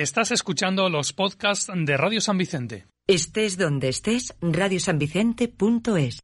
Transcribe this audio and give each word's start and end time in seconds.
Estás 0.00 0.30
escuchando 0.30 0.88
los 0.88 1.12
podcasts 1.12 1.70
de 1.70 1.94
Radio 1.94 2.22
San 2.22 2.38
Vicente. 2.38 2.86
Estés 3.06 3.58
donde 3.58 3.90
estés, 3.90 4.34
radiosanvicente.es. 4.40 6.20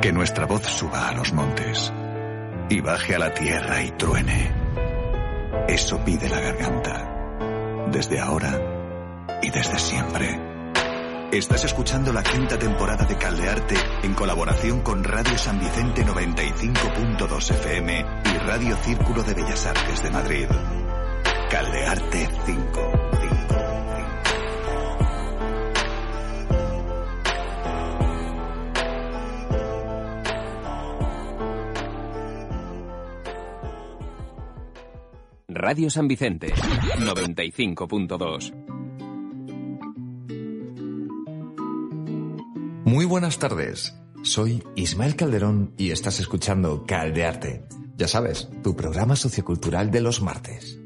Que 0.00 0.12
nuestra 0.14 0.46
voz 0.46 0.62
suba 0.62 1.10
a 1.10 1.14
los 1.14 1.34
montes 1.34 1.92
y 2.70 2.80
baje 2.80 3.16
a 3.16 3.18
la 3.18 3.34
tierra 3.34 3.84
y 3.84 3.90
truene. 3.98 4.50
Eso 5.68 6.02
pide 6.06 6.26
la 6.30 6.40
garganta. 6.40 7.86
Desde 7.92 8.18
ahora 8.18 9.28
y 9.42 9.50
desde 9.50 9.78
siempre. 9.78 10.53
Estás 11.34 11.64
escuchando 11.64 12.12
la 12.12 12.22
quinta 12.22 12.56
temporada 12.56 13.04
de 13.04 13.18
Caldearte 13.18 13.74
en 14.04 14.14
colaboración 14.14 14.82
con 14.82 15.02
Radio 15.02 15.36
San 15.36 15.58
Vicente 15.58 16.06
95.2 16.06 17.50
FM 17.50 18.06
y 18.24 18.38
Radio 18.38 18.76
Círculo 18.76 19.24
de 19.24 19.34
Bellas 19.34 19.66
Artes 19.66 20.00
de 20.04 20.10
Madrid. 20.12 20.46
Caldearte 21.50 22.28
5. 22.46 22.92
Radio 35.48 35.90
San 35.90 36.06
Vicente 36.06 36.54
95.2 36.54 38.63
Muy 42.94 43.06
buenas 43.06 43.40
tardes. 43.40 43.92
Soy 44.22 44.62
Ismael 44.76 45.16
Calderón 45.16 45.74
y 45.76 45.90
estás 45.90 46.20
escuchando 46.20 46.84
Caldearte. 46.86 47.64
Ya 47.96 48.06
sabes, 48.06 48.48
tu 48.62 48.76
programa 48.76 49.16
sociocultural 49.16 49.90
de 49.90 50.00
los 50.00 50.22
martes. 50.22 50.78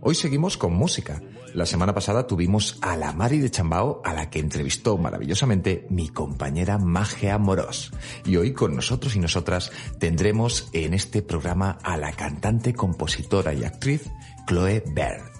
Hoy 0.00 0.16
seguimos 0.16 0.56
con 0.56 0.74
música. 0.74 1.22
La 1.54 1.64
semana 1.64 1.94
pasada 1.94 2.26
tuvimos 2.26 2.76
a 2.82 2.96
la 2.96 3.12
Mari 3.12 3.38
de 3.38 3.52
Chambao, 3.52 4.02
a 4.04 4.14
la 4.14 4.30
que 4.30 4.40
entrevistó 4.40 4.98
maravillosamente 4.98 5.86
mi 5.90 6.08
compañera 6.08 6.78
Magia 6.78 7.38
Moros. 7.38 7.92
Y 8.26 8.34
hoy 8.34 8.52
con 8.52 8.74
nosotros 8.74 9.14
y 9.14 9.20
nosotras 9.20 9.70
tendremos 10.00 10.70
en 10.72 10.92
este 10.92 11.22
programa 11.22 11.78
a 11.84 11.96
la 11.98 12.10
cantante, 12.10 12.74
compositora 12.74 13.54
y 13.54 13.62
actriz 13.62 14.10
Chloe 14.48 14.82
Baird. 14.88 15.30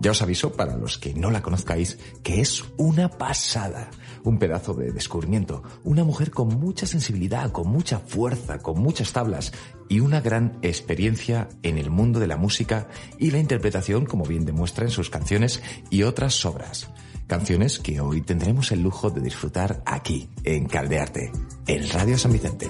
Ya 0.00 0.12
os 0.12 0.22
aviso, 0.22 0.52
para 0.52 0.76
los 0.76 0.96
que 0.96 1.12
no 1.12 1.30
la 1.30 1.42
conozcáis, 1.42 1.98
que 2.22 2.40
es 2.40 2.64
una 2.78 3.10
pasada 3.10 3.90
un 4.28 4.38
pedazo 4.38 4.74
de 4.74 4.92
descubrimiento, 4.92 5.62
una 5.84 6.04
mujer 6.04 6.30
con 6.30 6.48
mucha 6.48 6.86
sensibilidad, 6.86 7.50
con 7.50 7.68
mucha 7.68 7.98
fuerza, 7.98 8.58
con 8.58 8.80
muchas 8.80 9.12
tablas 9.12 9.52
y 9.88 10.00
una 10.00 10.20
gran 10.20 10.58
experiencia 10.62 11.48
en 11.62 11.78
el 11.78 11.90
mundo 11.90 12.20
de 12.20 12.26
la 12.26 12.36
música 12.36 12.88
y 13.18 13.30
la 13.30 13.38
interpretación, 13.38 14.06
como 14.06 14.24
bien 14.24 14.44
demuestra 14.44 14.84
en 14.84 14.90
sus 14.90 15.10
canciones 15.10 15.62
y 15.90 16.02
otras 16.02 16.44
obras. 16.44 16.90
Canciones 17.26 17.78
que 17.78 18.00
hoy 18.00 18.22
tendremos 18.22 18.72
el 18.72 18.82
lujo 18.82 19.10
de 19.10 19.20
disfrutar 19.20 19.82
aquí, 19.84 20.30
en 20.44 20.66
Caldearte, 20.66 21.30
en 21.66 21.88
Radio 21.90 22.16
San 22.16 22.32
Vicente. 22.32 22.68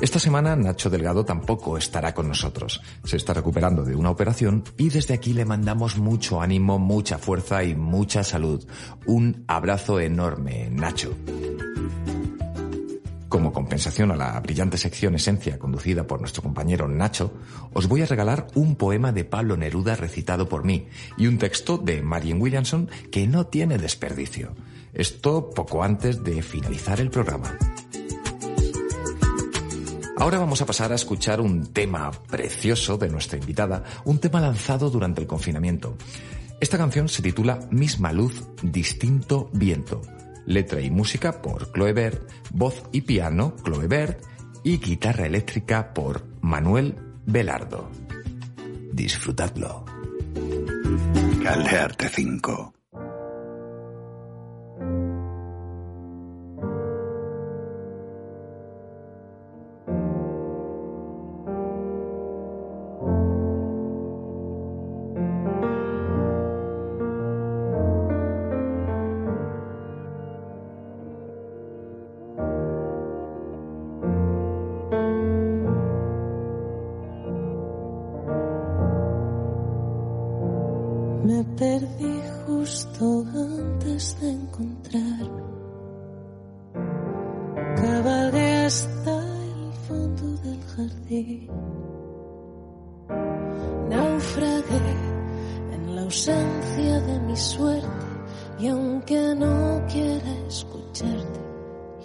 Esta 0.00 0.18
semana 0.18 0.56
Nacho 0.56 0.90
Delgado 0.90 1.24
tampoco 1.24 1.78
estará 1.78 2.12
con 2.12 2.28
nosotros. 2.28 2.82
Se 3.04 3.16
está 3.16 3.32
recuperando 3.32 3.84
de 3.84 3.94
una 3.94 4.10
operación 4.10 4.64
y 4.76 4.88
desde 4.88 5.14
aquí 5.14 5.32
le 5.32 5.44
mandamos 5.44 5.96
mucho 5.96 6.40
ánimo, 6.40 6.78
mucha 6.78 7.18
fuerza 7.18 7.62
y 7.64 7.74
mucha 7.74 8.24
salud. 8.24 8.64
Un 9.06 9.44
abrazo 9.46 10.00
enorme, 10.00 10.68
Nacho. 10.70 11.14
Como 13.28 13.52
compensación 13.52 14.12
a 14.12 14.16
la 14.16 14.38
brillante 14.40 14.78
sección 14.78 15.14
Esencia 15.14 15.58
conducida 15.58 16.06
por 16.06 16.20
nuestro 16.20 16.42
compañero 16.42 16.86
Nacho, 16.86 17.32
os 17.72 17.88
voy 17.88 18.02
a 18.02 18.06
regalar 18.06 18.46
un 18.54 18.76
poema 18.76 19.10
de 19.10 19.24
Pablo 19.24 19.56
Neruda 19.56 19.96
recitado 19.96 20.48
por 20.48 20.64
mí 20.64 20.88
y 21.16 21.26
un 21.26 21.38
texto 21.38 21.78
de 21.78 22.02
Marian 22.02 22.40
Williamson 22.40 22.88
que 23.10 23.26
no 23.26 23.46
tiene 23.46 23.78
desperdicio. 23.78 24.54
Esto 24.92 25.50
poco 25.50 25.82
antes 25.82 26.22
de 26.22 26.42
finalizar 26.42 27.00
el 27.00 27.10
programa. 27.10 27.58
Ahora 30.16 30.38
vamos 30.38 30.62
a 30.62 30.66
pasar 30.66 30.92
a 30.92 30.94
escuchar 30.94 31.40
un 31.40 31.72
tema 31.72 32.10
precioso 32.12 32.96
de 32.96 33.08
nuestra 33.08 33.38
invitada, 33.38 33.82
un 34.04 34.18
tema 34.18 34.40
lanzado 34.40 34.88
durante 34.88 35.20
el 35.20 35.26
confinamiento. 35.26 35.96
Esta 36.60 36.78
canción 36.78 37.08
se 37.08 37.20
titula 37.20 37.58
Misma 37.70 38.12
Luz, 38.12 38.42
Distinto 38.62 39.50
Viento. 39.52 40.02
Letra 40.46 40.80
y 40.80 40.90
música 40.90 41.42
por 41.42 41.72
Chloe 41.72 41.92
Baird, 41.92 42.20
voz 42.52 42.84
y 42.92 43.00
piano 43.00 43.54
Chloe 43.64 43.88
Baird 43.88 44.18
y 44.62 44.78
guitarra 44.78 45.26
eléctrica 45.26 45.92
por 45.92 46.24
Manuel 46.40 46.96
Velardo. 47.26 47.90
Disfrutadlo. 48.92 49.84
Caldearte 51.42 52.08
5. 52.08 52.73
Naufragué 93.88 94.94
en 95.72 95.94
la 95.94 96.02
ausencia 96.02 97.00
de 97.00 97.20
mi 97.20 97.36
suerte. 97.36 97.88
Y 98.58 98.68
aunque 98.68 99.34
no 99.36 99.82
quiera 99.88 100.32
escucharte, 100.48 101.40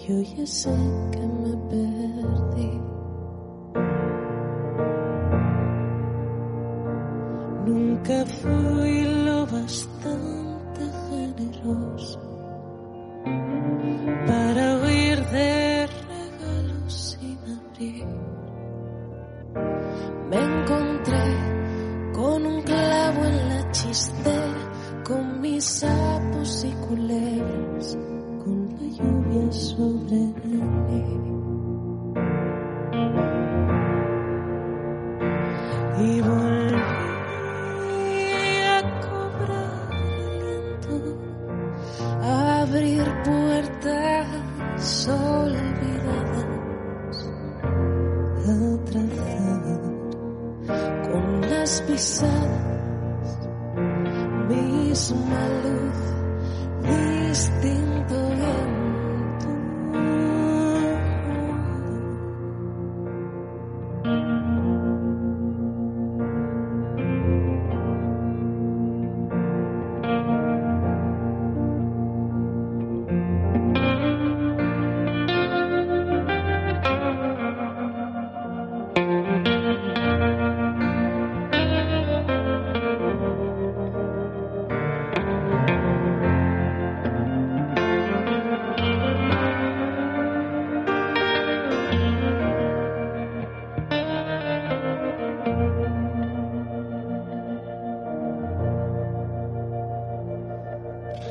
yo 0.07 0.21
ya 0.21 0.45
sé 0.45 0.75
que 1.11 1.19
me 1.19 1.57
perdí. 1.69 2.81
Nunca 7.65 8.25
fui 8.25 9.03
lo 9.25 9.45
bastante 9.45 10.38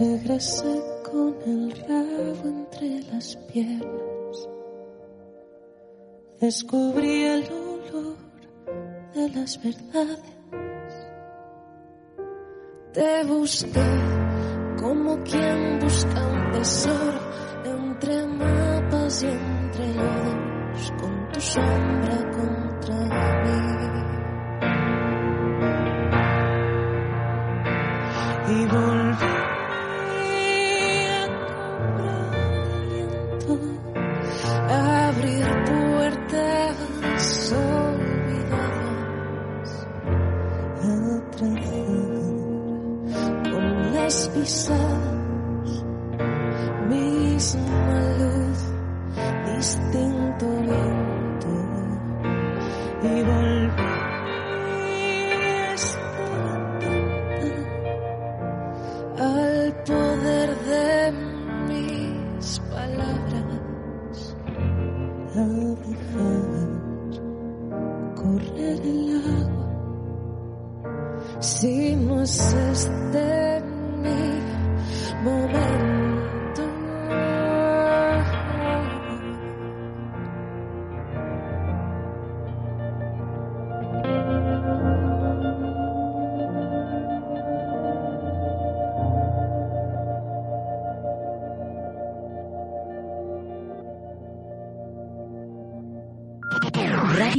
besé 0.00 0.80
con 1.10 1.34
el 1.44 1.72
rabo 1.88 2.48
entre 2.48 3.02
las 3.12 3.36
piernas. 3.52 4.48
Descubrí 6.40 7.24
el 7.24 7.44
olor 7.44 8.16
de 9.14 9.28
las 9.30 9.60
verdades. 9.62 10.20
Te 12.92 13.24
busqué 13.24 13.90
como 14.80 15.22
quien 15.24 15.78
busca 15.80 16.28
un 16.28 16.52
tesoro 16.52 17.20
entre 17.64 18.26
mapas 18.26 19.22
y 19.24 19.26
entre 19.26 19.94
lodos 19.94 20.92
con 21.00 21.32
tu 21.32 21.40
sombra 21.40 22.30
contra 22.30 22.67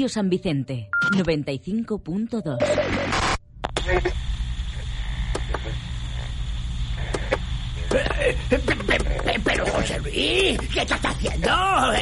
Radio 0.09 0.13
San 0.13 0.29
Vicente 0.29 0.89
95.2. 1.13 2.57
Pero 9.43 9.65
José 9.67 9.99
Luis, 9.99 10.59
¿qué 10.73 10.81
estás 10.81 10.99
haciendo? 11.03 11.49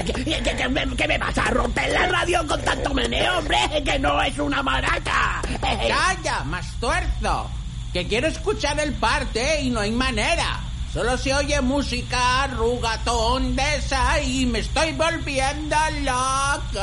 ¿Que, 0.05 0.13
que- 0.13 0.55
que 0.55 0.69
me, 0.69 0.95
que 0.95 1.07
me 1.07 1.17
vas 1.17 1.37
a 1.37 1.45
romper 1.51 1.89
la 1.91 2.07
radio 2.07 2.45
con 2.47 2.61
tanto 2.61 2.93
meneo, 2.93 3.39
hombre? 3.39 3.57
Que 3.85 3.99
no 3.99 4.21
es 4.21 4.37
una 4.39 4.63
maraca. 4.63 5.41
¡Calla, 5.61 6.43
más 6.45 6.71
tuerzo! 6.79 7.49
Que 7.93 8.07
quiero 8.07 8.27
escuchar 8.27 8.79
el 8.79 8.93
parte 8.93 9.61
y 9.61 9.69
no 9.69 9.79
hay 9.81 9.91
manera. 9.91 10.59
Solo 10.93 11.17
se 11.17 11.33
oye 11.33 11.61
música 11.61 12.47
rugatón 12.47 13.55
de 13.55 13.75
esa 13.75 14.21
y 14.21 14.45
me 14.45 14.59
estoy 14.59 14.93
volviendo 14.93 15.75
loco. 16.01 16.81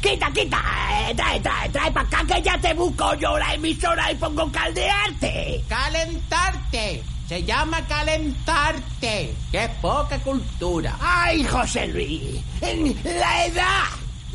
Quita, 0.00 0.30
quita, 0.30 0.62
eh, 1.08 1.14
trae, 1.14 1.40
trae, 1.40 1.68
trae 1.68 1.90
para 1.90 2.06
acá 2.06 2.24
que 2.26 2.40
ya 2.40 2.56
te 2.58 2.72
busco 2.74 3.14
yo 3.14 3.36
la 3.36 3.54
emisora 3.54 4.12
y 4.12 4.14
pongo 4.14 4.50
caldearte. 4.52 5.64
Calentarte. 5.68 7.02
Se 7.28 7.42
llama 7.42 7.84
calentarte. 7.86 9.34
¡Qué 9.50 9.68
poca 9.82 10.18
cultura! 10.20 10.96
Ay, 11.00 11.42
José 11.44 11.88
Luis, 11.88 12.40
la 12.60 13.46
edad, 13.46 13.88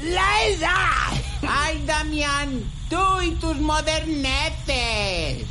la 0.03 0.43
edad. 0.47 1.13
¡Ay, 1.47 1.81
Damián! 1.85 2.69
¡Tú 2.89 3.21
y 3.21 3.31
tus 3.35 3.57
modernetes! 3.59 5.47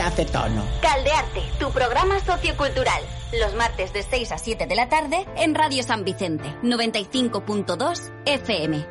Ya 0.00 0.06
hace 0.06 0.24
tono. 0.24 0.64
Caldearte, 0.80 1.42
tu 1.58 1.70
programa 1.72 2.18
sociocultural. 2.20 3.02
Los 3.38 3.54
martes 3.54 3.92
de 3.92 4.02
6 4.02 4.32
a 4.32 4.38
7 4.38 4.66
de 4.66 4.74
la 4.74 4.88
tarde 4.88 5.26
en 5.36 5.54
Radio 5.54 5.82
San 5.82 6.04
Vicente, 6.04 6.56
95.2 6.62 8.10
FM. 8.24 8.86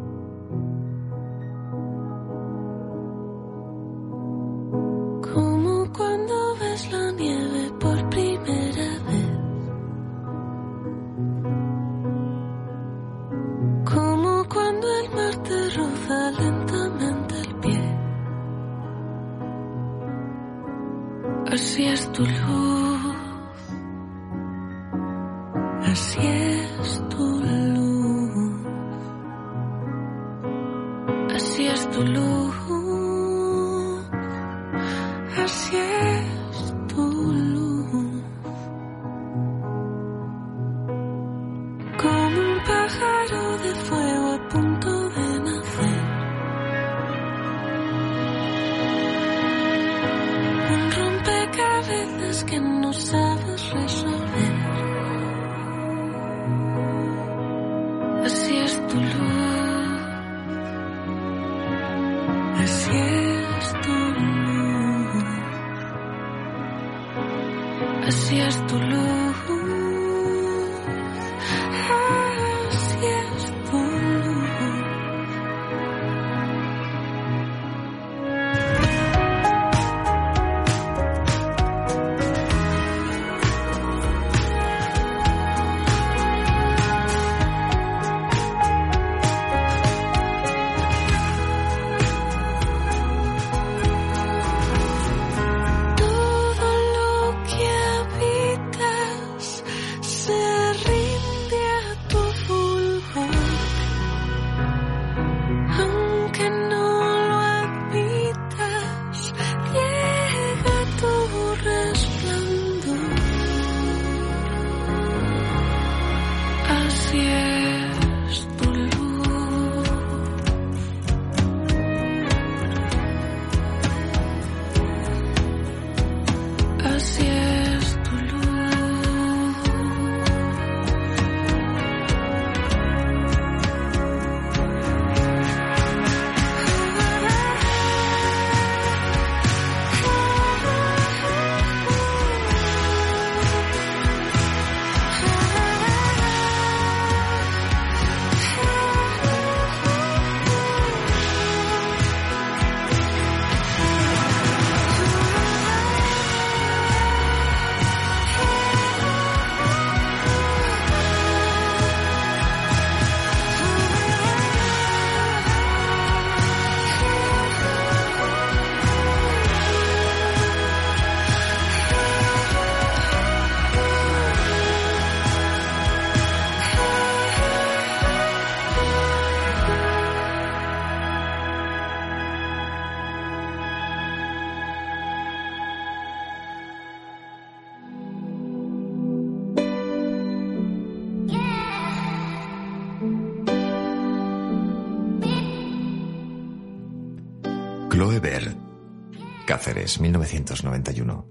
Cáceres, 199.83 199.99
1991. 199.99 201.25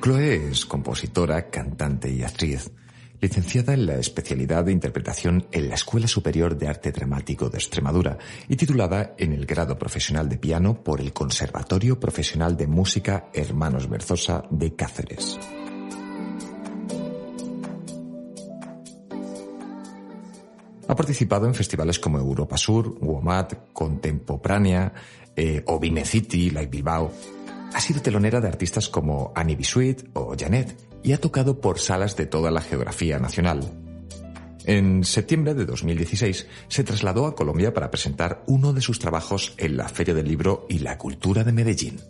Chloe 0.00 0.50
es 0.50 0.64
compositora, 0.64 1.50
cantante 1.50 2.08
y 2.08 2.22
actriz, 2.22 2.70
licenciada 3.20 3.74
en 3.74 3.86
la 3.86 3.96
especialidad 3.96 4.64
de 4.64 4.72
interpretación 4.72 5.46
en 5.50 5.68
la 5.68 5.74
Escuela 5.74 6.06
Superior 6.06 6.56
de 6.56 6.68
Arte 6.68 6.92
Dramático 6.92 7.50
de 7.50 7.58
Extremadura 7.58 8.16
y 8.48 8.54
titulada 8.54 9.14
en 9.18 9.32
el 9.32 9.44
grado 9.44 9.76
profesional 9.76 10.28
de 10.28 10.38
piano 10.38 10.84
por 10.84 11.00
el 11.00 11.12
Conservatorio 11.12 11.98
Profesional 11.98 12.56
de 12.56 12.68
Música 12.68 13.28
Hermanos 13.34 13.88
Berzosa 13.88 14.44
de 14.50 14.74
Cáceres. 14.76 15.38
Ha 20.86 20.94
participado 20.94 21.46
en 21.46 21.54
festivales 21.54 21.98
como 21.98 22.18
Europa 22.18 22.56
Sur, 22.56 22.96
WOMAD, 23.00 23.52
Contemporánea 23.72 24.92
eh, 25.36 25.62
o 25.66 25.78
Vime 25.78 26.04
City, 26.04 26.50
Live 26.50 26.66
Bilbao. 26.66 27.12
Ha 27.72 27.80
sido 27.80 28.02
telonera 28.02 28.40
de 28.40 28.48
artistas 28.48 28.88
como 28.88 29.32
Annie 29.34 29.56
Bisuit 29.56 30.08
o 30.14 30.34
Janet 30.38 30.76
y 31.02 31.12
ha 31.12 31.20
tocado 31.20 31.60
por 31.60 31.78
salas 31.78 32.16
de 32.16 32.26
toda 32.26 32.50
la 32.50 32.60
geografía 32.60 33.18
nacional. 33.18 33.60
En 34.64 35.04
septiembre 35.04 35.54
de 35.54 35.64
2016 35.64 36.46
se 36.68 36.84
trasladó 36.84 37.26
a 37.26 37.34
Colombia 37.34 37.72
para 37.72 37.90
presentar 37.90 38.42
uno 38.46 38.72
de 38.72 38.80
sus 38.80 38.98
trabajos 38.98 39.54
en 39.56 39.76
la 39.76 39.88
Feria 39.88 40.14
del 40.14 40.28
Libro 40.28 40.66
y 40.68 40.80
la 40.80 40.98
Cultura 40.98 41.44
de 41.44 41.52
Medellín. 41.52 42.00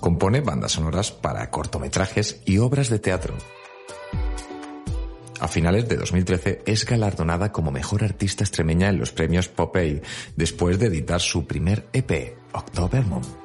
Compone 0.00 0.40
bandas 0.40 0.72
sonoras 0.72 1.10
para 1.10 1.50
cortometrajes 1.50 2.40
y 2.44 2.58
obras 2.58 2.88
de 2.88 3.00
teatro. 3.00 3.34
A 5.40 5.48
finales 5.48 5.88
de 5.88 5.96
2013 5.96 6.62
es 6.66 6.84
galardonada 6.84 7.50
como 7.50 7.70
mejor 7.70 8.04
artista 8.04 8.44
extremeña 8.44 8.88
en 8.88 8.98
los 8.98 9.10
premios 9.10 9.48
Popeye, 9.48 10.02
después 10.36 10.78
de 10.78 10.86
editar 10.86 11.20
su 11.20 11.46
primer 11.46 11.88
EP, 11.92 12.36
October 12.52 13.04
Moon. 13.06 13.39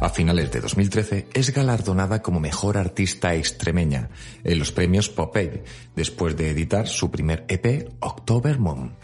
A 0.00 0.08
finales 0.08 0.50
de 0.50 0.60
2013 0.60 1.26
es 1.34 1.52
galardonada 1.52 2.22
como 2.22 2.40
mejor 2.40 2.78
artista 2.78 3.34
extremeña 3.34 4.08
en 4.44 4.58
los 4.58 4.72
premios 4.72 5.10
Popeye, 5.10 5.62
después 5.94 6.36
de 6.38 6.48
editar 6.50 6.88
su 6.88 7.10
primer 7.10 7.44
EP, 7.48 7.90
October 8.00 8.58
Moon. 8.58 8.94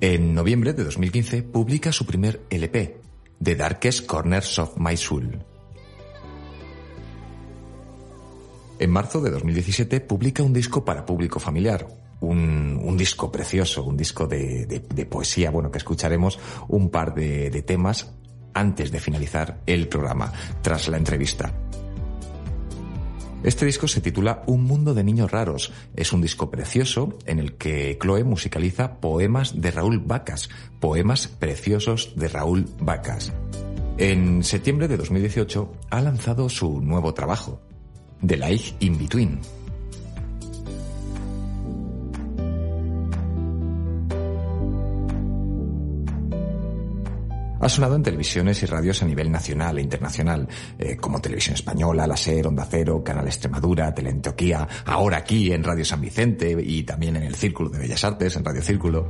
En 0.00 0.34
noviembre 0.34 0.72
de 0.72 0.84
2015 0.84 1.42
publica 1.42 1.90
su 1.90 2.06
primer 2.06 2.42
LP, 2.48 3.00
The 3.42 3.56
Darkest 3.56 4.06
Corners 4.06 4.56
of 4.60 4.76
My 4.76 4.96
Soul. 4.96 5.44
En 8.78 8.90
marzo 8.90 9.20
de 9.20 9.30
2017 9.30 10.00
publica 10.00 10.44
un 10.44 10.52
disco 10.52 10.84
para 10.84 11.04
público 11.06 11.40
familiar, 11.40 11.88
un, 12.20 12.78
un 12.80 12.96
disco 12.96 13.32
precioso, 13.32 13.82
un 13.82 13.96
disco 13.96 14.28
de, 14.28 14.66
de- 14.66 15.06
poesía, 15.06 15.50
bueno, 15.50 15.72
que 15.72 15.78
escucharemos 15.78 16.38
un 16.68 16.90
par 16.90 17.14
de 17.14 17.62
temas 17.62 18.12
antes 18.56 18.90
de 18.90 19.00
finalizar 19.00 19.60
el 19.66 19.86
programa, 19.86 20.32
tras 20.62 20.88
la 20.88 20.96
entrevista. 20.96 21.52
Este 23.42 23.66
disco 23.66 23.86
se 23.86 24.00
titula 24.00 24.42
Un 24.46 24.64
mundo 24.64 24.94
de 24.94 25.04
niños 25.04 25.30
raros. 25.30 25.72
Es 25.94 26.12
un 26.12 26.20
disco 26.20 26.50
precioso 26.50 27.16
en 27.26 27.38
el 27.38 27.52
que 27.54 27.96
Chloe 28.00 28.24
musicaliza 28.24 28.98
poemas 28.98 29.60
de 29.60 29.70
Raúl 29.70 30.00
Vacas, 30.00 30.48
poemas 30.80 31.28
preciosos 31.28 32.14
de 32.16 32.28
Raúl 32.28 32.66
Vacas. 32.80 33.32
En 33.98 34.42
septiembre 34.42 34.88
de 34.88 34.96
2018 34.96 35.72
ha 35.90 36.00
lanzado 36.00 36.48
su 36.48 36.80
nuevo 36.80 37.14
trabajo, 37.14 37.60
The 38.26 38.36
Life 38.36 38.74
in 38.80 38.98
Between. 38.98 39.40
Ha 47.66 47.68
sonado 47.68 47.96
en 47.96 48.04
televisiones 48.04 48.62
y 48.62 48.66
radios 48.66 49.02
a 49.02 49.06
nivel 49.06 49.28
nacional 49.28 49.76
e 49.76 49.82
internacional, 49.82 50.46
eh, 50.78 50.96
como 50.96 51.20
Televisión 51.20 51.54
Española, 51.56 52.06
La 52.06 52.16
Ser, 52.16 52.46
Onda 52.46 52.64
Cero, 52.70 53.02
Canal 53.02 53.26
Extremadura, 53.26 53.92
Teleantioquía, 53.92 54.68
ahora 54.84 55.16
aquí 55.16 55.50
en 55.50 55.64
Radio 55.64 55.84
San 55.84 56.00
Vicente 56.00 56.56
y 56.64 56.84
también 56.84 57.16
en 57.16 57.24
el 57.24 57.34
Círculo 57.34 57.68
de 57.68 57.80
Bellas 57.80 58.04
Artes, 58.04 58.36
en 58.36 58.44
Radio 58.44 58.62
Círculo. 58.62 59.08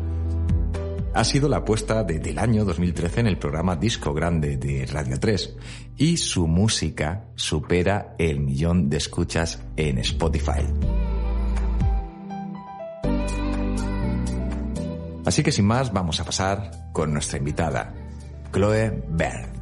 Ha 1.12 1.22
sido 1.24 1.50
la 1.50 1.58
apuesta 1.58 2.02
de- 2.02 2.18
del 2.18 2.38
año 2.38 2.64
2013 2.64 3.20
en 3.20 3.26
el 3.26 3.36
programa 3.36 3.76
Disco 3.76 4.14
Grande 4.14 4.56
de 4.56 4.86
Radio 4.86 5.20
3 5.20 5.54
y 5.98 6.16
su 6.16 6.46
música 6.46 7.26
supera 7.34 8.14
el 8.18 8.40
millón 8.40 8.88
de 8.88 8.96
escuchas 8.96 9.60
en 9.76 9.98
Spotify. 9.98 10.64
Así 15.26 15.42
que 15.42 15.52
sin 15.52 15.66
más 15.66 15.92
vamos 15.92 16.20
a 16.20 16.24
pasar 16.24 16.70
con 16.94 17.12
nuestra 17.12 17.36
invitada, 17.38 17.92
Chloe 18.52 18.90
Baird. 19.08 19.55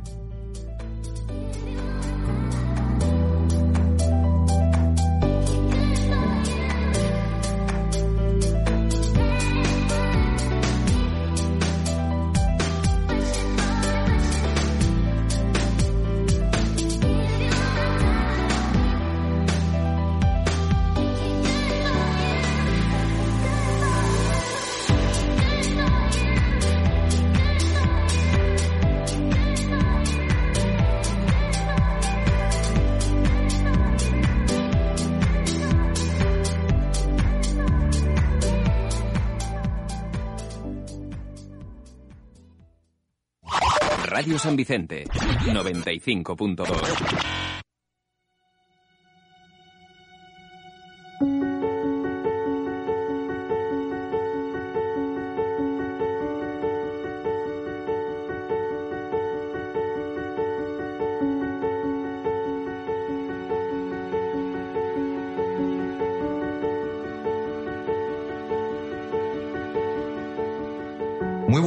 San 44.45 44.57
Vicente, 44.57 45.07
95.2. 45.07 47.54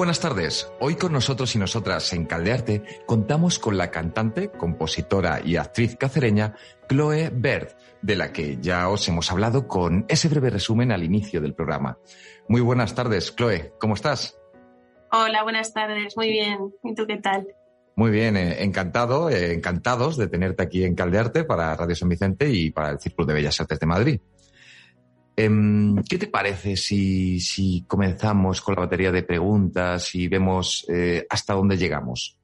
buenas 0.08 0.22
tardes. 0.22 0.72
Hoy 0.80 0.96
con 0.96 1.12
nosotros 1.12 1.54
y 1.54 1.60
nosotras 1.60 2.14
en 2.14 2.24
Caldearte 2.24 2.82
contamos 3.06 3.60
con 3.60 3.76
la 3.76 3.92
cantante, 3.92 4.50
compositora 4.50 5.42
y 5.44 5.58
actriz 5.58 5.98
cacereña 5.98 6.56
Chloe 6.88 7.30
Bird, 7.30 7.76
de 8.02 8.16
la 8.16 8.32
que 8.32 8.58
ya 8.62 8.88
os 8.88 9.06
hemos 9.10 9.30
hablado 9.34 9.68
con 9.68 10.06
ese 10.08 10.30
breve 10.30 10.50
resumen 10.50 10.94
al 10.94 11.04
inicio 11.04 11.42
del 11.42 11.54
programa. 11.54 11.98
Muy 12.48 12.62
buenas 12.62 12.96
tardes, 12.96 13.36
Chloe. 13.36 13.74
¿Cómo 13.82 13.96
estás? 13.96 14.40
Hola, 15.12 15.44
buenas 15.44 15.74
tardes. 15.74 16.16
Muy 16.16 16.30
bien. 16.30 16.74
¿Y 16.86 16.96
tú 16.96 17.06
qué 17.06 17.18
tal? 17.18 17.46
Muy 17.98 18.10
bien, 18.10 18.38
eh, 18.38 18.64
encantado, 18.64 19.30
eh, 19.30 19.52
encantados 19.52 20.16
de 20.16 20.30
tenerte 20.30 20.64
aquí 20.64 20.86
en 20.86 20.96
Caldearte 20.96 21.44
para 21.44 21.76
Radio 21.76 21.98
San 21.98 22.08
Vicente 22.08 22.50
y 22.50 22.72
para 22.72 22.92
el 22.92 23.00
Círculo 23.02 23.28
de 23.28 23.34
Bellas 23.34 23.60
Artes 23.60 23.78
de 23.78 23.86
Madrid. 23.86 24.22
Em, 25.40 25.96
¿Qué 26.04 26.18
te 26.18 26.28
parece 26.28 26.76
si, 26.76 27.40
si, 27.40 27.86
comenzamos 27.88 28.60
con 28.60 28.74
la 28.74 28.82
batería 28.82 29.12
de 29.12 29.22
preguntas 29.22 30.16
y 30.16 30.28
vemos 30.28 30.84
eh, 30.90 31.28
hasta 31.30 31.54
dónde 31.54 31.78
llegamos? 31.78 32.40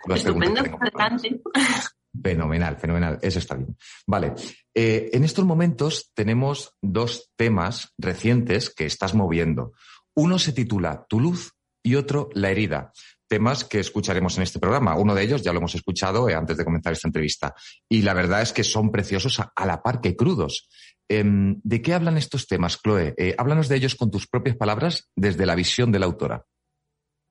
Con 0.00 0.12
las 0.12 0.20
Estupendo, 0.20 0.60
adelante. 0.60 1.42
Fenomenal, 2.22 2.76
fenomenal. 2.78 3.18
Eso 3.20 3.38
está 3.38 3.54
bien. 3.54 3.76
Vale. 4.06 4.32
Eh, 4.74 5.10
en 5.12 5.24
estos 5.24 5.44
momentos 5.44 6.10
tenemos 6.14 6.74
dos 6.80 7.30
temas 7.36 7.92
recientes 7.98 8.70
que 8.70 8.86
estás 8.86 9.14
moviendo. 9.14 9.72
Uno 10.14 10.38
se 10.38 10.52
titula 10.52 11.06
Tu 11.06 11.20
luz 11.20 11.52
y 11.82 11.94
otro 11.96 12.30
La 12.32 12.50
herida. 12.50 12.92
Temas 13.28 13.62
que 13.64 13.78
escucharemos 13.78 14.38
en 14.38 14.44
este 14.44 14.58
programa. 14.58 14.96
Uno 14.96 15.14
de 15.14 15.22
ellos 15.22 15.42
ya 15.42 15.52
lo 15.52 15.58
hemos 15.58 15.74
escuchado 15.74 16.28
eh, 16.28 16.34
antes 16.34 16.56
de 16.56 16.64
comenzar 16.64 16.94
esta 16.94 17.08
entrevista. 17.08 17.54
Y 17.88 18.02
la 18.02 18.14
verdad 18.14 18.40
es 18.40 18.54
que 18.54 18.64
son 18.64 18.90
preciosos 18.90 19.38
a, 19.38 19.52
a 19.54 19.66
la 19.66 19.82
par 19.82 20.00
que 20.00 20.16
crudos. 20.16 20.68
Em, 21.08 21.60
¿De 21.64 21.80
qué 21.80 21.94
hablan 21.94 22.18
estos 22.18 22.46
temas, 22.46 22.80
Chloe? 22.82 23.14
Eh, 23.16 23.34
háblanos 23.38 23.68
de 23.68 23.76
ellos 23.76 23.94
con 23.94 24.10
tus 24.10 24.26
propias 24.26 24.56
palabras 24.56 25.10
desde 25.16 25.46
la 25.46 25.54
visión 25.54 25.90
de 25.90 25.98
la 25.98 26.06
autora. 26.06 26.44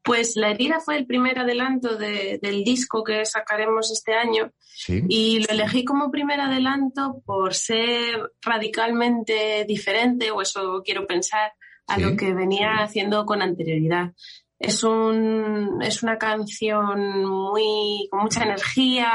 Pues 0.03 0.37
La 0.37 0.51
herida 0.51 0.79
fue 0.79 0.97
el 0.97 1.05
primer 1.05 1.37
adelanto 1.37 1.97
del 1.97 2.63
disco 2.63 3.03
que 3.03 3.25
sacaremos 3.25 3.91
este 3.91 4.13
año 4.13 4.53
y 4.87 5.39
lo 5.39 5.49
elegí 5.49 5.83
como 5.83 6.09
primer 6.09 6.39
adelanto 6.39 7.21
por 7.25 7.53
ser 7.53 8.31
radicalmente 8.41 9.65
diferente, 9.67 10.31
o 10.31 10.41
eso 10.41 10.81
quiero 10.85 11.05
pensar, 11.05 11.51
a 11.87 11.99
lo 11.99 12.15
que 12.15 12.33
venía 12.33 12.75
haciendo 12.79 13.25
con 13.25 13.41
anterioridad. 13.41 14.13
Es, 14.57 14.81
un, 14.83 15.79
es 15.81 16.01
una 16.03 16.17
canción 16.17 17.25
muy, 17.25 18.07
con 18.09 18.21
mucha 18.21 18.43
energía, 18.43 19.11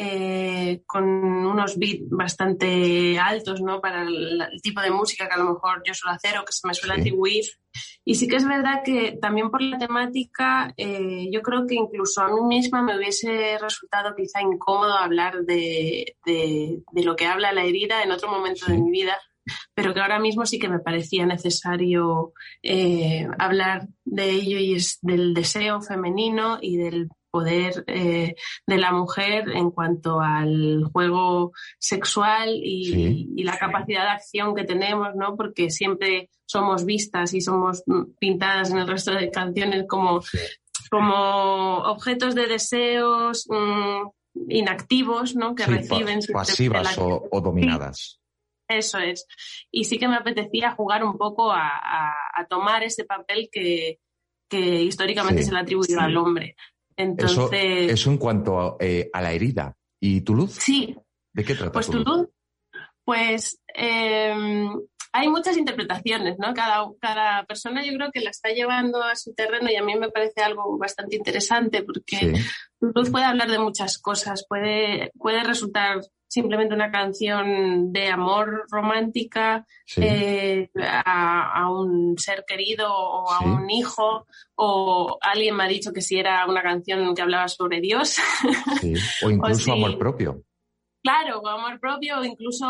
eh, 0.00 0.82
con 0.86 1.04
unos 1.04 1.76
beats 1.76 2.08
bastante 2.08 3.18
altos, 3.18 3.60
¿no? 3.60 3.80
Para 3.80 4.02
el, 4.02 4.46
tipo 4.62 4.80
de 4.80 4.92
música 4.92 5.26
que 5.26 5.34
a 5.34 5.38
lo 5.38 5.54
mejor 5.54 5.82
yo 5.84 5.92
suelo 5.92 6.14
hacer 6.14 6.38
o 6.38 6.44
que 6.44 6.52
se 6.52 6.68
me 6.68 6.72
suele 6.72 7.00
atribuir. 7.00 7.44
Y 8.04 8.14
sí 8.14 8.28
que 8.28 8.36
es 8.36 8.46
verdad 8.46 8.82
que 8.84 9.18
también 9.20 9.50
por 9.50 9.60
la 9.60 9.76
temática, 9.76 10.72
eh, 10.76 11.28
yo 11.32 11.42
creo 11.42 11.66
que 11.66 11.74
incluso 11.74 12.22
a 12.22 12.28
mí 12.28 12.40
misma 12.42 12.80
me 12.80 12.96
hubiese 12.96 13.58
resultado 13.58 14.14
quizá 14.14 14.40
incómodo 14.40 14.94
hablar 14.94 15.40
de, 15.40 16.14
de, 16.24 16.80
lo 17.02 17.16
que 17.16 17.26
habla 17.26 17.52
la 17.52 17.64
herida 17.64 18.04
en 18.04 18.12
otro 18.12 18.30
momento 18.30 18.66
de 18.66 18.78
mi 18.78 18.92
vida 18.92 19.18
pero 19.74 19.94
que 19.94 20.00
ahora 20.00 20.18
mismo 20.18 20.44
sí 20.44 20.58
que 20.58 20.68
me 20.68 20.78
parecía 20.78 21.24
necesario 21.24 22.34
eh, 22.62 23.26
hablar 23.38 23.88
de 24.04 24.30
ello 24.30 24.58
y 24.58 24.74
es 24.74 24.98
del 25.00 25.32
deseo 25.32 25.80
femenino 25.80 26.58
y 26.60 26.76
del 26.76 27.08
poder 27.30 27.84
eh, 27.86 28.34
de 28.66 28.78
la 28.78 28.92
mujer 28.92 29.50
en 29.50 29.70
cuanto 29.70 30.20
al 30.20 30.84
juego 30.92 31.52
sexual 31.78 32.50
y, 32.54 33.42
la 33.44 33.56
capacidad 33.56 34.04
de 34.04 34.10
acción 34.10 34.54
que 34.54 34.64
tenemos, 34.64 35.14
¿no? 35.14 35.36
Porque 35.36 35.70
siempre 35.70 36.28
somos 36.46 36.84
vistas 36.84 37.32
y 37.34 37.40
somos 37.40 37.82
pintadas 38.18 38.70
en 38.70 38.78
el 38.78 38.88
resto 38.88 39.12
de 39.12 39.30
canciones 39.30 39.86
como, 39.88 40.20
como 40.90 41.78
objetos 41.78 42.34
de 42.34 42.46
deseos 42.46 43.46
mm, 43.48 44.08
inactivos, 44.48 45.34
¿no? 45.34 45.54
Que 45.54 45.66
reciben 45.66 46.20
pasivas 46.32 46.96
o, 46.98 47.40
dominadas. 47.40 48.20
eso 48.68 48.98
es. 48.98 49.26
Y 49.70 49.84
sí 49.84 49.98
que 49.98 50.08
me 50.08 50.16
apetecía 50.16 50.72
jugar 50.72 51.04
un 51.04 51.16
poco 51.16 51.52
a, 51.52 52.14
tomar 52.48 52.82
ese 52.82 53.04
papel 53.04 53.48
que, 53.50 53.98
históricamente 54.50 55.42
se 55.42 55.52
le 55.52 55.58
ha 55.58 55.62
atribuido 55.62 56.00
al 56.00 56.16
hombre. 56.16 56.56
Entonces... 56.98 57.92
Eso, 57.92 58.10
en 58.10 58.18
cuanto 58.18 58.76
eh, 58.80 59.08
a, 59.12 59.22
la 59.22 59.32
herida. 59.32 59.74
¿Y 60.00 60.20
tu 60.22 60.34
luz? 60.34 60.52
Sí. 60.52 60.96
¿De 61.32 61.44
qué 61.44 61.54
trata 61.54 61.72
pues 61.72 61.86
tu 61.86 61.98
luz? 61.98 62.28
Pues 63.04 63.60
em, 63.68 64.70
hay 65.12 65.28
muchas 65.28 65.56
interpretaciones, 65.56 66.38
¿no? 66.38 66.52
Cada, 66.52 66.84
cada 67.00 67.44
persona 67.46 67.84
yo 67.86 67.92
creo 67.94 68.10
que 68.12 68.20
la 68.20 68.30
está 68.30 68.50
llevando 68.50 69.02
a 69.02 69.16
su 69.16 69.32
terreno 69.32 69.70
y 69.70 69.76
a 69.76 69.82
mí 69.82 69.96
me 69.96 70.10
parece 70.10 70.42
algo 70.42 70.76
bastante 70.76 71.16
interesante 71.16 71.82
porque 71.82 72.34
tu 72.80 72.88
luz 72.94 73.10
puede 73.10 73.24
hablar 73.24 73.50
de 73.50 73.60
muchas 73.60 73.98
cosas, 73.98 74.44
puede, 74.48 75.12
puede 75.18 75.42
resultar 75.44 76.00
simplemente 76.28 76.74
una 76.74 76.90
canción 76.90 77.92
de 77.92 78.08
amor 78.08 78.66
romántica 78.70 79.66
eh, 79.96 80.68
a, 80.76 81.70
un 81.70 82.16
ser 82.18 82.44
querido 82.46 82.86
o 82.92 83.32
a 83.32 83.40
un 83.40 83.68
hijo, 83.70 84.26
o 84.54 85.18
alguien 85.20 85.56
me 85.56 85.64
ha 85.64 85.68
dicho 85.68 85.92
que 85.92 86.02
si 86.02 86.18
era 86.18 86.46
una 86.46 86.62
canción 86.62 87.14
que 87.14 87.22
hablaba 87.22 87.48
sobre 87.48 87.80
Dios. 87.80 88.18
O 89.24 89.30
incluso 89.30 89.72
amor 89.72 89.98
propio. 89.98 90.44
Claro, 91.02 91.46
amor 91.48 91.78
propio, 91.80 92.24
incluso 92.24 92.66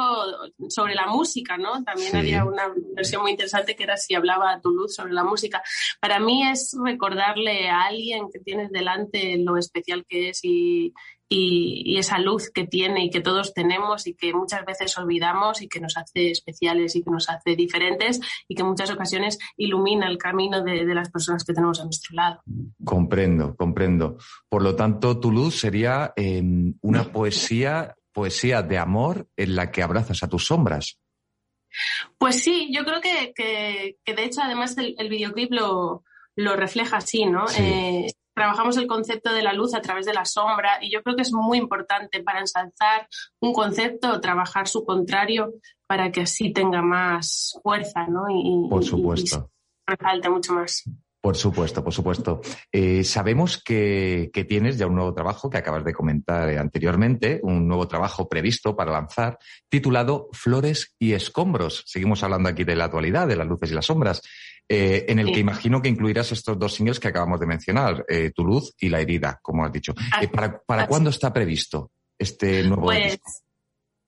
sobre 0.68 0.94
la 0.94 1.06
música, 1.06 1.56
¿no? 1.56 1.82
También 1.82 2.14
había 2.14 2.44
una 2.44 2.72
versión 2.94 3.22
muy 3.22 3.32
interesante 3.32 3.74
que 3.74 3.84
era 3.84 3.96
si 3.96 4.14
hablaba 4.14 4.60
tu 4.60 4.70
luz 4.70 4.94
sobre 4.94 5.12
la 5.12 5.24
música. 5.24 5.62
Para 6.00 6.20
mí 6.20 6.46
es 6.46 6.76
recordarle 6.84 7.68
a 7.68 7.84
alguien 7.84 8.28
que 8.32 8.38
tienes 8.38 8.70
delante 8.70 9.38
lo 9.38 9.56
especial 9.56 10.04
que 10.06 10.28
es 10.28 10.40
y, 10.44 10.92
y, 11.28 11.98
esa 11.98 12.18
luz 12.18 12.50
que 12.50 12.66
tiene 12.66 13.04
y 13.04 13.10
que 13.10 13.20
todos 13.20 13.52
tenemos 13.52 14.06
y 14.06 14.14
que 14.14 14.32
muchas 14.32 14.64
veces 14.64 14.96
olvidamos 14.98 15.60
y 15.62 15.68
que 15.68 15.80
nos 15.80 15.96
hace 15.96 16.30
especiales 16.30 16.94
y 16.96 17.02
que 17.02 17.10
nos 17.10 17.28
hace 17.28 17.56
diferentes 17.56 18.20
y 18.46 18.54
que 18.54 18.62
en 18.62 18.68
muchas 18.68 18.90
ocasiones 18.90 19.38
ilumina 19.56 20.08
el 20.08 20.16
camino 20.16 20.62
de, 20.62 20.84
las 20.94 21.10
personas 21.10 21.44
que 21.44 21.52
tenemos 21.52 21.80
a 21.80 21.84
nuestro 21.84 22.14
lado. 22.14 22.42
Comprendo, 22.84 23.54
comprendo. 23.56 24.16
Por 24.48 24.62
lo 24.62 24.74
tanto, 24.74 25.20
tu 25.20 25.30
luz 25.30 25.60
sería 25.60 26.12
em, 26.16 26.74
una 26.80 27.04
poesía, 27.12 27.94
poesía 28.12 28.62
de 28.62 28.78
amor 28.78 29.28
en 29.36 29.56
la 29.56 29.70
que 29.70 29.82
abrazas 29.82 30.22
a 30.22 30.28
tus 30.28 30.46
sombras. 30.46 30.98
Pues 32.16 32.42
sí, 32.42 32.70
yo 32.72 32.84
creo 32.84 33.00
que, 33.00 33.32
que, 33.34 34.14
de 34.14 34.24
hecho 34.24 34.40
además 34.42 34.76
el, 34.78 35.08
videoclip 35.08 35.52
lo, 35.52 36.04
lo 36.34 36.56
refleja 36.56 36.96
así, 36.96 37.26
¿no? 37.26 37.44
Eh, 37.58 38.06
trabajamos 38.38 38.76
el 38.76 38.86
concepto 38.86 39.32
de 39.32 39.42
la 39.42 39.52
luz 39.52 39.74
a 39.74 39.80
través 39.80 40.06
de 40.06 40.14
la 40.14 40.24
sombra 40.24 40.78
y 40.80 40.92
yo 40.92 41.02
creo 41.02 41.16
que 41.16 41.22
es 41.22 41.32
muy 41.32 41.58
importante 41.58 42.22
para 42.22 42.38
ensalzar 42.38 43.08
un 43.40 43.52
concepto, 43.52 44.20
trabajar 44.20 44.68
su 44.68 44.84
contrario 44.84 45.54
para 45.88 46.12
que 46.12 46.20
así 46.20 46.52
tenga 46.52 46.80
más 46.80 47.58
fuerza, 47.64 48.06
¿no? 48.06 48.26
Y, 48.30 48.68
por 48.70 48.84
supuesto. 48.84 49.50
resalte 49.84 50.30
mucho 50.30 50.52
más. 50.52 50.84
Por 51.20 51.36
supuesto, 51.36 51.82
por 51.82 51.92
supuesto. 51.92 52.40
Eh, 52.70 53.02
sabemos 53.02 53.60
que, 53.60 54.30
que, 54.32 54.44
tienes 54.44 54.78
ya 54.78 54.86
un 54.86 54.94
nuevo 54.94 55.14
trabajo 55.14 55.50
que 55.50 55.58
acabas 55.58 55.84
de 55.84 55.92
comentar 55.92 56.48
anteriormente, 56.56 57.40
un 57.42 57.66
nuevo 57.66 57.88
trabajo 57.88 58.28
previsto 58.28 58.76
para 58.76 58.92
lanzar, 58.92 59.36
titulado 59.68 60.28
Flores 60.32 60.94
y 60.96 61.14
Escombros. 61.14 61.82
Seguimos 61.86 62.22
hablando 62.22 62.48
aquí 62.48 62.62
de 62.62 62.76
la 62.76 62.84
actualidad, 62.84 63.26
de 63.26 63.34
las 63.34 63.48
luces 63.48 63.72
y 63.72 63.74
las 63.74 63.86
sombras. 63.86 64.22
Eh, 64.70 65.06
en 65.08 65.18
el 65.18 65.32
que 65.32 65.40
imagino 65.40 65.80
que 65.80 65.88
incluirás 65.88 66.30
estos 66.32 66.58
dos 66.58 66.74
singles 66.74 67.00
que 67.00 67.08
acabamos 67.08 67.40
de 67.40 67.46
mencionar, 67.46 68.04
eh, 68.06 68.32
Tu 68.34 68.44
luz 68.44 68.74
y 68.78 68.90
La 68.90 69.00
herida, 69.00 69.38
como 69.42 69.64
has 69.64 69.72
dicho. 69.72 69.94
Eh, 70.20 70.28
¿Para, 70.28 70.60
para 70.60 70.86
cuándo 70.86 71.08
está 71.08 71.32
previsto 71.32 71.92
este 72.18 72.62
nuevo 72.64 72.82
pues, 72.82 73.12
disco? 73.12 73.30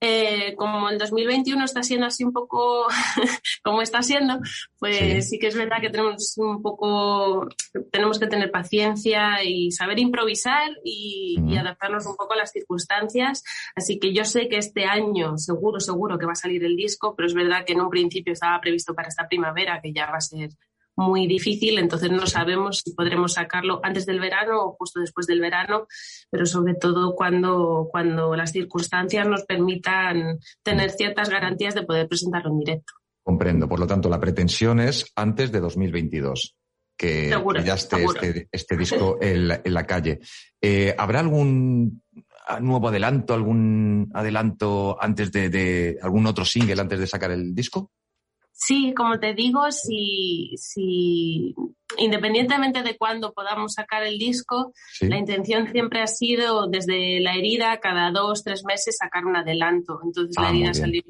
Eh, 0.03 0.55
como 0.57 0.89
el 0.89 0.97
2021 0.97 1.63
está 1.63 1.83
siendo 1.83 2.07
así 2.07 2.25
un 2.25 2.33
poco 2.33 2.87
como 3.63 3.83
está 3.83 4.03
siendo, 4.03 4.41
pues 4.79 5.29
sí. 5.29 5.39
que 5.39 5.49
es 5.49 5.55
verdad 5.55 5.83
que 5.83 5.91
tenemos 5.91 6.35
un 6.39 6.63
poco, 6.63 7.47
tenemos 7.93 8.19
que 8.19 8.27
tener 8.27 8.51
paciencia 8.51 9.45
y 9.45 9.71
saber 9.73 9.99
improvisar 9.99 10.71
y, 10.83 11.37
y, 11.47 11.57
adaptarnos 11.59 12.07
un 12.07 12.17
poco 12.17 12.33
a 12.33 12.39
las 12.39 12.51
circunstancias. 12.51 13.43
Así 13.77 13.99
que 13.99 14.15
yo 14.15 14.25
sé 14.25 14.49
que 14.49 14.57
este 14.57 14.87
año 14.87 15.37
seguro, 15.37 15.81
seguro 15.81 16.19
que 16.19 16.27
va 16.27 16.33
a 16.33 16.37
salir 16.37 16.65
el 16.65 16.77
disco, 16.77 17.15
pero 17.15 17.27
es 17.27 17.35
verdad 17.35 17.67
que 17.67 17.75
en 17.75 17.83
un 17.83 17.91
principio 17.91 18.33
estaba 18.33 18.59
previsto 18.61 18.95
para 18.95 19.09
esta 19.09 19.29
primavera, 19.29 19.81
que 19.83 19.93
ya 19.93 20.07
va 20.07 20.17
a 20.17 20.21
ser 20.21 20.51
muy 21.01 21.27
difícil, 21.27 21.79
entonces 21.79 22.11
no 22.11 22.27
sabemos 22.27 22.83
si 22.85 22.93
podremos 22.93 23.33
sacarlo 23.33 23.81
antes 23.83 24.07
del 24.07 24.21
verano 24.21 24.63
o 24.63 24.77
justo 24.79 25.01
después 25.01 25.27
del 25.27 25.41
verano, 25.41 25.87
pero 26.31 26.47
sobre 26.47 26.75
todo 26.75 27.15
cuando, 27.15 27.89
cuando 27.91 28.37
las 28.37 28.53
circunstancias 28.53 29.27
nos 29.27 29.45
permitan 29.45 30.39
tener 30.63 30.91
ciertas 30.91 31.31
garantías 31.31 31.75
de 31.75 31.83
poder 31.83 32.07
presentarlo 32.07 32.51
en 32.51 32.59
directo. 32.59 32.93
Comprendo, 33.23 33.69
por 33.69 33.81
lo 33.81 33.87
tanto, 33.87 34.09
la 34.09 34.21
pretensión 34.21 34.79
es 34.81 35.11
antes 35.17 35.51
de 35.51 35.61
2022. 35.61 36.57
Que, 36.97 37.31
ya 37.65 37.75
esté 37.75 38.05
este, 38.05 38.49
este, 38.53 38.77
disco 38.77 39.17
en 39.23 39.49
la, 39.49 39.87
calle. 39.87 40.21
Eh, 40.61 40.95
¿Habrá 40.99 41.21
algún 41.21 42.03
nuevo 42.61 42.89
adelanto, 42.89 43.33
algún 43.33 44.11
adelanto 44.13 44.99
antes 45.01 45.33
de, 45.33 45.49
de, 45.49 45.99
algún 46.03 46.27
otro 46.27 46.45
single 46.45 46.79
antes 46.79 47.01
de 47.01 47.07
sacar 47.07 47.31
el 47.31 47.55
disco? 47.55 47.91
Sí, 48.53 48.93
como 48.95 49.19
te 49.19 49.33
digo, 49.33 49.73
si, 49.73 50.53
si 50.57 51.55
independientemente 51.97 52.83
de 52.83 52.97
cuándo 52.97 53.33
podamos 53.33 53.75
sacar 53.75 54.03
el 54.05 54.19
disco, 54.19 54.73
la 55.01 55.17
intención 55.17 55.71
siempre 55.71 56.03
ha 56.03 56.07
sido 56.07 56.67
desde 56.67 57.21
la 57.21 57.35
herida 57.35 57.81
cada 57.81 58.11
dos, 58.11 58.45
tres 58.45 58.65
meses 58.65 58.99
sacar 58.99 59.25
un 59.25 59.37
adelanto. 59.37 60.01
Entonces 60.05 60.37
la 60.37 60.49
ah, 60.49 60.51
herida 60.51 60.75
salió 60.75 61.03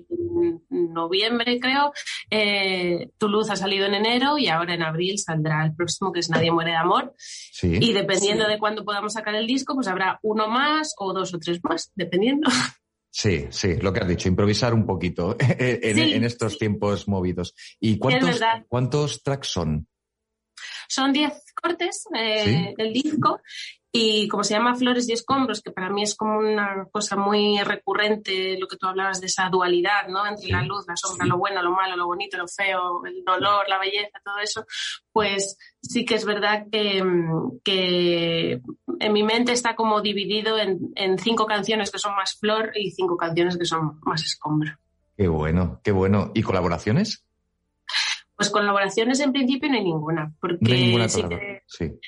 en 0.71 0.93
noviembre, 0.93 1.59
creo, 1.61 1.93
eh, 2.31 3.11
Toulouse 3.19 3.53
ha 3.53 3.57
salido 3.57 3.87
en 3.87 3.95
enero 3.95 4.39
y 4.39 4.49
ahora 4.49 4.75
en 4.75 4.83
abril 4.83 5.19
saldrá 5.19 5.65
el 5.65 5.75
próximo 5.75 6.13
que 6.13 6.21
es 6.21 6.31
Nadie 6.31 6.53
muere 6.53 6.71
de 6.71 6.77
amor. 6.77 7.15
Y 7.63 7.93
dependiendo 7.93 8.47
de 8.47 8.59
cuándo 8.59 8.85
podamos 8.85 9.15
sacar 9.15 9.35
el 9.35 9.47
disco, 9.47 9.75
pues 9.75 9.89
habrá 9.89 10.19
uno 10.23 10.49
más 10.49 10.95
o 10.99 11.13
dos 11.13 11.35
o 11.35 11.39
tres 11.39 11.61
más, 11.63 11.93
dependiendo. 11.95 12.49
Sí, 13.11 13.47
sí, 13.51 13.77
lo 13.77 13.93
que 13.93 14.01
has 14.01 14.09
dicho, 14.09 14.29
improvisar 14.29 14.73
un 14.73 14.87
poquito 14.87 15.37
en, 15.41 16.25
estos 16.25 16.59
tiempos 16.59 17.09
movidos. 17.09 17.55
¿Y 17.81 17.99
cuántos, 17.99 18.41
cuántos 18.69 19.23
tracks 19.23 19.49
son? 19.49 19.89
Son 20.89 21.13
10 21.13 21.33
cortes 21.55 22.05
eh, 22.15 22.75
del 22.77 22.93
disco 22.93 23.41
y 23.93 24.29
como 24.29 24.45
se 24.45 24.55
llama 24.55 24.77
Flores 24.77 25.09
y 25.09 25.13
Escombros, 25.13 25.63
que 25.63 25.73
para 25.73 25.91
mí 25.91 26.05
es 26.05 26.15
como 26.15 26.39
una 26.39 26.87
cosa 26.93 27.17
muy 27.17 27.61
recurrente, 27.63 28.57
lo 28.59 28.69
que 28.69 28.77
tú 28.77 28.87
hablabas 28.87 29.21
de 29.21 29.27
esa 29.27 29.49
dualidad, 29.49 30.07
¿no? 30.09 30.25
Entre 30.27 30.49
la 30.49 30.63
luz, 30.63 30.85
la 30.87 30.95
sombra, 30.97 31.27
lo 31.27 31.39
bueno, 31.39 31.61
lo 31.61 31.73
malo, 31.73 31.97
lo 31.97 32.07
bonito, 32.07 32.39
lo 32.39 32.47
feo, 32.47 33.05
el 33.05 33.25
dolor, 33.25 33.69
la 33.69 33.81
belleza, 33.81 34.21
todo 34.25 34.39
eso, 34.39 34.65
pues 35.13 35.59
sí 35.83 36.05
que 36.05 36.15
es 36.15 36.25
verdad 36.25 36.67
que, 36.71 37.03
que 37.65 38.61
en 39.01 39.13
mi 39.13 39.25
mente 39.25 39.53
está 39.53 39.75
como 39.75 40.01
dividido 40.01 40.57
en, 40.57 40.93
en, 40.95 41.19
cinco 41.19 41.47
canciones 41.47 41.91
que 41.91 41.99
son 41.99 42.15
más 42.15 42.37
flor 42.39 42.71
y 42.77 42.93
cinco 42.93 43.17
canciones 43.17 43.59
que 43.59 43.65
son 43.65 43.99
más 44.03 44.23
escombro. 44.23 44.73
Qué 45.17 45.27
bueno, 45.27 45.81
qué 45.83 45.91
bueno. 45.91 46.31
¿Y 46.33 46.43
colaboraciones? 46.43 47.25
Pues 48.41 48.49
colaboraciones 48.49 49.21
en 49.21 49.35
principio 49.35 49.69
no 49.69 49.75
hay 49.75 49.85
ninguna, 49.85 50.33
porque 50.41 50.65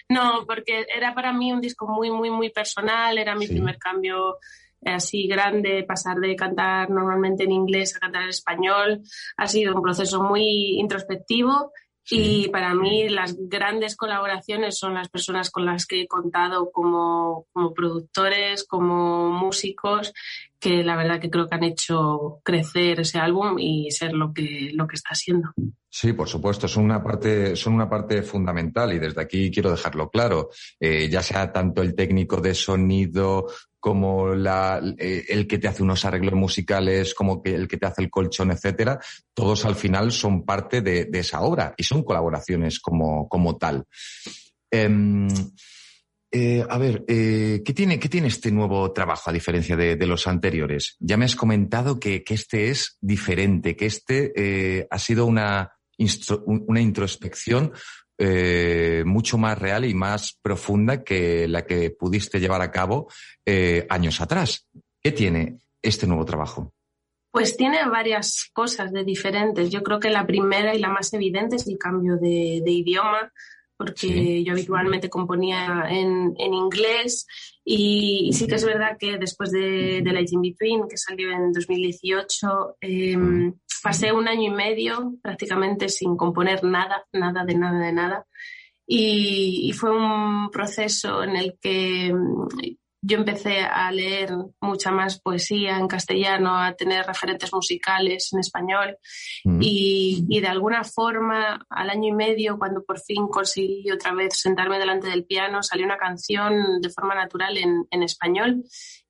no, 0.08 0.46
porque 0.46 0.86
era 0.96 1.12
para 1.14 1.30
mí 1.30 1.52
un 1.52 1.60
disco 1.60 1.86
muy, 1.86 2.10
muy, 2.10 2.30
muy 2.30 2.48
personal, 2.48 3.18
era 3.18 3.34
mi 3.34 3.46
primer 3.46 3.76
cambio 3.76 4.38
así 4.82 5.26
grande, 5.26 5.84
pasar 5.86 6.16
de 6.20 6.34
cantar 6.34 6.88
normalmente 6.88 7.44
en 7.44 7.52
inglés 7.52 7.94
a 7.94 8.00
cantar 8.00 8.22
en 8.22 8.30
español, 8.30 9.02
ha 9.36 9.46
sido 9.46 9.74
un 9.74 9.82
proceso 9.82 10.22
muy 10.22 10.80
introspectivo 10.80 11.70
y 12.08 12.48
para 12.48 12.74
mí 12.74 13.10
las 13.10 13.36
grandes 13.38 13.94
colaboraciones 13.94 14.78
son 14.78 14.94
las 14.94 15.10
personas 15.10 15.50
con 15.50 15.66
las 15.66 15.84
que 15.84 16.00
he 16.00 16.08
contado 16.08 16.70
como, 16.72 17.44
como 17.52 17.74
productores, 17.74 18.64
como 18.64 19.28
músicos, 19.28 20.14
que 20.58 20.82
la 20.82 20.96
verdad 20.96 21.20
que 21.20 21.28
creo 21.28 21.46
que 21.46 21.56
han 21.56 21.64
hecho 21.64 22.40
crecer 22.42 23.00
ese 23.00 23.18
álbum 23.18 23.58
y 23.58 23.90
ser 23.90 24.14
lo 24.14 24.32
que, 24.32 24.70
lo 24.72 24.86
que 24.86 24.96
está 24.96 25.14
siendo. 25.14 25.50
Sí, 25.94 26.14
por 26.14 26.26
supuesto, 26.26 26.66
son 26.66 26.84
una 26.84 27.02
parte, 27.02 27.54
son 27.54 27.74
una 27.74 27.86
parte 27.86 28.22
fundamental 28.22 28.94
y 28.94 28.98
desde 28.98 29.20
aquí 29.20 29.50
quiero 29.50 29.70
dejarlo 29.70 30.08
claro. 30.08 30.48
Eh, 30.80 31.10
ya 31.10 31.22
sea 31.22 31.52
tanto 31.52 31.82
el 31.82 31.94
técnico 31.94 32.40
de 32.40 32.54
sonido 32.54 33.46
como 33.78 34.34
la, 34.34 34.80
eh, 34.96 35.26
el 35.28 35.46
que 35.46 35.58
te 35.58 35.68
hace 35.68 35.82
unos 35.82 36.06
arreglos 36.06 36.32
musicales, 36.32 37.12
como 37.12 37.42
que 37.42 37.54
el 37.54 37.68
que 37.68 37.76
te 37.76 37.84
hace 37.84 38.00
el 38.00 38.08
colchón, 38.08 38.52
etcétera, 38.52 39.00
todos 39.34 39.66
al 39.66 39.74
final 39.74 40.12
son 40.12 40.46
parte 40.46 40.80
de, 40.80 41.10
esa 41.12 41.42
obra 41.42 41.74
y 41.76 41.82
son 41.82 42.04
colaboraciones 42.04 42.80
como, 42.80 43.28
como 43.28 43.58
tal. 43.58 43.84
Em, 44.70 45.28
eh, 46.30 46.64
a 46.66 46.78
ver, 46.78 47.04
¿qué, 47.04 47.74
tiene, 47.76 47.98
¿qué 48.00 48.08
tiene 48.08 48.28
este 48.28 48.50
nuevo 48.50 48.90
trabajo 48.92 49.28
a 49.28 49.32
diferencia 49.34 49.76
de, 49.76 50.06
los 50.06 50.26
anteriores? 50.26 50.96
Ya 51.00 51.18
me 51.18 51.26
has 51.26 51.36
comentado 51.36 52.00
que, 52.00 52.24
que 52.24 52.32
este 52.32 52.70
es 52.70 52.96
diferente, 53.02 53.76
que 53.76 53.84
este 53.84 54.88
ha 54.90 54.98
sido 54.98 55.26
una, 55.26 55.70
una 56.46 56.80
introspección 56.80 57.72
eh, 58.18 59.02
mucho 59.04 59.38
más 59.38 59.58
real 59.58 59.84
y 59.84 59.94
más 59.94 60.38
profunda 60.40 61.02
que 61.02 61.48
la 61.48 61.66
que 61.66 61.90
pudiste 61.90 62.38
llevar 62.38 62.60
a 62.62 62.70
cabo 62.70 63.10
eh, 63.44 63.86
años 63.90 64.20
atrás. 64.20 64.68
¿Qué 65.00 65.12
tiene 65.12 65.58
este 65.82 66.06
nuevo 66.06 66.24
trabajo? 66.24 66.72
Pues 67.32 67.56
tiene 67.56 67.84
varias 67.88 68.50
cosas 68.52 68.92
de 68.92 69.04
diferentes. 69.04 69.70
Yo 69.70 69.82
creo 69.82 69.98
que 69.98 70.10
la 70.10 70.26
primera 70.26 70.74
y 70.74 70.78
la 70.78 70.90
más 70.90 71.12
evidente 71.14 71.56
es 71.56 71.66
el 71.66 71.78
cambio 71.78 72.16
de, 72.16 72.62
idioma, 72.64 73.32
porque 73.82 74.44
yo 74.44 74.52
habitualmente 74.52 75.10
componía 75.10 75.86
en, 75.88 76.34
inglés 76.38 77.26
y, 77.64 78.30
sí 78.32 78.46
que 78.46 78.54
es 78.54 78.64
verdad 78.64 78.96
que 78.96 79.18
después 79.18 79.50
de, 79.50 80.02
de 80.02 80.12
Light 80.12 80.32
in 80.32 80.42
Between, 80.42 80.88
que 80.88 80.96
salió 80.96 81.32
en 81.32 81.52
2018, 81.52 82.76
pasé 83.82 84.12
un 84.12 84.28
año 84.28 84.52
y 84.52 84.54
medio 84.54 85.14
prácticamente 85.20 85.88
sin 85.88 86.16
componer 86.16 86.62
nada, 86.62 87.04
nada 87.12 87.44
de 87.44 87.54
nada 87.56 87.80
de 87.80 87.92
nada. 87.92 88.26
Y, 88.86 89.72
fue 89.72 89.90
un 89.90 90.50
proceso 90.50 91.24
en 91.24 91.36
el 91.36 91.58
que 91.60 92.12
mm, 92.12 92.48
yo 93.02 93.18
empecé 93.18 93.60
a 93.60 93.90
leer 93.90 94.30
mucha 94.60 94.92
más 94.92 95.20
poesía 95.20 95.76
en 95.76 95.88
castellano, 95.88 96.56
a 96.56 96.74
tener 96.74 97.04
referentes 97.04 97.52
musicales 97.52 98.32
en 98.32 98.38
español 98.38 98.96
mm. 99.44 99.58
y, 99.60 100.40
de 100.40 100.46
alguna 100.46 100.84
forma 100.84 101.66
al 101.68 101.90
año 101.90 102.08
y 102.08 102.12
medio, 102.12 102.58
cuando 102.58 102.84
por 102.84 103.00
fin 103.00 103.26
conseguí 103.26 103.90
otra 103.90 104.14
vez 104.14 104.38
sentarme 104.38 104.78
delante 104.78 105.08
del 105.08 105.24
piano, 105.24 105.62
salió 105.62 105.84
una 105.84 105.98
canción 105.98 106.80
de 106.80 106.90
forma 106.90 107.14
natural 107.14 107.56
en, 107.58 107.86
en 107.90 108.02
español 108.02 108.64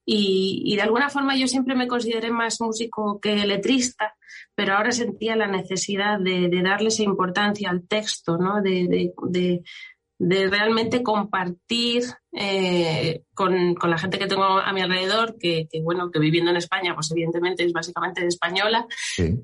y, 0.05 0.75
de 0.75 0.81
alguna 0.81 1.09
forma 1.09 1.37
yo 1.37 1.47
siempre 1.47 1.75
me 1.75 1.87
consideré 1.87 2.29
más 2.31 2.59
músico 2.59 3.19
que 3.21 3.35
letrista, 3.45 4.15
pero 4.55 4.75
ahora 4.75 4.91
sentía 4.91 5.35
la 5.35 5.47
necesidad 5.47 6.19
de, 6.19 6.49
darle 6.61 6.89
esa 6.89 7.03
importancia 7.03 7.69
al 7.69 7.87
texto, 7.87 8.37
¿no? 8.37 8.61
de, 8.61 9.63
realmente 10.19 11.03
compartir 11.03 12.03
eh, 12.31 13.23
con, 13.33 13.75
la 13.75 13.97
gente 13.97 14.17
que 14.17 14.27
tengo 14.27 14.43
a 14.43 14.71
mi 14.73 14.81
alrededor, 14.81 15.37
que, 15.37 15.67
bueno, 15.83 16.09
que 16.11 16.19
viviendo 16.19 16.51
en 16.51 16.57
España, 16.57 16.93
pues 16.95 17.11
evidentemente 17.11 17.63
es 17.63 17.73
básicamente 17.73 18.25
española, 18.25 18.87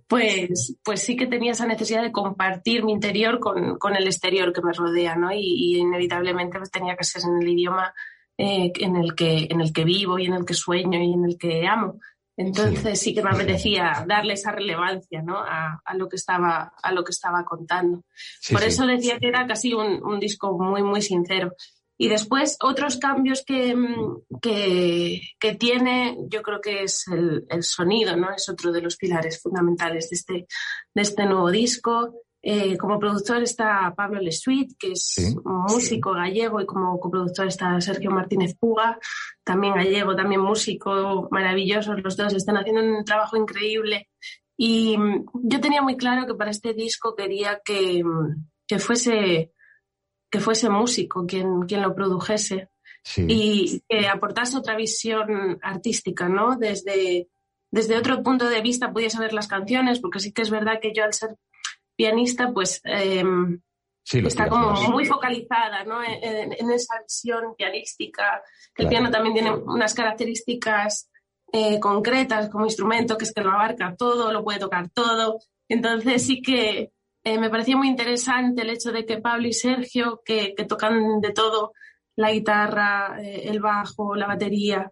Pues, 0.07 0.77
pues 0.83 1.01
sí 1.01 1.15
que 1.15 1.27
tenía 1.27 1.51
esa 1.51 1.67
necesidad 1.67 2.01
de 2.01 2.11
compartir 2.11 2.83
mi 2.83 2.93
interior 2.93 3.39
con, 3.39 3.95
el 3.95 4.07
exterior 4.07 4.53
que 4.53 4.61
me 4.61 4.73
rodea, 4.73 5.15
¿no? 5.15 5.31
Y, 5.31 5.77
inevitablemente 5.77 6.57
pues, 6.57 6.71
tenía 6.71 6.95
que 6.95 7.03
ser 7.03 7.23
en 7.23 7.41
el 7.41 7.47
idioma 7.47 7.93
eh, 8.37 8.71
en, 8.79 8.95
el 8.95 9.15
que, 9.15 9.47
en 9.49 9.61
el 9.61 9.73
que 9.73 9.83
vivo 9.83 10.17
y 10.17 10.25
en 10.25 10.33
el 10.33 10.45
que 10.45 10.53
sueño 10.53 11.01
y 11.01 11.13
en 11.13 11.25
el 11.25 11.37
que 11.37 11.67
amo. 11.67 11.99
Entonces 12.39 13.01
sí, 13.01 13.13
que 13.13 13.21
me 13.21 13.31
apetecía 13.31 14.05
darle 14.07 14.35
esa 14.35 14.53
relevancia 14.53 15.21
¿no? 15.21 15.39
a, 15.39 15.81
lo 15.95 16.07
que 16.07 16.15
estaba, 16.15 16.71
a 16.81 16.93
lo 16.93 17.03
que 17.03 17.11
estaba 17.11 17.43
contando. 17.43 18.05
Por 18.49 18.63
eso 18.63 18.87
decía 18.87 19.19
que 19.19 19.27
era 19.27 19.45
casi 19.45 19.73
un, 19.73 20.01
un, 20.01 20.21
disco 20.21 20.57
muy, 20.57 20.81
muy 20.81 21.01
sincero. 21.01 21.53
Y 21.97 22.07
después 22.07 22.55
otros 22.61 22.95
cambios 22.95 23.43
que, 23.45 23.75
que, 24.41 25.21
que 25.37 25.55
tiene, 25.55 26.17
yo 26.29 26.41
creo 26.41 26.61
que 26.61 26.83
es 26.83 27.09
el, 27.09 27.45
el, 27.49 27.61
sonido, 27.61 28.15
¿no? 28.15 28.33
Es 28.33 28.47
otro 28.47 28.71
de 28.71 28.83
los 28.83 28.95
pilares 28.95 29.41
fundamentales 29.41 30.09
de 30.09 30.15
este, 30.15 30.47
de 30.95 31.01
este 31.01 31.25
nuevo 31.25 31.51
disco. 31.51 32.13
Eh, 32.41 32.77
como 32.77 32.99
productor 32.99 33.43
está 33.43 33.93
Pablo 33.95 34.21
Lesuit, 34.21 34.71
que 34.79 34.93
es 34.93 35.35
músico 35.43 36.13
gallego, 36.13 36.61
y 36.61 36.65
como 36.65 36.99
coproductor 36.99 37.47
está 37.47 37.79
Sergio 37.81 38.11
Martínez 38.11 38.55
Puga, 38.57 38.97
también 39.43 39.73
gallego, 39.73 40.15
también 40.15 40.41
músico, 40.41 41.27
maravilloso. 41.31 41.93
Los 41.95 42.15
dos 42.15 42.33
están 42.33 42.57
haciendo 42.57 42.81
un 42.81 43.03
trabajo 43.03 43.35
increíble. 43.35 44.09
Y 44.57 44.97
mm, 44.97 45.25
yo 45.43 45.59
tenía 45.59 45.81
muy 45.81 45.97
claro 45.97 46.25
que 46.25 46.35
para 46.35 46.51
este 46.51 46.73
disco 46.73 47.15
quería 47.15 47.61
que, 47.63 48.03
mm, 48.03 48.47
que 48.67 48.79
fuese, 48.79 49.53
que 50.29 50.39
fuese 50.39 50.69
músico 50.69 51.25
quien, 51.25 51.63
quien 51.63 51.81
lo 51.81 51.93
produjese 51.93 52.69
y 53.15 53.81
que 53.87 54.07
aportase 54.07 54.57
otra 54.57 54.75
visión 54.75 55.57
artística, 55.61 56.29
¿no? 56.29 56.57
Desde, 56.57 57.29
desde 57.71 57.97
otro 57.97 58.21
punto 58.21 58.47
de 58.49 58.61
vista 58.61 58.91
pudiese 58.91 59.19
ver 59.19 59.33
las 59.33 59.47
canciones, 59.47 59.99
porque 59.99 60.19
sí 60.19 60.31
que 60.31 60.41
es 60.41 60.49
verdad 60.49 60.79
que 60.81 60.93
yo 60.93 61.03
al 61.03 61.13
ser 61.13 61.35
pianista, 61.99 62.53
pues 62.53 62.79
em, 62.85 63.59
está 64.05 64.47
como 64.47 64.71
muy 64.89 65.03
focalizada 65.03 65.83
¿no? 65.83 66.01
en, 66.01 66.71
esa 66.71 67.01
visión 67.01 67.55
pianística. 67.57 68.41
El 68.77 68.87
piano 68.87 69.11
también 69.11 69.33
tiene 69.33 69.51
unas 69.51 69.93
características 69.93 71.11
eh, 71.51 71.77
concretas 71.77 72.47
como 72.49 72.63
instrumento, 72.63 73.17
que 73.17 73.25
es 73.25 73.33
que 73.33 73.41
lo 73.41 73.51
abarca 73.51 73.97
todo, 73.97 74.31
lo 74.31 74.45
puede 74.45 74.59
tocar 74.59 74.89
todo. 74.91 75.39
Entonces 75.67 76.25
sí 76.25 76.41
que 76.41 76.93
eh, 77.25 77.37
me 77.37 77.49
parecía 77.49 77.75
muy 77.75 77.89
interesante 77.89 78.61
el 78.61 78.69
hecho 78.69 78.93
de 78.93 79.05
que 79.05 79.17
Pablo 79.17 79.49
y 79.49 79.53
Sergio, 79.53 80.21
que, 80.23 80.55
tocan 80.69 81.19
de 81.19 81.33
todo, 81.33 81.73
la 82.15 82.31
guitarra, 82.31 83.17
eh, 83.21 83.49
el 83.49 83.59
bajo, 83.59 84.15
la 84.15 84.27
batería, 84.27 84.89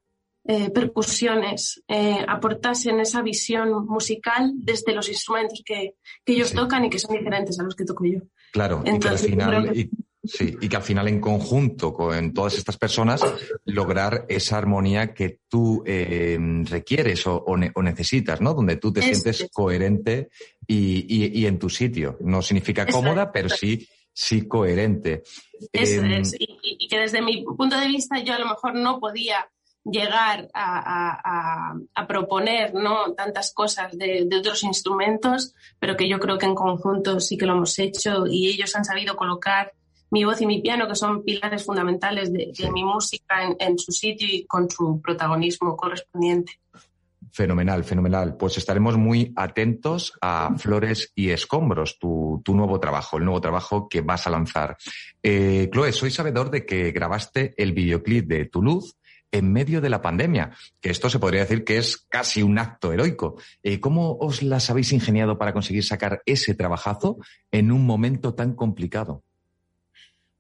eh, 0.50 0.70
percusiones 0.70 1.84
eh, 1.90 2.24
aportasen 2.26 3.02
esa 3.02 3.22
visión 3.22 3.86
musical 3.86 4.54
desde 4.56 4.94
los 4.94 5.10
instrumentos 5.10 5.62
que, 5.66 5.96
ellos 6.26 6.54
tocan 6.54 6.86
y 6.86 6.90
que 6.90 7.00
son 7.00 7.18
diferentes 7.18 7.60
a 7.60 7.64
los 7.64 7.76
que 7.76 7.84
toco 7.84 8.06
yo. 8.06 8.20
Claro, 8.54 8.82
Entonces, 8.86 9.30
y 9.30 9.34
al 9.34 9.40
final... 9.40 9.90
Sí, 10.24 10.58
y 10.60 10.68
que 10.68 10.76
al 10.76 10.84
final 10.84 11.08
en 11.08 11.22
conjunto 11.22 11.94
con 11.94 12.34
todas 12.34 12.58
estas 12.58 12.78
personas 12.78 13.22
lograr 13.66 14.26
esa 14.28 14.58
armonía 14.58 15.14
que 15.14 15.40
tú 15.48 15.84
eh, 15.86 16.38
requieres 16.64 17.26
o, 17.28 17.46
necesitas, 17.58 18.42
¿no? 18.42 18.54
Donde 18.54 18.76
tú 18.76 18.92
te 18.92 19.02
sientes 19.02 19.48
coherente 19.54 20.30
y, 20.66 21.46
en 21.46 21.60
tu 21.60 21.70
sitio. 21.70 22.18
No 22.22 22.42
significa 22.42 22.86
cómoda, 22.86 23.32
pero 23.32 23.48
sí, 23.48 23.88
sí 24.12 24.48
coherente. 24.48 25.24
Eso 25.72 26.02
em, 26.02 26.12
es, 26.22 26.36
y 26.38 26.88
que 26.90 27.00
desde 27.00 27.22
mi 27.22 27.46
punto 27.46 27.80
de 27.80 27.88
vista 27.88 28.20
yo 28.20 28.34
a 28.34 28.40
lo 28.40 28.48
mejor 28.48 28.76
no 28.76 29.00
podía 29.00 29.48
llegar 29.92 30.50
a, 30.54 31.76
proponer 32.08 32.74
¿no? 32.74 33.14
tantas 33.14 33.54
cosas 33.54 33.98
de, 33.98 34.28
otros 34.38 34.64
instrumentos, 34.64 35.54
pero 35.80 35.96
que 35.96 36.08
yo 36.08 36.20
creo 36.20 36.38
que 36.38 36.46
en 36.46 36.56
conjunto 36.56 37.20
sí 37.20 37.38
que 37.38 37.46
lo 37.46 37.54
hemos 37.54 37.78
hecho 37.80 38.26
y 38.28 38.48
ellos 38.50 38.76
han 38.76 38.86
sabido 38.86 39.16
colocar 39.16 39.74
mi 40.10 40.24
voz 40.24 40.42
y 40.42 40.46
mi 40.46 40.62
piano, 40.62 40.88
que 40.88 40.96
son 40.96 41.24
pilares 41.24 41.66
fundamentales 41.66 42.32
de, 42.32 42.54
mi 42.72 42.84
música, 42.84 43.36
en, 43.60 43.78
su 43.78 43.92
sitio 43.92 44.28
y 44.30 44.46
con 44.46 44.70
su 44.70 45.02
protagonismo 45.02 45.76
correspondiente. 45.76 46.54
Fenomenal, 47.34 47.84
fenomenal. 47.84 48.38
Pues 48.38 48.58
estaremos 48.58 48.98
muy 48.98 49.34
atentos 49.36 50.14
a 50.22 50.56
Flores 50.58 51.12
y 51.14 51.30
Escombros, 51.30 52.00
tu, 52.00 52.42
nuevo 52.48 52.80
trabajo, 52.80 53.18
el 53.18 53.26
nuevo 53.26 53.42
trabajo 53.42 53.90
que 53.90 54.00
vas 54.00 54.26
a 54.28 54.30
lanzar. 54.30 54.78
Eh, 55.22 55.70
Chloe, 55.72 55.92
soy 55.92 56.10
sabedor 56.10 56.50
de 56.50 56.66
que 56.66 56.92
grabaste 56.92 57.54
el 57.58 57.74
videoclip 57.74 58.28
de 58.28 58.46
Tu 58.46 58.62
Luz 58.62 58.96
en 59.32 59.52
medio 59.52 59.82
de 59.82 59.90
la 59.90 60.02
pandemia, 60.02 60.52
que 60.82 60.90
esto 60.90 61.10
se 61.10 61.20
podría 61.20 61.42
decir 61.42 61.64
que 61.64 61.78
es 61.78 61.98
casi 61.98 62.44
un 62.44 62.60
acto 62.60 62.94
heroico. 62.94 63.40
Eh, 63.64 63.80
¿Cómo 63.80 64.18
os 64.20 64.42
las 64.42 64.70
habéis 64.70 64.94
ingeniado 64.94 65.38
para 65.38 65.54
conseguir 65.54 65.84
sacar 65.84 66.22
ese 66.26 66.56
trabajazo 66.56 67.18
en 67.52 67.72
un 67.72 67.86
momento 67.86 68.34
tan 68.34 68.56
complicado? 68.56 69.24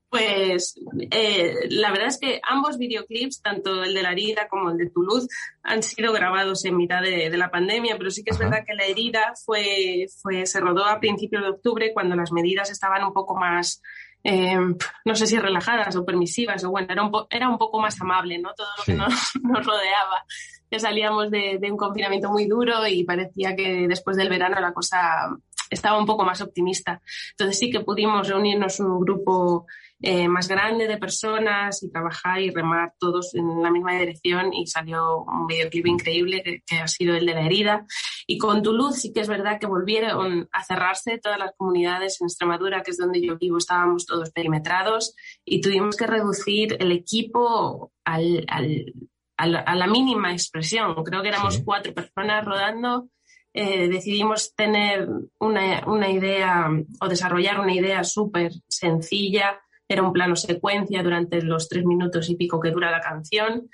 Pues 0.10 0.80
eh, 1.12 1.54
la 1.69 1.91
verdad 1.91 2.08
es 2.08 2.17
que 2.17 2.39
ambos 2.41 2.78
videoclips, 2.78 3.41
tanto 3.41 3.84
el 3.84 3.93
de 3.93 4.02
la 4.02 4.13
herida 4.13 4.47
como 4.47 4.71
el 4.71 4.78
de 4.78 4.89
Toulouse, 4.89 5.28
han 5.63 5.84
sido 5.84 6.13
grabados 6.13 6.63
en 6.63 6.78
mitad 6.78 7.02
de, 7.02 7.30
la 7.38 7.52
pandemia, 7.52 7.97
pero 7.97 8.10
sí 8.10 8.23
que 8.23 8.32
es 8.32 8.38
verdad 8.38 8.63
que 8.65 8.73
la 8.73 8.86
herida 8.86 9.34
fue, 9.45 10.06
fue, 10.21 10.45
se 10.45 10.62
rodó 10.62 10.86
a 10.86 11.02
principios 11.02 11.43
de 11.43 11.50
octubre 11.50 11.93
cuando 11.93 12.15
las 12.15 12.32
medidas 12.32 12.71
estaban 12.71 13.04
un 13.04 13.13
poco 13.13 13.36
más 13.36 13.82
Em, 14.30 14.76
no 15.06 15.16
sé 15.16 15.26
si 15.26 15.40
relajadas 15.40 15.96
o 15.96 16.04
permisivas, 16.04 16.62
o 16.66 16.70
bueno, 16.70 16.88
era 16.90 17.02
un, 17.02 17.12
era 17.30 17.48
un 17.48 17.58
poco 17.58 17.80
más 17.80 18.00
amable, 18.02 18.38
¿no? 18.38 18.54
Todo 18.54 18.68
lo 18.78 18.84
que 18.84 18.94
nos, 18.94 19.66
rodeaba. 19.66 20.26
Ya 20.70 20.80
salíamos 20.80 21.32
de, 21.32 21.60
de, 21.62 21.72
un 21.72 21.78
confinamiento 21.78 22.30
muy 22.30 22.46
duro 22.46 22.86
y 22.86 23.06
parecía 23.06 23.56
que 23.56 23.88
después 23.88 24.18
del 24.18 24.28
verano 24.28 24.60
la 24.60 24.74
cosa 24.74 25.30
estaba 25.70 25.98
un 25.98 26.06
poco 26.06 26.26
más 26.26 26.42
optimista. 26.42 27.02
Entonces 27.32 27.58
sí 27.58 27.72
que 27.72 27.80
pudimos 27.80 28.28
reunirnos 28.28 28.82
un 28.82 29.00
grupo 29.00 29.66
eh, 30.00 30.28
más 30.28 30.48
grande 30.48 30.88
de 30.88 30.98
personas 30.98 31.82
y 31.82 31.90
trabajar 31.90 32.40
y 32.40 32.52
remar 32.52 32.94
todos 33.00 33.34
en 33.34 33.64
la 33.64 33.72
misma 33.72 33.98
dirección 33.98 34.54
y 34.54 34.68
salió 34.68 35.24
un 35.24 35.48
videoclip 35.48 35.88
increíble 35.88 36.44
que, 36.44 36.78
ha 36.78 36.88
sido 36.88 37.16
el 37.16 37.26
de 37.26 37.34
la 37.34 37.42
herida. 37.42 37.86
Y 38.28 38.38
con 38.38 38.62
Toulouse 38.62 39.02
sí 39.02 39.12
que 39.12 39.22
es 39.22 39.28
verdad 39.28 39.60
que 39.60 39.66
volvieron 39.66 40.48
a 40.52 40.64
cerrarse 40.64 41.18
todas 41.18 41.40
las 41.40 41.54
comunidades 41.58 42.22
en 42.22 42.26
Extremadura, 42.26 42.84
que 42.84 42.92
es 42.92 42.98
donde 42.98 43.26
yo 43.26 43.40
vivo, 43.40 43.58
estábamos 43.58 44.06
todos 44.06 44.30
perimetrados 44.30 45.16
y 45.44 45.62
tuvimos 45.62 45.98
que 45.98 46.06
reducir 46.06 46.78
el 46.80 46.92
equipo 46.92 47.92
al, 48.06 48.46
al, 48.50 48.94
a 49.38 49.76
la 49.76 49.88
mínima 49.88 50.32
expresión. 50.32 50.94
Creo 51.04 51.24
que 51.24 51.30
éramos 51.30 51.64
cuatro 51.66 51.96
personas 51.96 52.46
rodando. 52.46 53.10
Eh, 53.52 53.88
decidimos 53.88 54.54
tener 54.54 55.10
una, 55.40 55.84
una, 55.88 56.12
idea 56.12 56.70
o 57.02 57.08
desarrollar 57.08 57.60
una 57.60 57.74
idea 57.74 58.04
súper 58.04 58.52
sencilla 58.68 59.60
era 59.88 60.04
un 60.04 60.13
plano 60.13 60.36
secuencia 60.36 61.04
durante 61.04 61.41
los 61.41 61.69
tres 61.69 61.86
minutos 61.86 62.30
y 62.30 62.36
pico 62.36 62.60
que 62.60 62.71
dura 62.71 62.91
la 62.91 63.02
canción. 63.02 63.69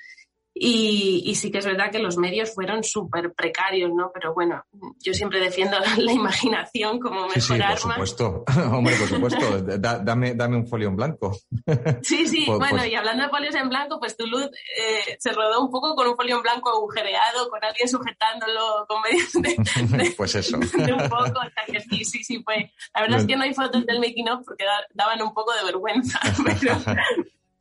Y, 0.56 1.34
sí 1.36 1.52
que 1.52 1.58
es 1.58 1.66
verdad 1.66 1.92
que 1.92 1.98
los 1.98 2.18
medios 2.18 2.54
fueron 2.54 2.84
súper 2.84 3.34
precarios, 3.34 3.92
¿no? 3.92 4.12
Pero 4.14 4.36
bueno, 4.36 4.64
yo 5.00 5.14
siempre 5.14 5.40
defiendo 5.40 5.78
la 5.98 6.12
imaginación 6.12 7.00
como 7.00 7.24
mejor 7.24 7.42
sí, 7.42 7.54
sí, 7.54 7.60
por 7.60 7.78
supuesto. 7.78 8.44
Hombre, 8.72 8.96
por 8.96 9.08
supuesto. 9.08 9.62
dame, 9.80 10.36
dame 10.36 10.58
un 10.58 10.68
folio 10.68 10.90
en 10.90 10.96
blanco. 10.96 11.36
sí, 12.04 12.28
sí. 12.28 12.44
Pues, 12.46 12.60
bueno, 12.60 12.78
pues 12.78 12.92
y 12.92 12.96
hablando 12.96 13.24
de 13.24 13.30
folios 13.30 13.56
en 13.56 13.70
blanco, 13.70 14.00
pues 14.00 14.16
Toulouse 14.16 14.52
eh, 14.78 15.18
se 15.18 15.32
rodó 15.32 15.62
un 15.62 15.72
poco 15.72 15.96
con 15.96 16.08
un 16.08 16.16
folio 16.16 16.38
en 16.38 16.44
blanco 16.44 16.70
agujereado, 16.70 17.50
con 17.50 17.64
alguien 17.64 17.90
sujetándolo 17.90 18.86
con 18.88 19.02
medios 19.02 19.34
de... 19.34 20.14
pues 20.16 20.36
eso. 20.36 20.58
De 20.58 20.94
un 20.94 21.10
poco, 21.10 21.40
o 21.40 21.50
sea 21.54 21.66
que 21.66 21.80
sí, 21.82 22.06
sí, 22.06 22.24
sí 22.24 22.44
fue... 22.44 22.72
La 22.94 23.02
verdad 23.02 23.20
es 23.20 23.26
que 23.26 23.36
no 23.36 23.44
hay 23.44 23.54
fotos 23.54 23.86
del 23.86 24.00
making 24.00 24.30
of 24.30 24.46
porque 24.46 24.66
daban 24.94 25.22
un 25.22 25.34
poco 25.34 25.52
de 25.54 25.64
vergüenza, 25.64 26.20
pero... 26.44 26.78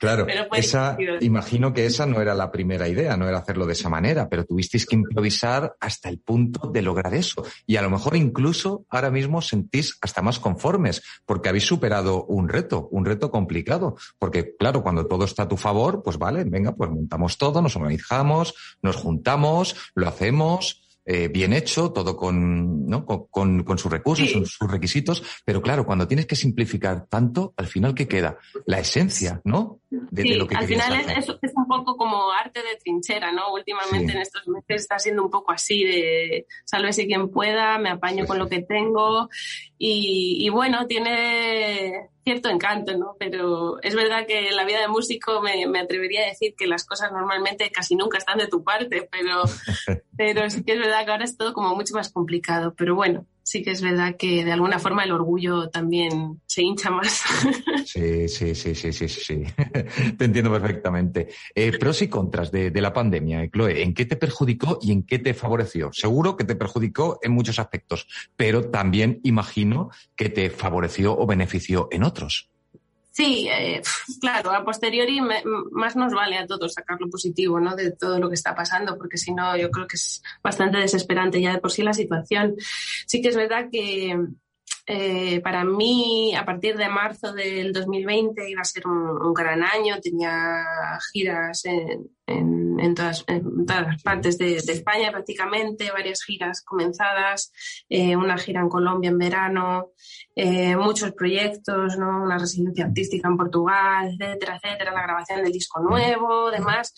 Claro, 0.02 0.26
esa, 0.56 0.96
imagino 1.20 1.72
que 1.72 1.86
esa 1.86 2.06
no 2.06 2.20
era 2.20 2.34
la 2.34 2.50
primera 2.50 2.88
idea, 2.88 3.16
no 3.16 3.28
era 3.28 3.38
hacerlo 3.38 3.66
de 3.66 3.74
esa 3.74 3.88
manera, 3.88 4.28
pero 4.28 4.44
tuvisteis 4.44 4.84
que 4.84 4.96
improvisar 4.96 5.76
hasta 5.78 6.08
el 6.08 6.18
punto 6.18 6.72
de 6.72 6.82
lograr 6.82 7.14
eso. 7.14 7.44
Y 7.68 7.76
a 7.76 7.82
lo 7.82 7.88
mejor 7.88 8.16
incluso 8.16 8.84
ahora 8.90 9.12
mismo 9.12 9.40
sentís 9.40 9.96
hasta 10.00 10.20
más 10.20 10.40
conformes, 10.40 11.04
porque 11.24 11.50
habéis 11.50 11.66
superado 11.66 12.24
un 12.24 12.48
reto, 12.48 12.88
un 12.90 13.04
reto 13.04 13.30
complicado. 13.30 13.94
Porque 14.18 14.56
claro, 14.56 14.82
cuando 14.82 15.06
todo 15.06 15.24
está 15.24 15.44
a 15.44 15.48
tu 15.48 15.56
favor, 15.56 16.02
pues 16.02 16.18
vale, 16.18 16.42
venga, 16.42 16.74
pues 16.74 16.90
montamos 16.90 17.38
todo, 17.38 17.62
nos 17.62 17.76
organizamos, 17.76 18.54
nos 18.82 18.96
juntamos, 18.96 19.76
lo 19.94 20.08
hacemos, 20.08 20.81
eh, 21.04 21.28
bien 21.28 21.52
hecho, 21.52 21.92
todo 21.92 22.16
con, 22.16 22.86
¿no? 22.86 23.04
con, 23.04 23.64
con, 23.64 23.78
sus 23.78 23.90
recursos, 23.90 24.30
sus 24.30 24.70
requisitos, 24.70 25.22
pero 25.44 25.60
claro, 25.60 25.84
cuando 25.84 26.06
tienes 26.06 26.26
que 26.26 26.36
simplificar 26.36 27.06
tanto, 27.08 27.54
al 27.56 27.66
final, 27.66 27.94
¿qué 27.94 28.06
queda? 28.06 28.38
La 28.66 28.78
esencia, 28.78 29.40
¿no? 29.44 29.80
De, 29.90 30.22
sí, 30.22 30.34
lo 30.34 30.46
que 30.46 30.54
al 30.54 30.66
final 30.66 30.94
es, 30.94 31.28
es, 31.42 31.52
un 31.56 31.66
poco 31.66 31.96
como 31.96 32.30
arte 32.30 32.60
de 32.60 32.76
trinchera, 32.82 33.32
¿no? 33.32 33.52
Últimamente 33.52 34.12
en 34.12 34.18
estos 34.18 34.46
meses 34.46 34.82
está 34.82 34.98
siendo 34.98 35.24
un 35.24 35.30
poco 35.30 35.52
así 35.52 35.82
de 35.82 36.46
sálvese 36.64 37.06
quien 37.06 37.30
pueda, 37.30 37.78
me 37.78 37.90
apaño 37.90 38.24
con 38.24 38.38
lo 38.38 38.48
que 38.48 38.62
tengo 38.62 39.28
y, 39.78 40.38
y 40.40 40.48
bueno, 40.50 40.86
tiene 40.86 42.10
cierto 42.24 42.48
encanto, 42.48 42.96
¿no? 42.96 43.16
Pero 43.18 43.80
es 43.82 43.94
verdad 43.94 44.26
que 44.26 44.48
en 44.48 44.56
la 44.56 44.64
vida 44.64 44.80
de 44.80 44.88
músico 44.88 45.40
me, 45.40 45.66
me, 45.66 45.80
atrevería 45.80 46.22
a 46.22 46.28
decir 46.28 46.54
que 46.56 46.66
las 46.66 46.85
cosas 46.85 47.12
normalmente 47.12 47.70
casi 47.70 47.96
nunca 47.96 48.18
están 48.18 48.38
de 48.38 48.48
tu 48.48 48.62
parte, 48.62 49.08
pero, 49.11 49.42
pero 50.16 50.48
sí 50.50 50.64
que 50.64 50.72
es 50.72 50.78
verdad 50.78 51.04
que 51.04 51.11
ahora 51.11 51.24
es 51.24 51.37
todo 51.37 51.52
como 51.52 51.74
mucho 51.74 51.94
más 51.94 52.12
complicado. 52.12 52.74
Pero 52.76 52.94
bueno, 52.94 53.26
sí 53.42 53.62
que 53.62 53.70
es 53.70 53.83
verdad 53.83 54.16
que 54.16 54.44
de 54.44 54.52
alguna 54.52 54.78
forma 54.78 55.05
el 55.05 55.12
orgullo 55.12 55.68
también 55.68 56.40
se 56.46 56.62
hincha 56.62 56.90
más. 56.90 57.22
Sí, 57.85 58.26
sí, 58.28 58.55
sí, 58.55 58.74
sí, 58.74 58.92
sí, 58.92 59.09
sí. 59.09 59.42
Te 60.16 60.24
entiendo 60.24 60.50
perfectamente. 60.50 61.28
Eh, 61.55 61.76
pros 61.78 62.00
y 62.00 62.09
contras 62.09 62.50
de, 62.50 62.70
la 62.81 62.92
pandemia, 62.92 63.50
Chloe, 63.50 63.83
¿en 63.83 63.92
qué 63.92 64.07
te 64.07 64.16
perjudicó 64.16 64.78
y 64.81 64.92
en 64.92 65.02
qué 65.02 65.18
te 65.18 65.35
favoreció? 65.35 65.90
Seguro 65.92 66.37
que 66.37 66.44
te 66.44 66.55
perjudicó 66.55 67.18
en 67.22 67.33
muchos 67.33 67.59
aspectos, 67.59 68.07
pero 68.35 68.70
también 68.70 69.20
imagino 69.24 69.90
que 70.16 70.31
te 70.31 70.48
favoreció 70.48 71.18
o 71.18 71.26
benefició 71.26 71.88
en 71.90 72.05
otros. 72.05 72.51
Sí, 73.12 73.46
eh, 73.51 73.83
claro, 74.20 74.53
a 74.53 74.64
posteriori 74.64 75.20
más 75.70 75.96
nos 75.96 76.14
vale 76.14 76.38
a 76.38 76.46
todos 76.46 76.72
sacar 76.72 76.98
lo 76.98 77.11
positivo 77.11 77.61
¿no? 77.61 77.77
de 77.77 77.92
todo 77.92 78.18
lo 78.18 78.29
que 78.29 78.35
está 78.35 78.55
pasando, 78.55 78.96
porque 78.96 79.18
si 79.18 79.35
no, 79.35 79.55
yo 79.55 79.70
creo 79.70 79.87
que 79.87 79.96
es 79.96 80.22
bastante 80.42 80.79
desesperante 80.79 81.38
ya 81.38 81.53
de 81.53 81.59
por 81.59 81.70
sí 81.70 81.83
la 81.83 81.92
situación. 81.92 82.57
Sí 83.07 83.20
que 83.20 83.29
es 83.29 83.37
verdad 83.37 83.68
que 83.70 84.18
eh, 84.84 85.40
para 85.40 85.64
mí, 85.64 86.34
a 86.34 86.44
partir 86.44 86.76
de 86.76 86.88
marzo 86.88 87.32
del 87.32 87.72
2020 87.72 88.50
iba 88.50 88.62
a 88.62 88.64
ser 88.64 88.86
un, 88.86 89.32
gran 89.32 89.62
año, 89.62 90.00
tenía 90.00 90.98
giras 91.12 91.64
en, 91.64 92.94
todas, 92.94 93.24
las 93.68 94.02
partes 94.02 94.38
de, 94.38 94.56
España 94.56 95.12
prácticamente, 95.12 95.92
varias 95.92 96.24
giras 96.24 96.62
comenzadas, 96.62 97.52
eh, 97.88 98.16
una 98.16 98.36
gira 98.36 98.60
en 98.60 98.68
Colombia 98.68 99.10
en 99.10 99.18
verano, 99.18 99.92
eh, 100.34 100.74
muchos 100.74 101.12
proyectos, 101.12 101.96
¿no? 101.96 102.24
una 102.24 102.38
residencia 102.38 102.86
artística 102.86 103.28
en 103.28 103.36
Portugal, 103.36 104.16
etcétera, 104.18 104.58
etcétera, 104.62 104.92
la 104.92 105.02
grabación 105.02 105.44
del 105.44 105.52
disco 105.52 105.80
nuevo, 105.80 106.50
demás. 106.50 106.92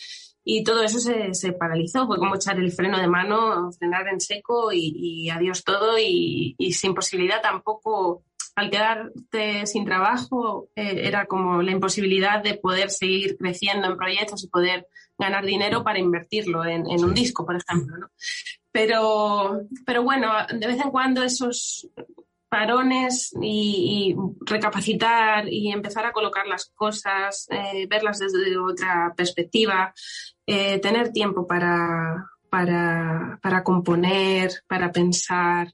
Y 0.47 0.63
todo 0.63 0.83
eso 0.83 0.99
se, 0.99 1.33
se, 1.33 1.53
paralizó, 1.53 2.05
fue 2.05 2.19
como 2.19 2.35
echar 2.35 2.59
el 2.59 2.71
freno 2.71 2.99
de 2.99 3.07
mano, 3.07 3.71
frenar 3.71 4.07
en 4.07 4.21
seco 4.21 4.71
y, 4.71 5.27
adiós 5.29 5.63
todo 5.63 5.97
y, 5.97 6.55
sin 6.71 6.93
posibilidad 6.93 7.41
tampoco, 7.41 8.23
al 8.55 8.69
quedarte 8.69 9.65
sin 9.65 9.85
trabajo, 9.85 10.69
eh, 10.75 11.01
era 11.07 11.25
como 11.25 11.63
la 11.63 11.71
imposibilidad 11.71 12.43
de 12.43 12.53
poder 12.53 12.91
seguir 12.91 13.37
creciendo 13.37 13.87
en 13.87 13.97
proyectos 13.97 14.43
y 14.43 14.47
poder 14.47 14.87
ganar 15.17 15.45
dinero 15.45 15.83
para 15.83 15.97
invertirlo 15.97 16.63
en, 16.63 16.87
en 16.89 17.03
un 17.03 17.15
disco, 17.15 17.43
por 17.43 17.55
ejemplo. 17.55 17.97
¿no? 17.97 18.11
Pero, 18.71 19.61
pero 19.83 20.03
bueno, 20.03 20.31
de 20.47 20.67
vez 20.67 20.79
en 20.79 20.91
cuando 20.91 21.23
esos 21.23 21.89
parones 22.55 23.35
y, 23.41 24.15
recapacitar 24.45 25.51
y 25.51 25.73
empezar 25.73 26.05
a 26.05 26.13
colocar 26.13 26.47
las 26.47 26.71
cosas, 26.73 27.47
eh, 27.49 27.85
verlas 27.89 28.19
desde 28.19 28.57
otra 28.57 29.13
perspectiva, 29.13 29.93
eh, 30.47 30.79
tener 30.79 31.11
tiempo 31.11 31.45
para, 31.45 32.29
para, 32.49 33.39
para, 33.41 33.61
componer, 33.61 34.51
para 34.67 34.89
pensar, 34.93 35.67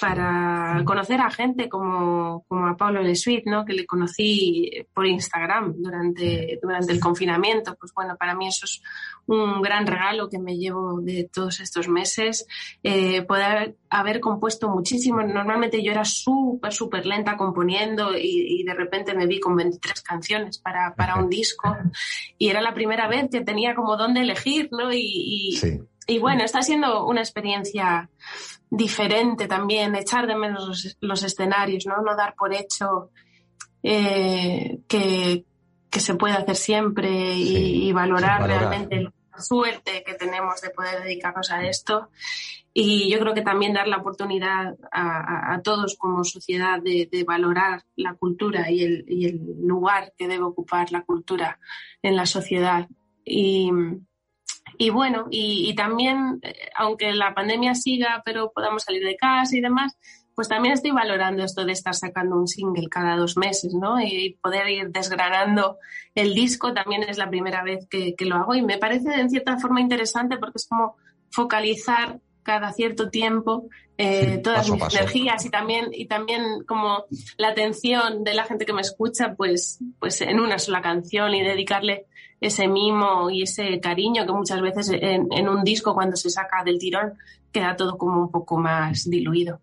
para 0.00 0.82
conocer 0.84 1.20
a 1.20 1.30
gente 1.30 1.68
como, 1.68 2.44
como 2.46 2.68
a 2.68 2.76
Pablo 2.76 3.02
Lesuit, 3.02 3.44
¿no? 3.46 3.64
que 3.64 3.72
le 3.72 3.86
conocí 3.86 4.70
por 4.94 5.06
Instagram 5.06 5.74
durante, 5.76 6.58
durante 6.62 6.92
el 6.92 7.00
confinamiento. 7.00 7.74
Pues 7.74 7.92
bueno, 7.94 8.16
para 8.16 8.34
mí 8.34 8.46
eso 8.46 8.66
es 8.66 8.80
un 9.26 9.60
gran 9.60 9.86
regalo 9.86 10.28
que 10.28 10.38
me 10.38 10.56
llevo 10.56 11.00
de 11.00 11.28
todos 11.32 11.60
estos 11.60 11.88
meses. 11.88 12.46
Eh, 12.82 13.22
poder 13.22 13.76
haber 13.90 14.20
compuesto 14.20 14.68
muchísimo. 14.68 15.22
Normalmente 15.22 15.82
yo 15.82 15.90
era 15.90 16.04
súper, 16.04 16.72
súper 16.72 17.06
lenta 17.06 17.36
componiendo 17.36 18.16
y, 18.16 18.62
de 18.68 18.74
repente 18.74 19.14
me 19.14 19.26
vi 19.26 19.40
con 19.40 19.56
23 19.56 20.02
canciones 20.02 20.58
para, 20.58 20.94
para 20.94 21.16
un 21.16 21.28
disco 21.30 21.76
y 22.36 22.48
era 22.48 22.60
la 22.60 22.74
primera 22.74 23.08
vez 23.08 23.28
que 23.30 23.40
tenía 23.40 23.74
como 23.74 23.96
dónde 23.96 24.20
elegir, 24.20 24.68
¿no? 24.70 24.92
Y, 24.92 25.00
y, 25.00 25.60
y 26.06 26.18
bueno, 26.18 26.44
está 26.44 26.62
siendo 26.62 27.06
una 27.06 27.20
experiencia 27.20 28.08
diferente 28.70 29.46
también, 29.46 29.94
echar 29.94 30.26
de 30.26 30.36
menos 30.36 30.96
los, 31.00 31.22
escenarios, 31.22 31.86
¿no? 31.86 32.02
No 32.02 32.16
dar 32.16 32.34
por 32.34 32.52
hecho 32.54 33.10
eh, 33.82 34.80
que, 34.86 35.44
se 35.90 36.14
puede 36.14 36.34
hacer 36.34 36.56
siempre 36.56 37.10
y, 37.34 37.90
valorar 37.92 38.46
realmente 38.46 39.00
la 39.00 39.40
suerte 39.40 40.04
que 40.06 40.14
tenemos 40.14 40.60
de 40.60 40.70
poder 40.70 41.02
dedicarnos 41.02 41.50
a 41.50 41.64
esto. 41.64 42.10
Y 42.72 43.10
yo 43.10 43.18
creo 43.18 43.34
que 43.34 43.42
también 43.42 43.72
dar 43.72 43.88
la 43.88 43.96
oportunidad 43.96 44.76
a, 44.92 45.60
todos 45.64 45.96
como 45.96 46.22
sociedad 46.22 46.80
de, 46.80 47.24
valorar 47.26 47.82
la 47.96 48.14
cultura 48.14 48.70
y 48.70 48.84
el, 48.84 49.04
y 49.08 49.26
el, 49.26 49.40
lugar 49.66 50.12
que 50.16 50.28
debe 50.28 50.44
ocupar 50.44 50.92
la 50.92 51.02
cultura 51.02 51.58
en 52.02 52.14
la 52.14 52.26
sociedad. 52.26 52.86
Y, 53.24 53.72
y 54.76 54.90
bueno, 54.90 55.26
y, 55.30 55.74
también, 55.74 56.40
eh, 56.42 56.54
aunque 56.76 57.12
la 57.12 57.34
pandemia 57.34 57.74
siga, 57.74 58.22
pero 58.24 58.52
podamos 58.52 58.82
salir 58.82 59.04
de 59.04 59.16
casa 59.16 59.56
y 59.56 59.60
demás, 59.60 59.96
pues 60.34 60.48
también 60.48 60.74
estoy 60.74 60.92
valorando 60.92 61.42
esto 61.42 61.64
de 61.64 61.72
estar 61.72 61.94
sacando 61.94 62.36
un 62.36 62.46
single 62.46 62.88
cada 62.88 63.16
dos 63.16 63.36
meses, 63.36 63.74
¿no? 63.74 64.00
Y 64.00 64.38
poder 64.40 64.68
ir 64.68 64.90
desgranando 64.90 65.78
el 66.14 66.32
disco 66.32 66.72
también 66.72 67.02
es 67.02 67.18
la 67.18 67.28
primera 67.28 67.64
vez 67.64 67.88
que, 67.88 68.14
lo 68.20 68.36
hago 68.36 68.54
y 68.54 68.62
me 68.62 68.78
parece 68.78 69.14
en 69.14 69.30
cierta 69.30 69.58
forma 69.58 69.80
interesante 69.80 70.36
porque 70.36 70.58
es 70.58 70.68
como 70.68 70.94
focalizar 71.32 72.20
cada 72.44 72.72
cierto 72.72 73.10
tiempo 73.10 73.68
eh, 74.00 74.38
todas 74.38 74.70
mis 74.70 74.94
energías 74.94 75.44
y 75.44 75.50
también 75.50 75.88
y 75.92 76.06
también 76.06 76.62
como 76.66 77.06
la 77.36 77.48
atención 77.48 78.22
de 78.22 78.32
la 78.32 78.44
gente 78.44 78.64
que 78.64 78.72
me 78.72 78.80
escucha 78.80 79.34
pues 79.34 79.80
pues 79.98 80.20
en 80.20 80.38
una 80.38 80.60
sola 80.60 80.80
canción 80.80 81.34
y 81.34 81.42
dedicarle 81.42 82.06
ese 82.40 82.68
mimo 82.68 83.28
y 83.28 83.42
ese 83.42 83.80
cariño 83.80 84.24
que 84.24 84.32
muchas 84.32 84.60
veces 84.60 84.92
en, 84.92 85.48
un 85.48 85.64
disco 85.64 85.94
cuando 85.94 86.14
se 86.14 86.30
saca 86.30 86.62
del 86.62 86.78
tirón 86.78 87.14
queda 87.50 87.74
todo 87.74 87.98
como 87.98 88.20
un 88.20 88.30
poco 88.30 88.56
más 88.56 89.10
diluido. 89.10 89.60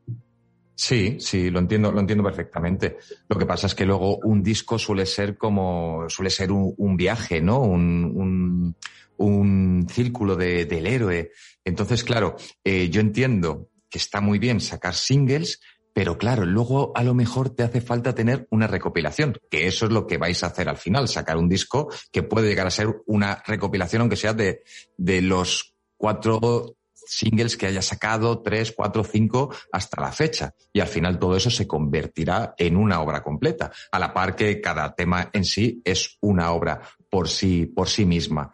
Sí, 0.75 1.15
sí, 1.21 1.49
lo 1.49 1.59
entiendo, 1.59 1.93
lo 1.93 2.01
entiendo 2.01 2.25
perfectamente. 2.25 2.97
Lo 3.29 3.37
que 3.37 3.45
pasa 3.45 3.67
es 3.67 3.75
que 3.75 3.85
luego 3.85 4.17
un 4.17 4.43
disco 4.43 4.77
suele 4.77 5.05
ser 5.05 5.37
como, 5.37 6.09
suele 6.09 6.29
ser 6.29 6.51
un, 6.51 6.97
viaje, 6.97 7.39
¿no? 7.39 7.61
Un, 7.61 8.75
un, 9.15 9.87
círculo 9.89 10.35
del 10.35 10.85
héroe. 10.85 11.31
Entonces, 11.63 12.03
claro, 12.03 12.35
eh, 12.61 12.89
yo 12.89 12.99
entiendo 12.99 13.69
que 13.95 13.99
está 13.99 14.19
muy 14.19 14.39
bien 14.39 14.59
sacar 14.59 14.93
singles, 14.93 15.61
pero 15.93 16.17
claro, 16.17 16.45
luego 16.45 16.91
a 16.95 17.03
lo 17.05 17.13
mejor 17.13 17.51
te 17.51 17.63
hace 17.63 17.79
falta 17.79 18.13
tener 18.13 18.45
una 18.51 18.67
recopilación, 18.67 19.37
que 19.49 19.67
eso 19.67 19.85
es 19.85 19.93
lo 19.93 20.05
que 20.05 20.17
vais 20.17 20.43
a 20.43 20.47
hacer 20.47 20.67
al 20.67 20.75
final, 20.75 21.07
sacar 21.07 21.37
un 21.37 21.47
disco 21.47 21.87
que 22.11 22.21
puede 22.21 22.49
llegar 22.49 22.67
a 22.67 22.71
ser 22.71 22.93
una 23.05 23.41
recopilación, 23.47 24.01
aunque 24.01 24.17
sea 24.17 24.33
de, 24.33 24.63
de 24.97 25.21
los 25.21 25.75
cuatro 25.95 26.75
singles 26.91 27.55
que 27.55 27.67
haya 27.67 27.81
sacado, 27.81 28.41
tres, 28.41 28.73
cuatro, 28.75 29.05
cinco, 29.05 29.55
hasta 29.71 30.01
la 30.01 30.11
fecha. 30.11 30.53
Y 30.73 30.81
al 30.81 30.89
final 30.89 31.17
todo 31.17 31.37
eso 31.37 31.49
se 31.49 31.65
convertirá 31.65 32.53
en 32.57 32.75
una 32.75 32.99
obra 32.99 33.23
completa, 33.23 33.71
a 33.93 33.97
la 33.97 34.13
par 34.13 34.35
que 34.35 34.59
cada 34.59 34.93
tema 34.93 35.29
en 35.31 35.45
sí 35.45 35.81
es 35.85 36.17
una 36.19 36.51
obra 36.51 36.81
por 37.09 37.29
sí, 37.29 37.65
por 37.65 37.87
sí 37.87 38.03
misma. 38.05 38.51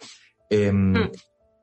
Em, 0.52 0.94
mm. 0.94 1.12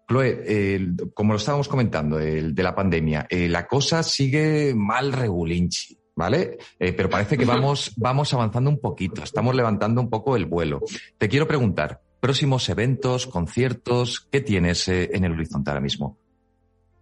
Chloe, 0.08 0.96
como 1.12 1.34
lo 1.34 1.38
estábamos 1.38 1.68
comentando, 1.68 2.18
el 2.18 2.54
de 2.54 2.62
la 2.62 2.74
pandemia, 2.74 3.26
eh, 3.28 3.46
la 3.46 3.66
cosa 3.66 4.02
sigue 4.02 4.72
mal 4.74 5.12
regulinchi, 5.12 5.98
¿vale? 6.16 6.56
Eh, 6.78 6.94
pero 6.94 7.10
parece 7.10 7.36
que 7.36 7.44
vamos, 7.44 7.92
vamos 7.96 8.32
avanzando 8.32 8.70
un 8.70 8.80
poquito, 8.80 9.22
estamos 9.22 9.54
levantando 9.54 10.00
un 10.00 10.08
poco 10.08 10.34
el 10.34 10.46
vuelo. 10.46 10.80
Te 11.18 11.28
quiero 11.28 11.46
preguntar, 11.46 12.00
próximos 12.20 12.66
eventos, 12.70 13.26
conciertos, 13.26 14.26
¿qué 14.32 14.40
tienes 14.40 14.88
eh, 14.88 15.10
en 15.12 15.24
el 15.24 15.32
horizonte 15.32 15.70
ahora 15.70 15.82
mismo? 15.82 16.16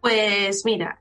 Pues 0.00 0.64
mira, 0.64 1.00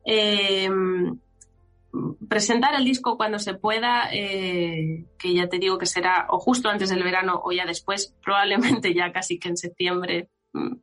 presentar 2.28 2.76
el 2.76 2.86
disco 2.86 3.18
cuando 3.18 3.40
se 3.40 3.56
pueda, 3.56 4.10
que 4.12 5.34
ya 5.34 5.48
te 5.48 5.60
digo 5.60 5.78
que 5.78 5.86
será 5.86 6.28
o 6.30 6.40
justo 6.40 6.70
antes 6.70 6.90
del 6.90 7.04
verano 7.04 7.42
o 7.44 7.52
ya 7.52 7.66
después, 7.66 8.16
probablemente 8.24 8.94
ya 8.94 9.12
casi 9.12 9.38
que 9.40 9.50
en 9.50 9.58
septiembre 9.58 10.30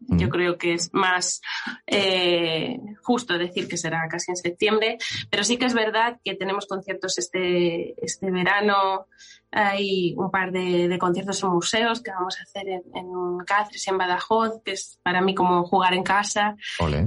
yo 0.09 0.29
creo 0.29 0.59
que 0.59 0.75
es 0.75 0.93
más 0.93 1.41
eh, 1.87 2.79
justo 3.03 3.39
decir 3.39 3.69
que 3.69 3.77
será 3.77 4.07
casi 4.09 4.31
en 4.31 4.37
septiembre, 4.37 4.99
pero 5.31 5.45
sí 5.45 5.57
que 5.57 5.67
es 5.67 5.75
verdad 5.75 6.19
que 6.25 6.35
tenemos 6.35 6.67
conciertos 6.67 7.19
este, 7.19 7.95
este 8.05 8.31
verano 8.31 9.07
hay 9.53 10.15
un 10.17 10.31
par 10.31 10.51
de, 10.51 10.99
conciertos 10.99 11.43
en 11.43 11.51
museos 11.51 12.01
que 12.01 12.11
vamos 12.11 12.39
a 12.41 12.43
hacer 12.43 12.69
en, 12.69 12.83
en, 12.95 13.39
Cáceres 13.45 13.87
y 13.87 13.91
en 13.91 13.99
Badajoz, 13.99 14.63
que 14.65 14.73
es 14.73 14.99
para 15.03 15.21
mí 15.21 15.35
como 15.35 15.65
jugar 15.65 15.93
en 15.95 16.03
casa. 16.03 16.57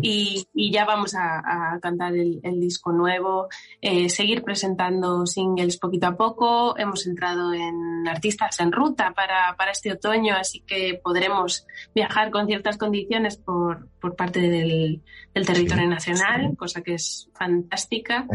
Y, 0.01 0.47
ya 0.53 0.86
vamos 0.86 1.15
a, 1.15 1.80
cantar 1.82 2.13
el, 2.13 2.59
disco 2.59 2.91
nuevo, 2.91 3.47
eh, 3.82 4.09
seguir 4.09 4.43
presentando 4.43 5.26
singles 5.26 5.78
poquito 5.78 6.07
a 6.07 6.15
poco. 6.15 6.78
Hemos 6.78 7.07
entrado 7.07 7.53
en 7.53 8.07
artistas 8.07 8.59
en 8.59 8.72
ruta 8.72 9.13
para, 9.15 9.55
este 9.72 9.91
otoño, 9.91 10.36
así 10.36 10.59
que 10.61 10.99
podremos 11.03 11.65
viajar 11.95 12.30
con 12.30 12.45
ciertas 12.45 12.78
condiciones 12.78 13.38
por, 13.38 13.89
parte 14.15 14.39
del, 14.39 15.01
territorio 15.34 15.88
nacional, 15.88 16.55
cosa 16.57 16.82
que 16.82 16.93
es 16.93 17.30
fantástica. 17.34 18.28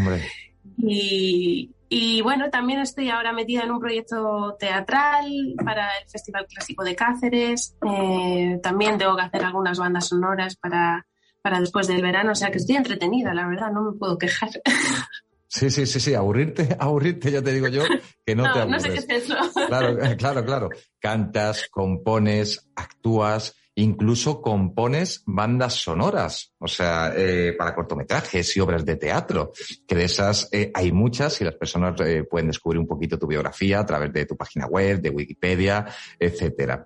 Y, 0.78 1.70
y 1.92 2.20
bueno, 2.20 2.50
también 2.50 2.78
estoy 2.78 3.10
ahora 3.10 3.32
metida 3.32 3.64
en 3.64 3.72
un 3.72 3.80
proyecto 3.80 4.56
teatral 4.60 5.26
para 5.64 5.98
el 5.98 6.08
Festival 6.08 6.46
Clásico 6.46 6.84
de 6.84 6.94
Cáceres. 6.94 7.76
Eh, 7.84 8.60
también 8.62 8.96
tengo 8.96 9.16
que 9.16 9.22
hacer 9.22 9.44
algunas 9.44 9.76
bandas 9.76 10.06
sonoras 10.06 10.54
para, 10.54 11.04
para 11.42 11.58
después 11.58 11.88
del 11.88 12.00
verano. 12.00 12.30
O 12.30 12.34
sea 12.36 12.52
que 12.52 12.58
estoy 12.58 12.76
entretenida, 12.76 13.34
la 13.34 13.48
verdad, 13.48 13.72
no 13.72 13.90
me 13.90 13.98
puedo 13.98 14.16
quejar. 14.16 14.50
Sí, 15.48 15.68
sí, 15.68 15.84
sí, 15.84 15.98
sí, 15.98 16.14
aburrirte, 16.14 16.76
aburrirte, 16.78 17.32
ya 17.32 17.42
te 17.42 17.52
digo 17.52 17.66
yo, 17.66 17.82
que 18.24 18.36
no, 18.36 18.44
te 18.52 18.60
aburres. 18.60 18.86
No 18.86 18.92
sé 18.92 19.06
qué 19.08 19.16
es 19.16 19.24
eso. 19.24 19.36
Claro, 19.66 19.98
claro, 20.16 20.44
claro. 20.44 20.70
Cantas, 21.00 21.66
compones, 21.68 22.70
actúas, 22.76 23.56
incluso 23.80 24.40
compones 24.40 25.22
bandas 25.26 25.74
sonoras, 25.74 26.52
o 26.58 26.68
sea, 26.68 27.12
eh, 27.16 27.54
para 27.56 27.74
cortometrajes 27.74 28.56
y 28.56 28.60
obras 28.60 28.84
de 28.84 28.96
teatro, 28.96 29.52
que 29.86 29.94
de 29.94 30.04
esas 30.04 30.48
eh, 30.52 30.70
hay 30.74 30.92
muchas 30.92 31.40
y 31.40 31.44
las 31.44 31.54
personas 31.54 32.00
eh, 32.00 32.24
pueden 32.24 32.48
descubrir 32.48 32.78
un 32.78 32.86
poquito 32.86 33.18
tu 33.18 33.26
biografía 33.26 33.80
a 33.80 33.86
través 33.86 34.12
de 34.12 34.26
tu 34.26 34.36
página 34.36 34.66
web, 34.66 35.00
de 35.00 35.10
Wikipedia, 35.10 35.86
etcétera. 36.18 36.84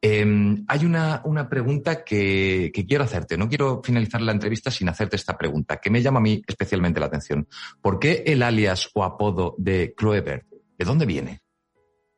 Em, 0.00 0.64
hay 0.68 0.84
una, 0.84 1.22
una 1.24 1.48
pregunta 1.48 2.04
que, 2.04 2.70
que, 2.74 2.84
quiero 2.84 3.04
hacerte. 3.04 3.38
No 3.38 3.48
quiero 3.48 3.80
finalizar 3.82 4.20
la 4.20 4.32
entrevista 4.32 4.70
sin 4.70 4.88
hacerte 4.90 5.16
esta 5.16 5.38
pregunta, 5.38 5.78
que 5.78 5.88
me 5.88 6.02
llama 6.02 6.18
a 6.18 6.22
mí 6.22 6.42
especialmente 6.46 7.00
la 7.00 7.06
atención. 7.06 7.48
¿Por 7.80 7.98
qué 7.98 8.22
el 8.26 8.42
alias 8.42 8.90
o 8.92 9.02
apodo 9.02 9.54
de 9.56 9.94
Chloe 9.98 10.20
¿De 10.20 10.84
dónde 10.84 11.06
viene? 11.06 11.43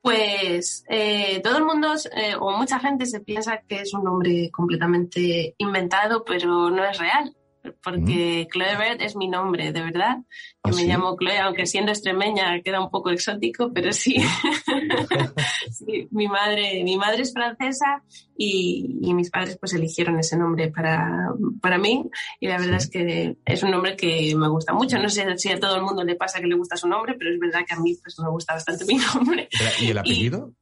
Pues 0.06 0.84
eh, 0.88 1.40
todo 1.42 1.58
el 1.58 1.64
mundo 1.64 1.88
eh, 2.14 2.36
o 2.38 2.56
mucha 2.56 2.78
gente 2.78 3.06
se 3.06 3.18
piensa 3.18 3.62
que 3.66 3.80
es 3.80 3.92
un 3.92 4.04
nombre 4.04 4.52
completamente 4.52 5.56
inventado, 5.58 6.24
pero 6.24 6.70
no 6.70 6.84
es 6.84 6.96
real 6.96 7.35
porque 7.82 8.46
Chloe 8.52 8.76
Bird 8.76 9.02
es 9.02 9.16
mi 9.16 9.28
nombre, 9.28 9.72
de 9.72 9.82
verdad. 9.82 10.18
¿Ah, 10.62 10.70
me 10.74 10.84
llamo 10.84 11.16
Chloe, 11.16 11.38
aunque 11.38 11.66
siendo 11.66 11.92
extremeña 11.92 12.60
queda 12.62 12.80
un 12.80 12.90
poco 12.90 13.10
exótico, 13.10 13.72
pero 13.72 13.92
sí. 13.92 14.16
mi, 16.10 16.28
madre, 16.28 16.82
mi 16.84 16.96
madre 16.96 17.22
es 17.22 17.32
francesa 17.32 18.02
y, 18.36 19.14
mis 19.14 19.30
padres 19.30 19.56
pues 19.58 19.72
eligieron 19.72 20.18
ese 20.18 20.36
nombre 20.36 20.68
para, 20.68 21.30
para 21.62 21.78
mí 21.78 22.04
y 22.38 22.48
la 22.48 22.58
verdad 22.58 22.76
es 22.76 22.90
que 22.90 23.36
es 23.44 23.62
un 23.62 23.70
nombre 23.70 23.96
que 23.96 24.34
me 24.36 24.48
gusta 24.48 24.74
mucho. 24.74 24.98
No 24.98 25.08
sé 25.08 25.26
si 25.38 25.50
a 25.50 25.58
todo 25.58 25.76
el 25.76 25.82
mundo 25.82 26.04
le 26.04 26.16
pasa 26.16 26.40
que 26.40 26.46
le 26.46 26.56
gusta 26.56 26.76
su 26.76 26.88
nombre, 26.88 27.14
pero 27.18 27.32
es 27.32 27.40
verdad 27.40 27.64
que 27.66 27.74
a 27.74 27.80
mí 27.80 27.96
pues 28.02 28.18
me 28.18 28.28
gusta 28.28 28.54
bastante 28.54 28.84
mi 28.84 28.96
nombre. 29.14 29.48
¿Y 29.80 29.90
el 29.90 29.98
apellido? 29.98 30.52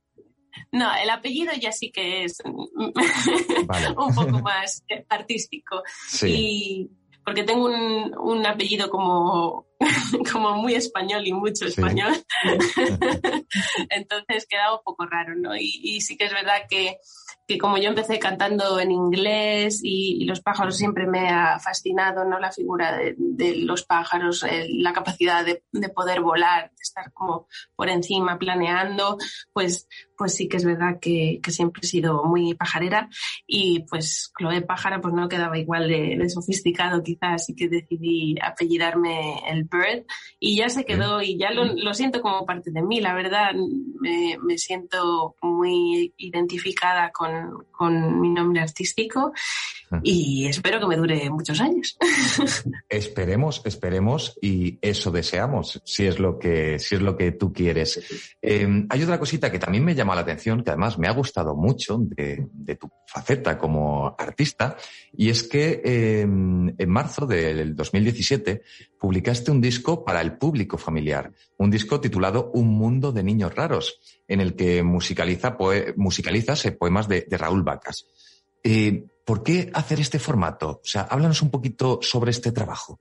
No, 0.72 0.94
el 0.94 1.10
apellido 1.10 1.52
ya 1.60 1.72
sí 1.72 1.90
que 1.90 2.24
es 2.24 2.38
un 2.44 2.92
poco 4.14 4.40
más 4.40 4.84
artístico. 5.08 5.82
Sí. 6.08 6.90
porque 7.24 7.44
tengo 7.44 7.66
un, 7.66 8.14
un 8.18 8.46
apellido 8.46 8.90
como, 8.90 9.66
como 10.32 10.52
muy 10.52 10.74
español 10.74 11.26
y 11.26 11.32
mucho 11.32 11.66
español. 11.66 12.14
Entonces 13.90 14.46
queda 14.48 14.74
un 14.74 14.80
poco 14.84 15.06
raro, 15.06 15.34
¿no? 15.36 15.56
Y, 15.56 15.80
y, 15.82 16.00
sí 16.00 16.16
que 16.16 16.26
es 16.26 16.32
verdad 16.32 16.62
que 16.68 16.98
que 17.46 17.58
como 17.58 17.76
yo 17.76 17.88
empecé 17.88 18.18
cantando 18.18 18.80
en 18.80 18.90
inglés 18.90 19.80
y, 19.82 20.24
los 20.24 20.40
pájaros 20.40 20.76
siempre 20.76 21.06
me 21.06 21.28
ha 21.28 21.58
fascinado, 21.58 22.24
¿no? 22.24 22.38
La 22.38 22.50
figura 22.50 22.96
de, 22.96 23.56
los 23.56 23.84
pájaros, 23.84 24.44
la 24.68 24.92
capacidad 24.92 25.44
de, 25.44 25.62
de, 25.70 25.88
poder 25.90 26.22
volar, 26.22 26.70
de 26.70 26.82
estar 26.82 27.12
como 27.12 27.46
por 27.76 27.90
encima 27.90 28.38
planeando, 28.38 29.18
pues 29.52 29.86
pues 30.16 30.34
sí 30.34 30.48
que 30.48 30.56
es 30.56 30.64
verdad 30.64 30.98
que, 31.00 31.40
siempre 31.48 31.80
he 31.82 31.86
sido 31.86 32.24
muy 32.24 32.54
pajarera 32.54 33.08
y 33.46 33.84
pues 33.88 34.32
Chloe 34.38 34.62
Pájara 34.62 35.00
pues 35.00 35.14
no 35.14 35.28
quedaba 35.28 35.58
igual 35.58 35.88
de, 35.88 36.28
sofisticado 36.28 37.02
quizás, 37.02 37.42
así 37.42 37.54
que 37.54 37.68
decidí 37.68 38.36
apellidarme 38.42 39.40
el 39.48 39.63
Bird 39.70 40.04
y 40.38 40.56
ya 40.56 40.68
se 40.68 40.84
quedó 40.84 41.22
y 41.22 41.38
ya 41.38 41.50
lo, 41.50 41.94
siento 41.94 42.20
como 42.20 42.46
parte 42.46 42.70
de 42.70 42.82
mí, 42.82 43.00
la 43.00 43.14
verdad 43.14 43.52
me, 44.00 44.58
siento 44.58 45.36
muy 45.42 46.12
identificada 46.16 47.10
con, 47.10 47.64
con 47.70 48.20
mi 48.20 48.30
nombre 48.30 48.60
artístico 48.60 49.32
y 50.02 50.46
espero 50.46 50.80
que 50.80 50.86
me 50.86 50.96
dure 50.96 51.30
muchos 51.30 51.60
años. 51.60 51.96
Esperemos, 52.88 53.62
esperemos 53.64 54.38
y 54.40 54.78
eso 54.80 55.10
deseamos, 55.10 55.80
si 55.84 56.06
es 56.06 56.18
lo 56.18 56.38
que, 56.38 56.78
si 56.78 56.94
es 56.94 57.02
lo 57.02 57.16
que 57.16 57.32
tú 57.32 57.52
quieres. 57.52 58.00
Em, 58.40 58.86
hay 58.88 59.02
otra 59.02 59.18
cosita 59.18 59.50
que 59.50 59.58
también 59.58 59.84
me 59.84 59.94
llama 59.94 60.14
la 60.14 60.22
atención, 60.22 60.62
que 60.62 60.70
además 60.70 60.98
me 60.98 61.08
ha 61.08 61.12
gustado 61.12 61.54
mucho 61.54 61.98
de, 62.00 62.48
tu 62.76 62.90
faceta 63.06 63.58
como 63.58 64.14
artista, 64.18 64.76
y 65.16 65.30
es 65.30 65.44
que 65.44 65.80
em, 65.84 66.74
en 66.76 66.90
marzo 66.90 67.26
del 67.26 67.74
2017 67.74 68.62
publicaste 68.98 69.50
un 69.54 69.60
disco 69.60 70.04
para 70.04 70.20
el 70.20 70.36
público 70.36 70.76
familiar, 70.76 71.32
un 71.58 71.70
disco 71.70 72.00
titulado 72.00 72.50
Un 72.54 72.68
mundo 72.68 73.12
de 73.12 73.22
niños 73.22 73.54
raros, 73.54 74.00
en 74.26 74.40
el 74.40 74.54
que 74.56 74.82
musicaliza 74.82 75.56
musicalizas 75.96 76.64
poemas 76.78 77.08
de, 77.08 77.22
de 77.28 77.38
Raúl 77.38 77.62
Vacas. 77.62 78.06
Eh, 78.62 79.04
¿Por 79.24 79.42
qué 79.42 79.70
hacer 79.72 80.00
este 80.00 80.18
formato? 80.18 80.68
O 80.68 80.80
sea, 80.84 81.02
háblanos 81.02 81.40
un 81.40 81.50
poquito 81.50 82.00
sobre 82.02 82.30
este 82.30 82.52
trabajo. 82.52 82.98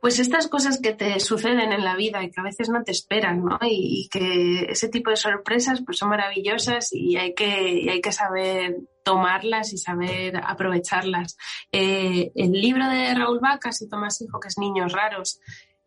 Pues 0.00 0.18
estas 0.18 0.48
cosas 0.48 0.80
que 0.80 0.94
te 0.94 1.20
suceden 1.20 1.72
en 1.72 1.84
la 1.84 1.94
vida 1.94 2.22
y 2.22 2.30
que 2.30 2.40
a 2.40 2.44
veces 2.44 2.70
no 2.70 2.82
te 2.82 2.92
esperan, 2.92 3.44
¿no? 3.44 3.58
Y, 3.62 4.08
que 4.10 4.66
ese 4.70 4.88
tipo 4.88 5.10
de 5.10 5.16
sorpresas 5.16 5.82
pues 5.84 5.98
son 5.98 6.08
maravillosas 6.08 6.88
y 6.92 7.16
hay 7.16 7.34
que, 7.34 7.88
hay 7.90 8.00
que 8.00 8.12
saber 8.12 8.76
tomarlas 9.04 9.72
y 9.72 9.78
saber 9.78 10.36
aprovecharlas. 10.42 11.36
Eh, 11.70 12.32
el 12.34 12.52
libro 12.52 12.88
de 12.88 13.14
Raúl 13.14 13.40
Vacas 13.40 13.82
y 13.82 13.88
Tomás 13.88 14.20
Hijo, 14.22 14.40
que 14.40 14.48
es 14.48 14.58
Niños 14.58 14.92
Raros, 14.92 15.40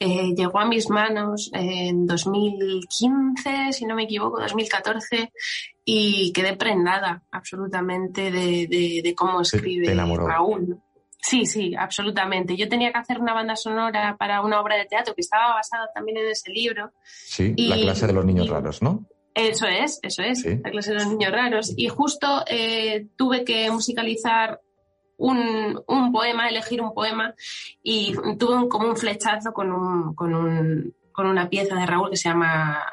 eh, 0.05 0.34
llegó 0.36 0.59
a 0.59 0.66
mis 0.66 0.89
manos 0.89 1.49
en 1.53 2.05
2015, 2.05 3.72
si 3.72 3.86
no 3.86 3.95
me 3.95 4.03
equivoco, 4.03 4.41
2014, 4.41 5.32
y 5.86 6.34
quedé 6.34 6.57
prendada 6.57 7.24
absolutamente 7.32 8.30
de, 8.30 9.14
cómo 9.16 9.41
escribe 9.41 9.95
Raúl. 9.95 10.83
Sí, 11.24 11.46
sí, 11.46 11.74
absolutamente. 11.74 12.58
Yo 12.58 12.68
tenía 12.68 12.92
que 12.92 13.00
hacer 13.00 13.18
una 13.18 13.34
banda 13.34 13.56
sonora 13.56 14.18
para 14.20 14.42
una 14.42 14.60
obra 14.60 14.76
de 14.76 14.86
teatro 14.86 15.16
que 15.16 15.22
estaba 15.22 15.54
basada 15.54 15.88
también 15.96 16.18
en 16.18 16.28
ese 16.28 16.52
libro. 16.52 16.92
Sí, 17.06 17.56
la 17.58 17.78
clase 17.78 18.08
de 18.08 18.14
los 18.14 18.26
niños 18.26 18.50
raros, 18.50 18.82
¿no? 18.82 19.06
Eso 19.34 19.66
es, 19.66 20.00
eso 20.04 20.22
es, 20.22 20.46
la 20.46 20.70
clase 20.70 20.92
de 20.92 20.98
los 20.98 21.08
niños 21.08 21.32
raros. 21.32 21.74
Y 21.78 21.88
justo 21.88 22.44
eh, 22.46 23.08
tuve 23.16 23.46
que 23.46 23.72
musicalizar 23.72 24.60
un, 25.16 25.82
poema, 26.12 26.50
elegir 26.50 26.82
un 26.82 26.94
poema 26.94 27.34
y 27.82 28.14
tuve 28.38 28.68
como 28.68 28.90
un 28.90 28.98
flechazo 28.98 29.54
con, 29.54 29.72
un, 29.72 30.14
con, 30.16 30.34
un, 30.34 30.94
con 31.14 31.28
una 31.28 31.49
pieza 31.49 31.76
de 31.76 31.86
Raúl 31.86 32.09
que 32.09 32.18
se 32.18 32.30
llama 32.30 32.84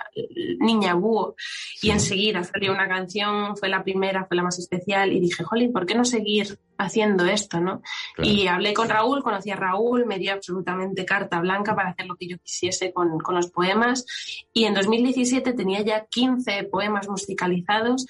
Niña 0.58 0.94
Búho 0.94 1.34
y 1.82 1.90
enseguida 1.90 2.44
salió 2.44 2.72
una 2.72 2.86
canción, 2.86 3.56
fue 3.56 3.68
la 3.68 3.82
primera, 3.82 4.26
fue 4.26 4.36
la 4.36 4.42
más 4.42 4.58
especial 4.58 5.12
y 5.12 5.20
dije, 5.20 5.42
jolín, 5.42 5.72
¿por 5.72 5.86
qué 5.86 5.94
no 5.94 6.04
seguir 6.04 6.58
haciendo 6.78 7.24
esto? 7.24 7.60
¿no? 7.60 7.82
Y 8.18 8.46
hablé 8.46 8.74
con 8.74 8.88
Raúl, 8.88 9.22
conocí 9.22 9.50
a 9.50 9.56
Raúl, 9.56 10.06
me 10.06 10.18
dio 10.18 10.32
absolutamente 10.32 11.04
carta 11.04 11.40
blanca 11.40 11.74
para 11.74 11.90
hacer 11.90 12.06
lo 12.06 12.16
que 12.16 12.28
yo 12.28 12.36
quisiese 12.38 12.92
con, 12.92 13.18
con 13.18 13.34
los 13.34 13.50
poemas 13.50 14.04
y 14.52 14.64
en 14.64 14.74
2017 14.74 15.52
tenía 15.54 15.80
ya 15.82 16.06
15 16.06 16.64
poemas 16.64 17.08
musicalizados 17.08 18.06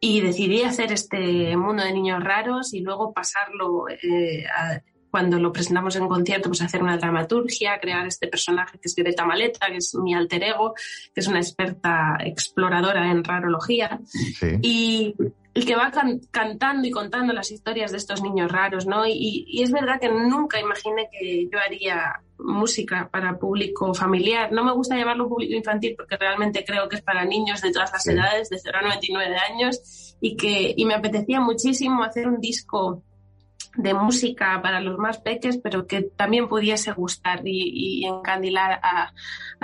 y 0.00 0.20
decidí 0.20 0.62
hacer 0.62 0.92
este 0.92 1.56
mundo 1.56 1.82
de 1.82 1.92
niños 1.92 2.22
raros 2.22 2.72
y 2.72 2.80
luego 2.80 3.12
pasarlo 3.12 3.88
eh, 3.88 4.44
cuando 5.10 5.38
lo 5.38 5.52
presentamos 5.52 5.96
en 5.96 6.08
concierto, 6.08 6.48
pues 6.48 6.62
hacer 6.62 6.82
una 6.82 6.96
dramaturgia, 6.96 7.78
crear 7.80 8.06
este 8.06 8.28
personaje 8.28 8.78
que 8.78 8.88
es 8.88 8.94
Greta 8.94 9.24
Maleta, 9.24 9.66
que 9.66 9.76
es 9.76 9.94
mi 9.94 10.14
alter 10.14 10.42
ego, 10.42 10.74
que 11.14 11.20
es 11.20 11.28
una 11.28 11.38
experta 11.38 12.16
exploradora 12.20 13.10
en 13.10 13.24
rarología. 13.24 14.00
Y, 14.62 15.14
el 15.58 15.66
que 15.66 15.74
va 15.74 15.90
cantando 16.30 16.86
y 16.86 16.90
contando 16.92 17.32
las 17.32 17.50
historias 17.50 17.90
de 17.90 17.98
estos 17.98 18.22
niños 18.22 18.52
raros, 18.52 18.86
¿no? 18.86 19.04
Y, 19.06 19.60
es 19.60 19.72
verdad 19.72 19.98
que 20.00 20.08
nunca 20.08 20.60
imaginé 20.60 21.08
que 21.10 21.48
yo 21.50 21.58
haría 21.58 22.20
música 22.38 23.08
para 23.10 23.38
público 23.38 23.92
familiar. 23.92 24.52
No 24.52 24.64
me 24.64 24.72
gusta 24.72 24.96
llamarlo 24.96 25.28
público 25.28 25.54
infantil 25.54 25.94
porque 25.96 26.16
realmente 26.16 26.64
creo 26.64 26.88
que 26.88 26.96
es 26.96 27.02
para 27.02 27.24
niños 27.24 27.60
de 27.60 27.72
todas 27.72 27.92
las 27.92 28.06
edades, 28.06 28.50
de 28.50 28.58
0 28.58 28.78
a 28.78 28.82
99 28.82 29.36
años, 29.36 30.16
y 30.20 30.36
que 30.36 30.74
y 30.76 30.84
me 30.84 30.94
apetecía 30.94 31.40
muchísimo 31.40 32.04
hacer 32.04 32.28
un 32.28 32.40
disco 32.40 33.02
de 33.76 33.94
música 33.94 34.60
para 34.62 34.80
los 34.80 34.98
más 34.98 35.18
peques, 35.18 35.58
pero 35.58 35.86
que 35.86 36.02
también 36.02 36.48
pudiese 36.48 36.92
gustar 36.92 37.42
y, 37.44 38.04
encandilar 38.06 38.80
a, 38.82 39.12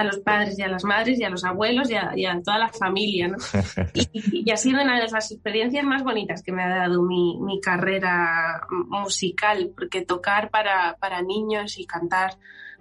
los 0.05 0.19
padres 0.19 0.59
y 0.59 0.63
a 0.63 0.69
las 0.69 0.85
madres 0.85 1.19
y 1.19 1.25
a 1.25 1.31
los 1.31 1.45
abuelos 1.45 1.91
y 1.91 1.95
a, 2.27 2.41
toda 2.43 2.59
la 2.59 2.69
familia. 2.69 3.29
¿no? 3.29 3.39
Y, 4.13 4.51
ha 4.51 4.57
sido 4.57 4.83
una 4.83 5.01
de 5.01 5.09
las 5.09 5.31
experiencias 5.31 5.85
más 5.85 6.03
bonitas 6.03 6.43
que 6.43 6.53
me 6.53 6.63
ha 6.63 6.69
dado 6.69 7.03
mi, 7.03 7.39
mi 7.41 7.61
carrera 7.61 8.61
musical, 8.71 9.73
porque 9.77 10.03
tocar 10.03 10.51
para, 10.51 10.97
para 11.01 11.23
niños 11.23 11.79
y 11.79 11.87
cantar 11.87 12.37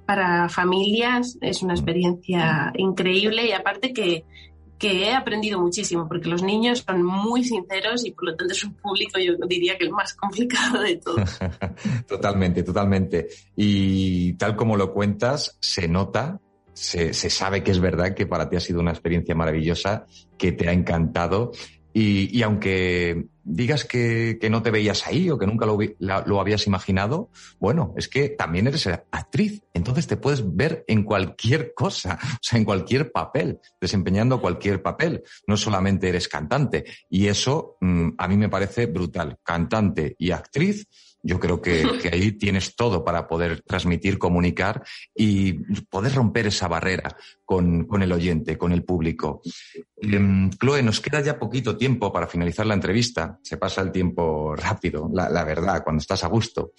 para 0.06 0.50
familias 0.50 1.38
es 1.42 1.64
una 1.64 1.74
experiencia 1.74 2.72
increíble 2.76 3.48
y 3.48 3.54
aparte 3.54 3.94
que, 3.94 4.26
que 4.84 5.06
he 5.06 5.14
aprendido 5.14 5.62
muchísimo, 5.62 6.10
porque 6.10 6.28
los 6.28 6.44
niños 6.44 6.84
son 6.86 7.04
muy 7.06 7.46
sinceros 7.46 8.06
y 8.06 8.12
por 8.12 8.26
lo 8.26 8.36
tanto 8.36 8.52
es 8.54 8.66
un 8.66 8.74
público, 8.74 9.18
yo 9.18 9.36
diría 9.48 9.78
que 9.78 9.86
el 9.86 9.92
más 9.92 10.14
complicado 10.14 10.82
de 10.82 10.98
todos. 10.98 11.40
totalmente, 12.06 12.64
totalmente. 12.64 13.30
Y 13.56 14.34
tal 14.34 14.58
como 14.58 14.76
lo 14.76 14.92
cuentas, 14.92 15.58
se 15.62 15.88
nota, 15.88 16.38
se, 16.74 17.14
se, 17.14 17.30
sabe 17.30 17.64
que 17.64 17.72
es 17.72 17.80
verdad 17.80 18.14
que 18.14 18.26
para 18.26 18.50
ti 18.50 18.58
ha 18.58 18.60
sido 18.60 18.82
una 18.82 18.92
experiencia 18.92 19.34
maravillosa, 19.34 20.06
que 20.38 20.52
te 20.52 20.68
ha 20.68 20.74
encantado 20.74 21.54
y, 21.94 22.42
aunque 22.42 23.28
digas 23.44 23.86
que, 23.86 24.38
no 24.50 24.62
te 24.62 24.72
veías 24.72 25.06
ahí 25.08 25.30
o 25.30 25.38
que 25.38 25.48
nunca 25.48 25.66
lo, 25.66 25.78
lo, 26.00 26.40
habías 26.40 26.68
imaginado, 26.68 27.30
bueno, 27.60 27.94
es 27.98 28.08
que 28.08 28.30
también 28.30 28.68
eres 28.68 28.88
actriz, 29.12 29.64
entonces 29.74 30.08
te 30.08 30.18
puedes 30.18 30.56
ver 30.56 30.84
en 30.88 31.04
cualquier 31.04 31.74
cosa, 31.74 32.20
o 32.34 32.40
sea, 32.42 32.58
en 32.58 32.66
cualquier 32.66 33.12
papel, 33.12 33.60
desempeñando 33.80 34.42
cualquier 34.42 34.82
papel, 34.82 35.24
no 35.48 35.58
solamente 35.58 36.10
eres 36.10 36.28
cantante. 36.28 36.86
Y 37.10 37.28
eso 37.28 37.78
mm, 37.82 38.10
a 38.18 38.28
mí 38.28 38.38
me 38.38 38.50
parece 38.50 38.86
brutal, 38.86 39.38
cantante 39.44 40.16
y 40.18 40.32
actriz 40.32 40.88
yo 41.24 41.40
creo 41.40 41.62
que, 41.62 42.10
ahí 42.12 42.34
tienes 42.34 42.76
todo 42.76 43.04
para 43.04 43.28
poder 43.28 43.62
transmitir, 43.62 44.20
comunicar 44.20 44.84
y 45.16 45.54
poder 45.90 46.14
romper 46.14 46.48
esa 46.48 46.68
barrera 46.68 47.16
con, 47.46 47.88
el 48.02 48.12
oyente, 48.12 48.58
con 48.58 48.72
el 48.72 48.84
público. 48.84 49.42
Em, 49.98 50.50
Chloe, 50.52 50.84
nos 50.84 51.00
queda 51.00 51.22
ya 51.22 51.40
poquito 51.40 51.78
tiempo 51.78 52.12
para 52.12 52.28
finalizar 52.28 52.66
la 52.66 52.74
entrevista. 52.74 53.40
Se 53.42 53.58
pasa 53.58 53.82
el 53.82 53.92
tiempo 53.92 54.56
rápido, 54.56 55.10
la, 55.14 55.30
la 55.30 55.44
verdad, 55.44 55.84
cuando 55.84 56.02
estás 56.02 56.24
a 56.24 56.28
gusto. 56.28 56.74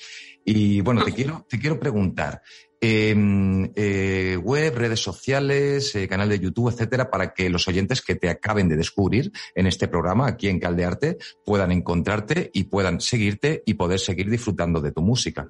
Y 0.44 0.80
bueno, 0.82 1.02
te 1.04 1.12
quiero, 1.12 1.46
te 1.48 1.58
quiero 1.58 1.80
preguntar, 1.80 2.42
Em, 2.86 3.70
eh, 3.76 4.36
web, 4.36 4.74
redes 4.74 5.00
sociales, 5.00 5.94
eh, 5.94 6.06
canal 6.06 6.28
de 6.28 6.38
YouTube, 6.38 6.70
etcétera, 6.70 7.10
para 7.10 7.32
que 7.32 7.48
los 7.48 7.66
oyentes 7.66 8.02
que 8.02 8.14
te 8.14 8.28
acaben 8.28 8.68
de 8.68 8.76
descubrir 8.76 9.32
en 9.54 9.66
este 9.66 9.88
programa 9.88 10.26
aquí 10.26 10.48
en 10.48 10.60
Caldearte 10.60 11.16
puedan 11.46 11.72
encontrarte 11.72 12.50
y 12.52 12.64
puedan 12.64 13.00
seguirte 13.00 13.62
y 13.64 13.72
poder 13.72 14.00
seguir 14.00 14.28
disfrutando 14.28 14.82
de 14.82 14.92
tu 14.92 15.00
música. 15.00 15.48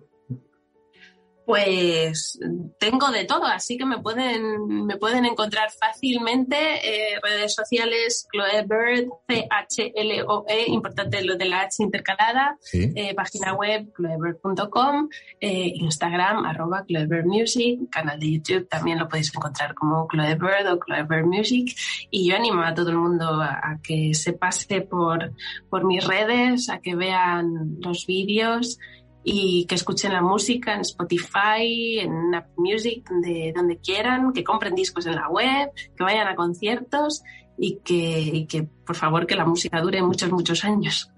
Pues 1.46 2.38
tengo 2.78 3.10
de 3.10 3.24
todo, 3.24 3.44
así 3.44 3.76
que 3.76 3.84
me 3.84 3.98
pueden, 3.98 4.86
me 4.86 4.96
pueden 4.96 5.26
encontrar 5.26 5.70
fácilmente. 5.70 6.56
Eh, 6.56 7.18
redes 7.22 7.54
sociales, 7.54 8.26
Chloe 8.32 8.62
Bird, 8.66 9.08
C-H-L-O-E, 9.28 10.64
importante 10.68 11.22
lo 11.22 11.36
de 11.36 11.44
la 11.44 11.60
H 11.62 11.82
intercalada. 11.82 12.56
Eh, 12.72 13.14
página 13.14 13.52
web, 13.52 13.92
chloebird.com. 13.94 15.08
Eh, 15.40 15.72
Instagram, 15.74 16.46
arroba 16.46 16.84
Music. 17.24 17.90
Canal 17.90 18.18
de 18.18 18.32
YouTube 18.32 18.68
también 18.68 18.98
lo 18.98 19.08
podéis 19.08 19.34
encontrar 19.34 19.74
como 19.74 20.08
Chloe 20.08 20.36
Bird 20.36 20.72
o 20.72 20.78
Chloe 20.78 21.02
Bird 21.02 21.26
Music. 21.26 21.76
Y 22.10 22.28
yo 22.28 22.36
animo 22.36 22.62
a 22.62 22.74
todo 22.74 22.90
el 22.90 22.96
mundo 22.96 23.42
a, 23.42 23.78
que 23.82 24.14
se 24.14 24.32
pase 24.32 24.80
por, 24.80 25.32
por 25.68 25.84
mis 25.84 26.06
redes, 26.06 26.70
a 26.70 26.78
que 26.78 26.94
vean 26.94 27.76
los 27.80 28.06
vídeos 28.06 28.78
y 29.24 29.64
que 29.66 29.74
escuchen 29.74 30.12
la 30.12 30.20
música 30.20 30.74
en 30.74 30.82
Spotify, 30.82 31.98
en 32.00 32.34
Apple 32.34 32.54
Music, 32.58 33.08
donde, 33.08 33.52
donde 33.56 33.78
quieran, 33.78 34.32
que 34.32 34.44
compren 34.44 34.74
discos 34.74 35.06
en 35.06 35.14
la 35.14 35.28
web, 35.28 35.70
que 35.96 36.04
vayan 36.04 36.28
a 36.28 36.36
conciertos 36.36 37.22
y 37.56 37.78
que, 37.82 38.20
y 38.20 38.46
que, 38.46 38.64
por 38.64 38.96
favor, 38.96 39.26
que 39.26 39.34
la 39.34 39.46
música 39.46 39.80
dure 39.80 40.02
muchos, 40.02 40.30
muchos 40.30 40.64
años. 40.64 41.10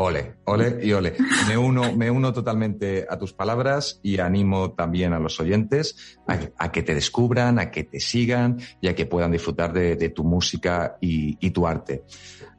Ole, 0.00 0.36
ole 0.44 0.78
y 0.80 0.92
ole. 0.92 1.14
Me 1.48 1.58
uno, 1.58 1.92
me 1.92 2.08
uno 2.08 2.32
totalmente 2.32 3.04
a 3.10 3.18
tus 3.18 3.32
palabras 3.32 3.98
y 4.00 4.20
animo 4.20 4.70
también 4.70 5.12
a 5.12 5.18
los 5.18 5.40
oyentes 5.40 6.18
a, 6.56 6.70
que 6.70 6.84
te 6.84 6.94
descubran, 6.94 7.58
a 7.58 7.72
que 7.72 7.82
te 7.82 7.98
sigan 7.98 8.60
y 8.80 8.86
a 8.86 8.94
que 8.94 9.06
puedan 9.06 9.32
disfrutar 9.32 9.72
de, 9.72 10.08
tu 10.10 10.22
música 10.22 10.98
y, 11.00 11.50
tu 11.50 11.66
arte. 11.66 12.04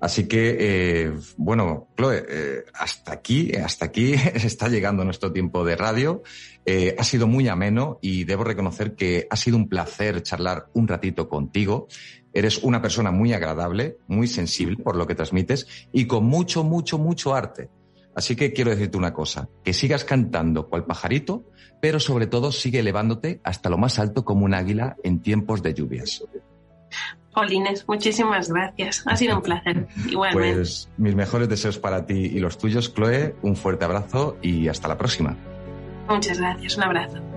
Así 0.01 0.27
que, 0.27 0.57
eh, 0.59 1.13
bueno, 1.37 1.87
Chloe, 1.95 2.25
eh, 2.27 2.65
hasta 2.73 3.13
aquí, 3.13 3.53
hasta 3.55 3.85
aquí 3.85 4.13
está 4.33 4.67
llegando 4.67 5.05
nuestro 5.05 5.31
tiempo 5.31 5.63
de 5.63 5.77
radio. 5.77 6.23
Eh, 6.65 6.95
ha 6.99 7.03
sido 7.03 7.25
muy 7.25 7.47
ameno 7.47 7.99
y 8.01 8.25
debo 8.25 8.43
reconocer 8.43 8.95
que 8.95 9.27
ha 9.29 9.35
sido 9.37 9.55
un 9.55 9.69
placer 9.69 10.21
charlar 10.23 10.67
un 10.73 10.89
ratito 10.89 11.29
contigo. 11.29 11.87
Eres 12.33 12.59
una 12.59 12.81
persona 12.81 13.11
muy 13.11 13.33
agradable, 13.33 13.97
muy 14.07 14.27
sensible 14.27 14.77
por 14.77 14.95
lo 14.95 15.07
que 15.07 15.15
transmites 15.15 15.67
y 15.91 16.05
con 16.05 16.25
mucho, 16.25 16.63
mucho, 16.63 16.97
mucho 16.97 17.33
arte. 17.33 17.69
Así 18.15 18.35
que 18.35 18.53
quiero 18.53 18.71
decirte 18.71 18.97
una 18.97 19.13
cosa, 19.13 19.49
que 19.63 19.73
sigas 19.73 20.03
cantando 20.03 20.67
cual 20.67 20.85
pajarito, 20.85 21.45
pero 21.81 21.99
sobre 21.99 22.27
todo 22.27 22.51
sigue 22.51 22.79
elevándote 22.79 23.39
hasta 23.43 23.69
lo 23.69 23.77
más 23.77 23.99
alto 23.99 24.25
como 24.25 24.45
un 24.45 24.53
águila 24.53 24.97
en 25.03 25.21
tiempos 25.21 25.63
de 25.63 25.73
lluvias. 25.73 26.23
Polines, 27.33 27.87
muchísimas 27.87 28.49
gracias. 28.49 29.03
Ha 29.05 29.15
sido 29.15 29.37
un 29.37 29.41
placer. 29.41 29.87
Igualmente. 30.09 30.55
Pues 30.55 30.89
mis 30.97 31.15
mejores 31.15 31.47
deseos 31.47 31.77
para 31.77 32.05
ti 32.05 32.25
y 32.25 32.39
los 32.39 32.57
tuyos, 32.57 32.93
Chloe. 32.93 33.35
Un 33.41 33.55
fuerte 33.55 33.85
abrazo 33.85 34.37
y 34.41 34.67
hasta 34.67 34.87
la 34.87 34.97
próxima. 34.97 35.37
Muchas 36.09 36.39
gracias. 36.39 36.75
Un 36.77 36.83
abrazo. 36.83 37.28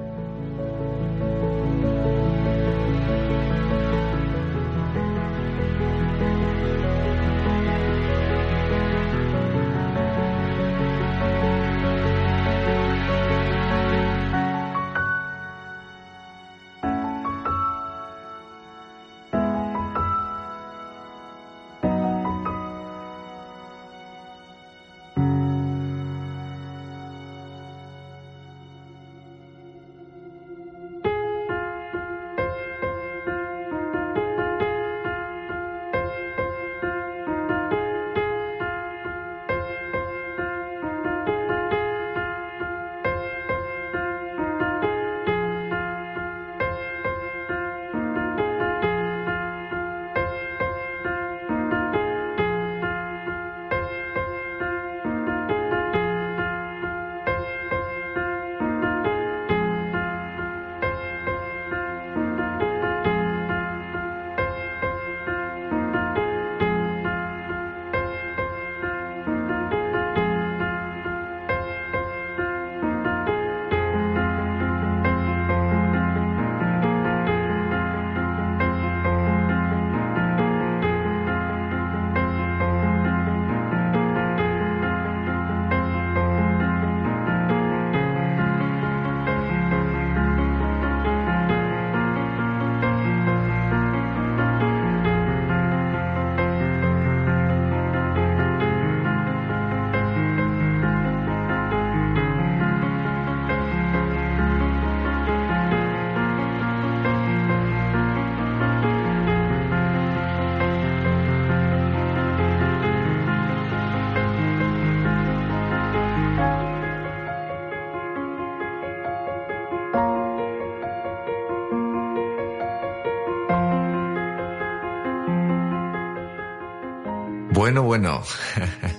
Bueno, 127.62 127.84
bueno. 127.84 128.22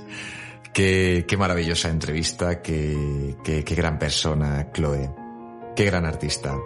qué, 0.73 1.35
maravillosa 1.37 1.89
entrevista, 1.89 2.61
qué, 2.61 3.35
qué 3.43 3.75
gran 3.75 3.99
persona, 3.99 4.71
Chloe. 4.71 5.11
Qué 5.75 5.83
gran 5.83 6.05
artista. 6.05 6.57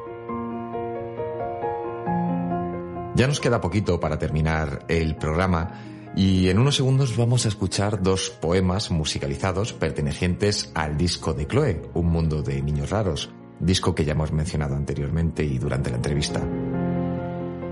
Ya 3.15 3.25
nos 3.25 3.39
queda 3.39 3.59
poquito 3.59 3.99
para 3.99 4.19
terminar 4.19 4.85
el 4.87 5.15
programa 5.15 6.11
y 6.15 6.49
en 6.49 6.59
unos 6.59 6.75
segundos 6.75 7.17
vamos 7.17 7.45
a 7.45 7.47
escuchar 7.47 8.03
dos 8.03 8.29
poemas 8.29 8.91
musicalizados 8.91 9.73
pertenecientes 9.73 10.69
al 10.75 10.97
disco 10.97 11.33
de 11.33 11.47
Chloe, 11.47 11.81
Un 11.95 12.11
mundo 12.11 12.43
de 12.43 12.61
niños 12.61 12.91
raros, 12.91 13.31
disco 13.59 13.95
que 13.95 14.05
ya 14.05 14.11
hemos 14.11 14.31
mencionado 14.31 14.75
anteriormente 14.75 15.43
y 15.43 15.57
durante 15.57 15.89
la 15.89 15.95
entrevista. 15.95 16.47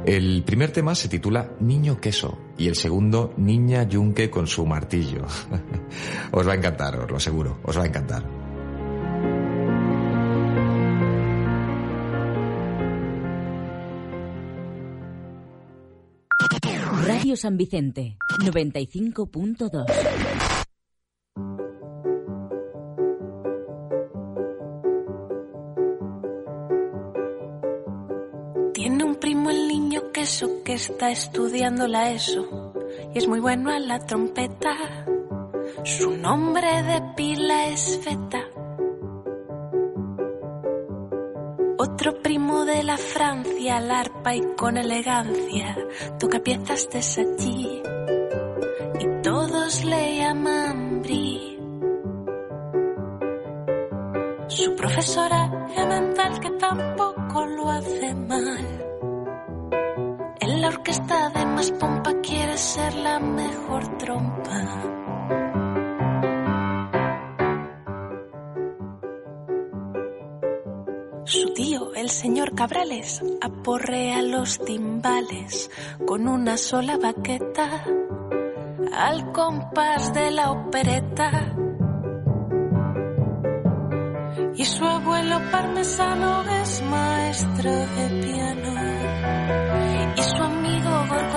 El 0.05 0.43
primer 0.43 0.71
tema 0.71 0.93
se 0.93 1.09
titula 1.09 1.49
Niño 1.59 1.99
Queso 1.99 2.37
y 2.59 2.67
el 2.67 2.75
segundo 2.75 3.33
Niña 3.37 3.87
Yunque 3.89 4.29
con 4.29 4.45
su 4.45 4.63
martillo. 4.63 5.25
os 6.31 6.47
va 6.47 6.51
a 6.51 6.55
encantar, 6.55 6.95
os 6.99 7.09
lo 7.09 7.17
aseguro, 7.17 7.59
os 7.63 7.75
va 7.75 7.83
a 7.83 7.87
encantar. 7.87 8.23
Radio 17.07 17.35
San 17.35 17.57
Vicente, 17.57 18.15
95.2. 18.43 20.34
que 30.63 30.73
está 30.73 31.11
estudiando 31.11 31.87
la 31.87 32.09
ESO 32.09 32.73
y 33.13 33.19
es 33.19 33.27
muy 33.27 33.39
bueno 33.39 33.69
a 33.69 33.77
la 33.77 33.99
trompeta. 33.99 34.75
Su 35.83 36.17
nombre 36.17 36.81
de 36.81 36.99
pila 37.15 37.67
es 37.67 37.99
Feta. 38.03 38.43
Otro 41.77 42.19
primo 42.23 42.65
de 42.65 42.81
la 42.81 42.97
Francia, 42.97 43.77
al 43.77 43.91
arpa 43.91 44.33
y 44.35 44.41
con 44.57 44.77
elegancia, 44.77 45.77
toca 46.17 46.39
piezas 46.39 46.89
de 46.89 47.03
Satie 47.03 47.83
y 48.99 49.21
todos 49.21 49.85
le 49.85 50.17
llaman 50.17 51.03
Brie. 51.03 51.59
Su 54.47 54.75
profesora 54.75 55.67
es 55.77 55.85
mental 55.85 56.39
que 56.39 56.49
tampoco 56.49 57.45
lo 57.45 57.69
hace 57.69 58.15
mal 58.15 58.84
la 60.55 60.67
orquesta 60.69 61.29
de 61.29 61.45
más 61.45 61.71
pompa 61.71 62.13
quiere 62.21 62.57
ser 62.57 62.93
la 62.95 63.19
mejor 63.19 63.97
trompa. 63.97 64.95
Su 71.25 71.53
tío, 71.53 71.93
el 71.95 72.09
señor 72.09 72.53
Cabrales, 72.53 73.23
aporrea 73.41 74.21
los 74.21 74.59
timbales 74.59 75.71
con 76.05 76.27
una 76.27 76.55
sola 76.57 76.97
baqueta 76.97 77.83
al 78.93 79.31
compás 79.31 80.13
de 80.13 80.31
la 80.31 80.51
opereta. 80.51 81.55
Y 84.55 84.63
su 84.65 84.85
abuelo 84.85 85.41
parmesano 85.51 86.43
es 86.61 86.81
maestro 86.83 87.71
de 87.71 88.21
piano. 88.23 89.04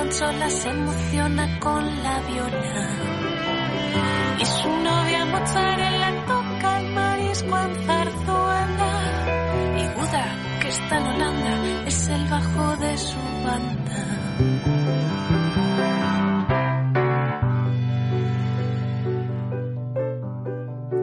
Gorgonzola 0.08 0.48
se 0.48 0.70
emociona 0.70 1.60
con 1.60 1.84
la 2.02 2.20
viola. 2.20 2.88
Y 4.40 4.44
su 4.46 4.68
novia 4.68 5.26
mozzarella 5.26 6.24
toca 6.26 6.80
el 6.80 6.94
marisco 6.94 7.58
en 7.58 7.74
zarzuela. 7.84 8.92
Y 9.76 9.88
Buda, 10.00 10.24
que 10.62 10.68
está 10.68 10.96
en 10.96 11.06
Holanda, 11.08 11.84
es 11.86 12.08
el 12.08 12.24
bajo 12.24 12.76
de 12.76 12.96
su 12.96 13.18
banda. 13.44 14.06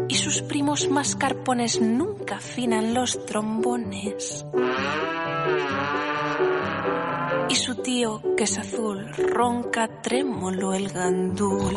Y 0.09 0.15
sus 0.15 0.41
primos 0.41 0.89
mascarpones 0.89 1.79
nunca 1.79 2.37
afinan 2.37 2.95
los 2.95 3.23
trombones. 3.27 4.45
Y 7.47 7.55
su 7.55 7.75
tío, 7.75 8.21
que 8.35 8.43
es 8.43 8.57
azul, 8.57 9.11
ronca 9.31 9.87
trémolo 10.01 10.73
el 10.73 10.89
gandul. 10.89 11.75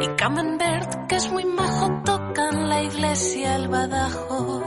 Y 0.00 0.06
Camembert, 0.16 1.06
que 1.06 1.16
es 1.16 1.30
muy 1.30 1.44
majo, 1.44 2.02
toca 2.04 2.48
en 2.50 2.68
la 2.68 2.82
iglesia 2.82 3.56
el 3.56 3.68
badajo. 3.68 4.62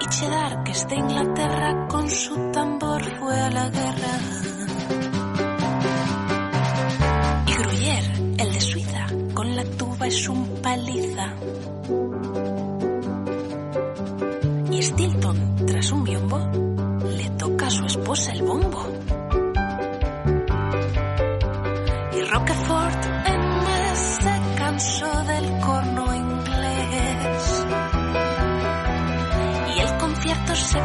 Y 0.00 0.06
Cheddar, 0.06 0.64
que 0.64 0.72
es 0.72 0.88
de 0.88 0.96
Inglaterra, 0.96 1.86
con 1.88 2.08
su 2.08 2.50
tambor 2.50 3.02
fue 3.18 3.40
a 3.40 3.50
la 3.50 3.68
guerra. 3.68 4.14
Y 7.46 7.52
Gruyère, 7.52 8.42
el 8.42 8.52
de 8.52 8.60
Suiza, 8.60 9.06
con 9.34 9.54
la 9.54 9.64
tuba 9.64 10.06
es 10.06 10.28
un 10.28 10.62
paliza. 10.62 11.34
Y 14.96 15.06
Stilton, 15.06 15.66
tras 15.66 15.90
un 15.90 16.04
biombo, 16.04 16.38
le 17.16 17.28
toca 17.30 17.66
a 17.66 17.70
su 17.70 17.84
esposa 17.84 18.32
el 18.32 18.42
bombo. 18.42 18.86
Y 22.12 22.20
Roquefort 22.22 23.04
en 23.26 23.40
mes 23.64 23.98
se 23.98 24.40
cansó 24.56 25.24
del 25.24 25.60
corno 25.60 26.14
inglés. 26.14 27.66
Y 29.74 29.80
el 29.80 29.98
concierto 29.98 30.54
se 30.54 30.80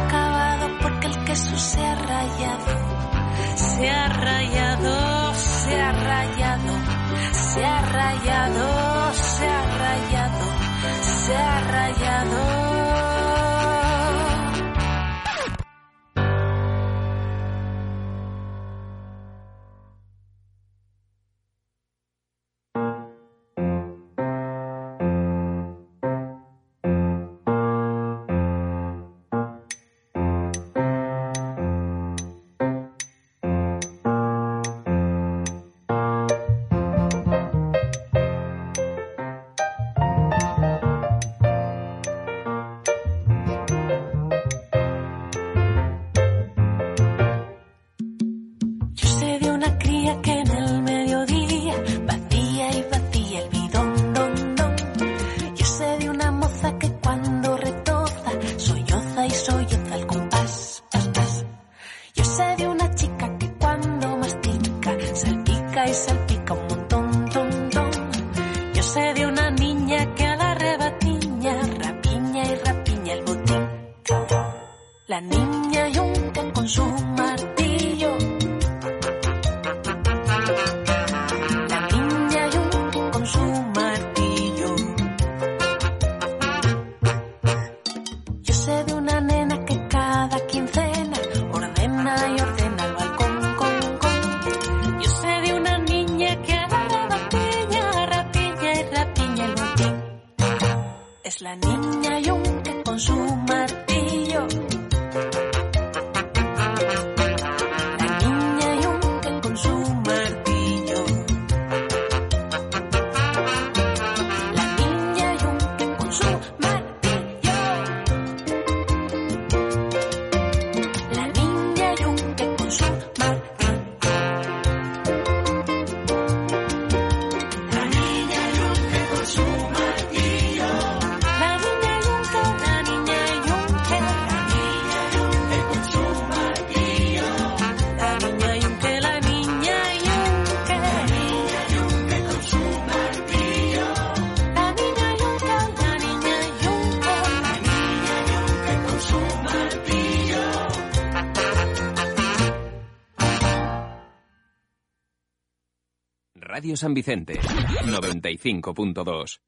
San 156.76 156.94
Vicente, 156.94 157.40
95.2. 157.40 159.40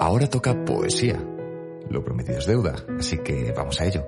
Ahora 0.00 0.26
toca 0.26 0.64
poesía. 0.64 1.22
Lo 1.90 2.04
prometido 2.04 2.38
es 2.38 2.46
deuda, 2.46 2.74
así 2.98 3.18
que 3.18 3.52
vamos 3.52 3.80
a 3.80 3.86
ello. 3.86 4.04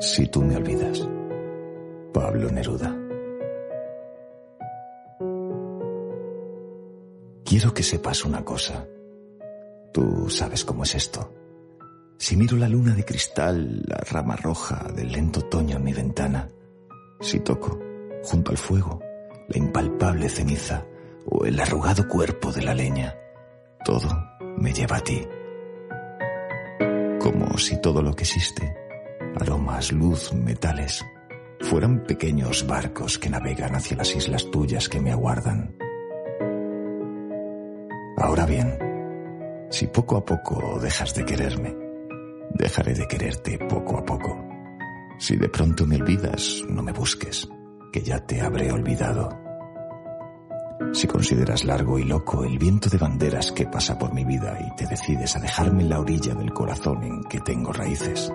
Si 0.00 0.26
tú 0.28 0.42
me 0.42 0.56
olvidas. 0.56 1.08
Pablo 2.12 2.50
Neruda. 2.50 2.96
Quiero 7.44 7.74
que 7.74 7.82
sepas 7.82 8.24
una 8.24 8.44
cosa. 8.44 8.86
Tú 9.92 10.28
sabes 10.28 10.64
cómo 10.64 10.84
es 10.84 10.94
esto. 10.94 11.43
Si 12.16 12.36
miro 12.36 12.56
la 12.56 12.68
luna 12.68 12.94
de 12.94 13.04
cristal, 13.04 13.82
la 13.86 13.96
rama 14.10 14.36
roja 14.36 14.86
del 14.94 15.12
lento 15.12 15.40
otoño 15.40 15.76
en 15.76 15.84
mi 15.84 15.92
ventana, 15.92 16.48
si 17.20 17.40
toco, 17.40 17.78
junto 18.22 18.50
al 18.50 18.56
fuego, 18.58 19.00
la 19.48 19.58
impalpable 19.58 20.28
ceniza 20.28 20.86
o 21.26 21.44
el 21.44 21.58
arrugado 21.58 22.06
cuerpo 22.08 22.52
de 22.52 22.62
la 22.62 22.74
leña, 22.74 23.14
todo 23.84 24.08
me 24.58 24.72
lleva 24.72 24.96
a 24.96 25.00
ti. 25.00 25.26
Como 27.20 27.58
si 27.58 27.80
todo 27.80 28.00
lo 28.02 28.14
que 28.14 28.22
existe, 28.24 28.76
aromas, 29.36 29.92
luz, 29.92 30.32
metales, 30.32 31.04
fueran 31.60 32.04
pequeños 32.04 32.66
barcos 32.66 33.18
que 33.18 33.30
navegan 33.30 33.74
hacia 33.74 33.96
las 33.96 34.14
islas 34.14 34.50
tuyas 34.50 34.88
que 34.88 35.00
me 35.00 35.10
aguardan. 35.10 35.74
Ahora 38.16 38.46
bien, 38.46 38.78
si 39.70 39.86
poco 39.88 40.16
a 40.16 40.24
poco 40.24 40.78
dejas 40.80 41.14
de 41.14 41.24
quererme, 41.24 41.83
dejaré 42.54 42.94
de 42.94 43.06
quererte 43.06 43.58
poco 43.58 43.98
a 43.98 44.04
poco. 44.04 44.42
Si 45.18 45.36
de 45.36 45.48
pronto 45.48 45.86
me 45.86 45.96
olvidas, 45.96 46.62
no 46.68 46.82
me 46.82 46.92
busques, 46.92 47.48
que 47.92 48.00
ya 48.00 48.24
te 48.24 48.40
habré 48.40 48.72
olvidado. 48.72 49.28
Si 50.92 51.06
consideras 51.06 51.64
largo 51.64 51.98
y 51.98 52.04
loco 52.04 52.44
el 52.44 52.58
viento 52.58 52.88
de 52.88 52.98
banderas 52.98 53.52
que 53.52 53.66
pasa 53.66 53.98
por 53.98 54.14
mi 54.14 54.24
vida 54.24 54.58
y 54.60 54.74
te 54.76 54.86
decides 54.86 55.36
a 55.36 55.40
dejarme 55.40 55.82
en 55.82 55.90
la 55.90 56.00
orilla 56.00 56.34
del 56.34 56.52
corazón 56.52 57.02
en 57.02 57.22
que 57.24 57.40
tengo 57.40 57.72
raíces, 57.72 58.32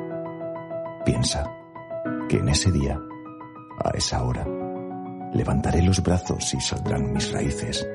Piensa 1.05 1.49
que 2.27 2.37
en 2.37 2.49
ese 2.49 2.71
día, 2.71 2.99
a 3.83 3.89
esa 3.91 4.23
hora, 4.23 4.45
levantaré 5.33 5.81
los 5.81 6.03
brazos 6.03 6.53
y 6.53 6.59
saldrán 6.59 7.13
mis 7.13 7.31
raíces 7.31 7.87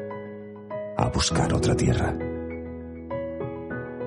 a 0.96 1.08
buscar 1.10 1.52
otra 1.52 1.76
tierra. 1.76 2.16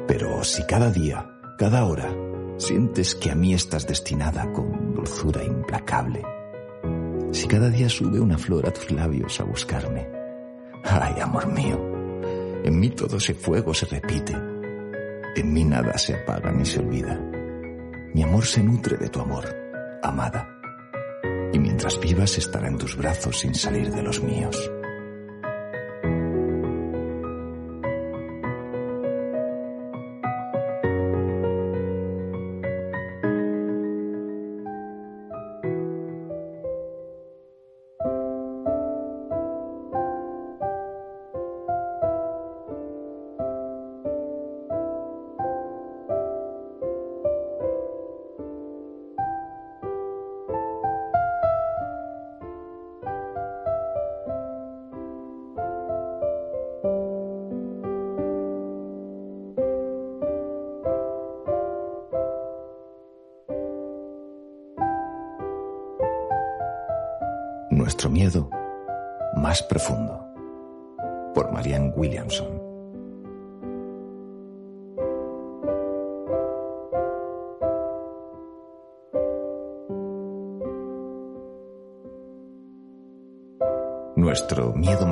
Pero 0.07 0.43
si 0.43 0.65
cada 0.65 0.89
día, 0.89 1.25
cada 1.57 1.85
hora, 1.85 2.15
sientes 2.57 3.15
que 3.15 3.31
a 3.31 3.35
mí 3.35 3.53
estás 3.53 3.87
destinada 3.87 4.53
con 4.53 4.93
dulzura 4.93 5.43
implacable, 5.43 6.23
si 7.31 7.47
cada 7.47 7.69
día 7.69 7.89
sube 7.89 8.19
una 8.19 8.37
flor 8.37 8.67
a 8.67 8.71
tus 8.71 8.91
labios 8.91 9.39
a 9.39 9.43
buscarme, 9.43 10.07
ay, 10.83 11.19
amor 11.19 11.51
mío, 11.51 11.79
en 12.63 12.79
mí 12.79 12.91
todo 12.91 13.17
ese 13.17 13.33
fuego 13.33 13.73
se 13.73 13.87
repite, 13.87 14.33
en 14.33 15.51
mí 15.51 15.63
nada 15.63 15.97
se 15.97 16.13
apaga 16.13 16.51
ni 16.51 16.63
se 16.63 16.79
olvida. 16.79 17.19
Mi 18.13 18.23
amor 18.23 18.45
se 18.45 18.63
nutre 18.63 18.97
de 18.97 19.09
tu 19.09 19.19
amor, 19.19 19.45
amada, 20.03 20.47
y 21.51 21.57
mientras 21.57 21.99
vivas 21.99 22.37
estará 22.37 22.67
en 22.67 22.77
tus 22.77 22.95
brazos 22.95 23.39
sin 23.39 23.55
salir 23.55 23.91
de 23.91 24.03
los 24.03 24.21
míos. 24.21 24.71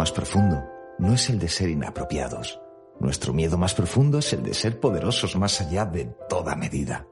Más 0.05 0.11
profundo 0.11 0.63
no 0.99 1.15
es 1.15 1.31
el 1.31 1.39
de 1.39 1.49
ser 1.49 1.67
inapropiados. 1.67 2.61
Nuestro 2.99 3.33
miedo 3.33 3.57
más 3.57 3.73
profundo 3.73 4.19
es 4.19 4.33
el 4.33 4.43
de 4.43 4.53
ser 4.53 4.79
poderosos 4.79 5.35
más 5.35 5.59
allá 5.61 5.83
de 5.83 6.05
toda 6.29 6.55
medida. 6.55 7.07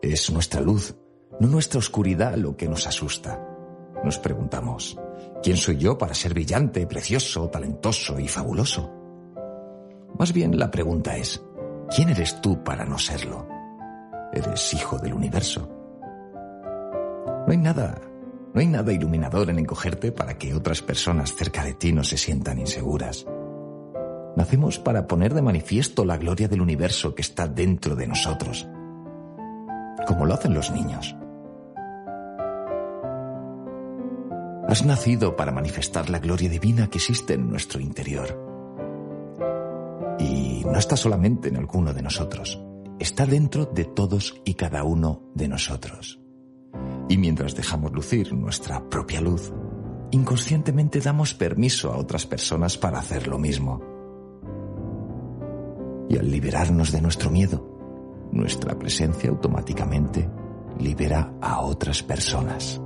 Es 0.00 0.30
nuestra 0.30 0.62
luz, 0.62 0.96
no 1.40 1.48
nuestra 1.48 1.78
oscuridad 1.78 2.34
lo 2.36 2.56
que 2.56 2.70
nos 2.70 2.86
asusta. 2.86 3.38
Nos 4.02 4.18
preguntamos, 4.18 4.98
¿quién 5.42 5.58
soy 5.58 5.76
yo 5.76 5.98
para 5.98 6.14
ser 6.14 6.32
brillante, 6.32 6.86
precioso, 6.86 7.50
talentoso 7.50 8.18
y 8.18 8.28
fabuloso? 8.28 8.90
Más 10.18 10.32
bien 10.32 10.58
la 10.58 10.70
pregunta 10.70 11.18
es, 11.18 11.44
¿quién 11.94 12.08
eres 12.08 12.40
tú 12.40 12.64
para 12.64 12.86
no 12.86 12.96
serlo? 12.96 13.46
Eres 14.32 14.72
hijo 14.72 14.96
del 14.96 15.12
universo. 15.12 15.68
No 17.46 17.52
hay 17.52 17.58
nada, 17.58 18.00
no 18.56 18.60
hay 18.60 18.68
nada 18.68 18.90
iluminador 18.90 19.50
en 19.50 19.58
encogerte 19.58 20.12
para 20.12 20.38
que 20.38 20.54
otras 20.54 20.80
personas 20.80 21.34
cerca 21.34 21.62
de 21.62 21.74
ti 21.74 21.92
no 21.92 22.02
se 22.02 22.16
sientan 22.16 22.58
inseguras. 22.58 23.26
Nacemos 24.34 24.78
para 24.78 25.06
poner 25.06 25.34
de 25.34 25.42
manifiesto 25.42 26.06
la 26.06 26.16
gloria 26.16 26.48
del 26.48 26.62
universo 26.62 27.14
que 27.14 27.20
está 27.20 27.48
dentro 27.48 27.94
de 27.94 28.06
nosotros, 28.06 28.66
como 30.06 30.24
lo 30.24 30.32
hacen 30.32 30.54
los 30.54 30.70
niños. 30.70 31.14
Has 34.66 34.86
nacido 34.86 35.36
para 35.36 35.52
manifestar 35.52 36.08
la 36.08 36.18
gloria 36.18 36.48
divina 36.48 36.88
que 36.88 36.96
existe 36.96 37.34
en 37.34 37.50
nuestro 37.50 37.78
interior. 37.78 38.42
Y 40.18 40.62
no 40.64 40.78
está 40.78 40.96
solamente 40.96 41.50
en 41.50 41.58
alguno 41.58 41.92
de 41.92 42.00
nosotros, 42.00 42.58
está 42.98 43.26
dentro 43.26 43.66
de 43.66 43.84
todos 43.84 44.40
y 44.46 44.54
cada 44.54 44.82
uno 44.82 45.30
de 45.34 45.46
nosotros. 45.46 46.25
Y 47.08 47.18
mientras 47.18 47.54
dejamos 47.54 47.92
lucir 47.92 48.32
nuestra 48.32 48.88
propia 48.88 49.20
luz, 49.20 49.52
inconscientemente 50.10 51.00
damos 51.00 51.34
permiso 51.34 51.92
a 51.92 51.96
otras 51.96 52.26
personas 52.26 52.76
para 52.76 52.98
hacer 52.98 53.28
lo 53.28 53.38
mismo. 53.38 53.82
Y 56.08 56.18
al 56.18 56.30
liberarnos 56.30 56.92
de 56.92 57.00
nuestro 57.00 57.30
miedo, 57.30 58.28
nuestra 58.32 58.78
presencia 58.78 59.30
automáticamente 59.30 60.28
libera 60.78 61.32
a 61.40 61.60
otras 61.60 62.02
personas. 62.02 62.80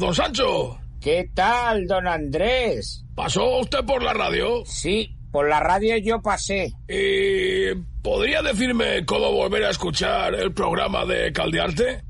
Don 0.00 0.14
Sancho. 0.14 0.80
¿Qué 1.00 1.30
tal, 1.34 1.86
don 1.86 2.08
Andrés? 2.08 3.04
¿Pasó 3.14 3.58
usted 3.60 3.84
por 3.84 4.02
la 4.02 4.12
radio? 4.12 4.64
Sí, 4.64 5.14
por 5.30 5.48
la 5.48 5.60
radio 5.60 5.96
yo 5.98 6.20
pasé. 6.20 6.72
¿Y 6.88 7.74
podría 8.02 8.42
decirme 8.42 9.04
cómo 9.04 9.30
volver 9.30 9.64
a 9.64 9.70
escuchar 9.70 10.34
el 10.34 10.52
programa 10.52 11.04
de 11.04 11.32
Caldearte? 11.32 12.02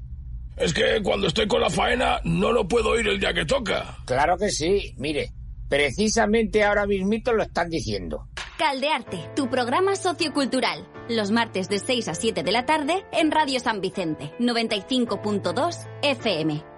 Es 0.56 0.72
que 0.72 1.02
cuando 1.02 1.26
estoy 1.26 1.46
con 1.46 1.60
la 1.60 1.70
faena 1.70 2.20
no 2.24 2.52
lo 2.52 2.66
puedo 2.68 2.90
oír 2.90 3.08
el 3.08 3.18
día 3.18 3.34
que 3.34 3.44
toca. 3.44 3.98
Claro 4.06 4.36
que 4.38 4.50
sí, 4.50 4.94
mire, 4.96 5.32
precisamente 5.68 6.64
ahora 6.64 6.86
mismito 6.86 7.32
lo 7.32 7.42
están 7.42 7.70
diciendo. 7.70 8.28
Caldearte, 8.58 9.30
tu 9.34 9.48
programa 9.48 9.96
sociocultural. 9.96 10.86
Los 11.08 11.30
martes 11.30 11.68
de 11.68 11.78
6 11.80 12.08
a 12.08 12.14
7 12.14 12.42
de 12.42 12.52
la 12.52 12.66
tarde 12.66 13.04
en 13.12 13.30
Radio 13.30 13.58
San 13.58 13.80
Vicente, 13.80 14.32
95.2 14.38 15.88
FM. 16.02 16.69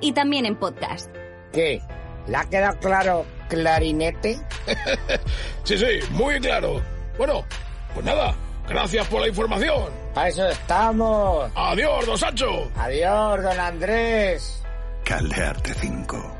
Y 0.00 0.12
también 0.12 0.46
en 0.46 0.56
podcast. 0.56 1.10
¿Qué? 1.52 1.80
¿Le 2.26 2.36
ha 2.36 2.44
quedado 2.44 2.78
claro 2.78 3.26
clarinete? 3.48 4.40
sí, 5.64 5.76
sí, 5.76 5.98
muy 6.10 6.40
claro. 6.40 6.80
Bueno, 7.18 7.44
pues 7.94 8.04
nada, 8.06 8.34
gracias 8.68 9.06
por 9.08 9.20
la 9.20 9.28
información. 9.28 9.90
Para 10.14 10.28
eso 10.28 10.48
estamos. 10.48 11.50
Adiós, 11.54 12.06
don 12.06 12.18
Sancho. 12.18 12.70
Adiós, 12.76 13.42
don 13.42 13.60
Andrés. 13.60 14.62
Caldearte 15.04 15.74
5. 15.74 16.39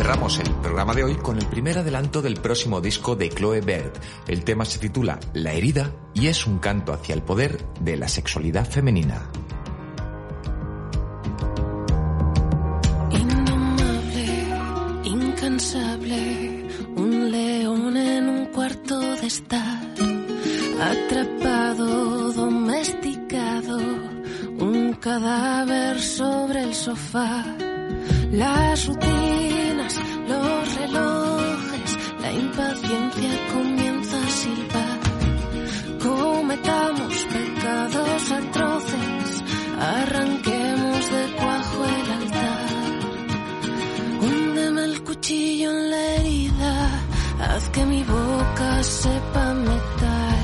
Cerramos 0.00 0.38
el 0.38 0.50
programa 0.62 0.94
de 0.94 1.04
hoy 1.04 1.16
con 1.16 1.36
el 1.36 1.44
primer 1.44 1.76
adelanto 1.76 2.22
del 2.22 2.40
próximo 2.40 2.80
disco 2.80 3.16
de 3.16 3.28
Chloe 3.28 3.60
Bird. 3.60 3.92
El 4.26 4.44
tema 4.44 4.64
se 4.64 4.78
titula 4.78 5.20
La 5.34 5.52
herida 5.52 5.92
y 6.14 6.28
es 6.28 6.46
un 6.46 6.58
canto 6.58 6.94
hacia 6.94 7.14
el 7.14 7.20
poder 7.20 7.62
de 7.80 7.98
la 7.98 8.08
sexualidad 8.08 8.64
femenina. 8.66 9.30
Indomable, 13.10 14.24
incansable, 15.04 16.66
un 16.96 17.30
león 17.30 17.94
en 17.98 18.26
un 18.26 18.46
cuarto 18.46 18.98
de 18.98 19.26
estar, 19.26 19.82
atrapado, 20.80 22.32
domesticado, 22.32 23.78
un 24.60 24.94
cadáver 24.94 26.00
sobre 26.00 26.62
el 26.62 26.74
sofá. 26.74 27.44
Las 28.32 28.88
los 30.28 30.74
relojes, 30.76 31.98
la 32.20 32.32
impaciencia 32.32 33.30
comienza 33.52 34.16
a 34.16 34.30
silbar. 34.30 34.98
Cometamos 35.98 37.14
pecados 37.36 38.30
atroces, 38.30 39.44
arranquemos 39.78 41.10
de 41.14 41.22
cuajo 41.38 41.84
el 41.84 42.12
altar. 42.18 42.66
Húndeme 44.22 44.84
el 44.84 45.02
cuchillo 45.04 45.70
en 45.70 45.90
la 45.90 46.14
herida, 46.16 46.72
haz 47.40 47.68
que 47.70 47.84
mi 47.86 48.02
boca 48.04 48.82
sepa 48.82 49.54
metal. 49.54 50.40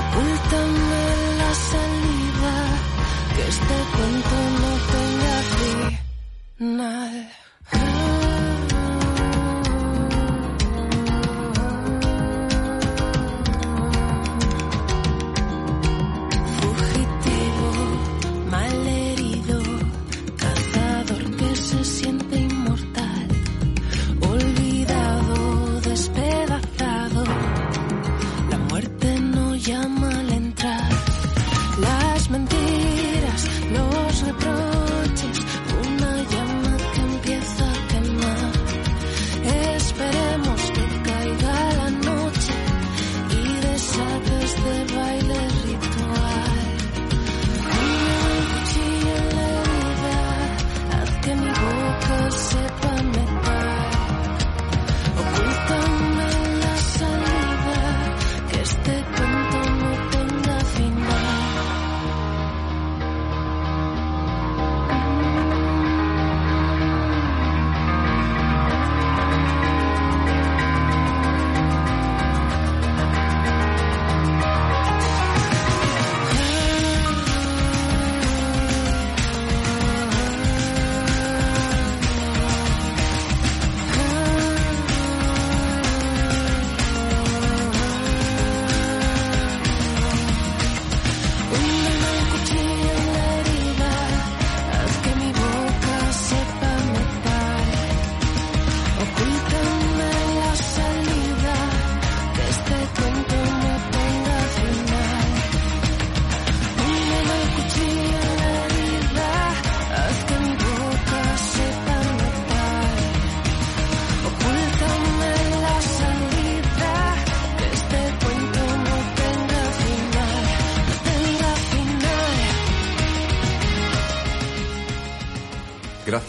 Ocúltame 0.00 1.04
la 1.40 1.54
salida, 1.70 2.54
que 3.34 3.42
este 3.48 3.76
cuento 3.94 4.36
no 4.60 4.72
tenga 4.92 5.36
fin. 5.54 6.04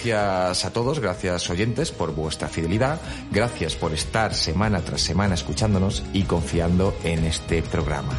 Gracias 0.06 0.66
a 0.66 0.72
todos, 0.72 1.00
gracias 1.00 1.50
oyentes 1.50 1.92
por 1.92 2.14
vuestra 2.14 2.48
fidelidad, 2.48 3.02
gracias 3.32 3.74
por 3.76 3.92
estar 3.92 4.36
semana 4.36 4.82
tras 4.82 5.02
semana 5.02 5.34
escuchándonos 5.34 6.04
y 6.14 6.22
confiando 6.26 6.96
en 7.04 7.26
este 7.26 7.64
programa. 7.64 8.14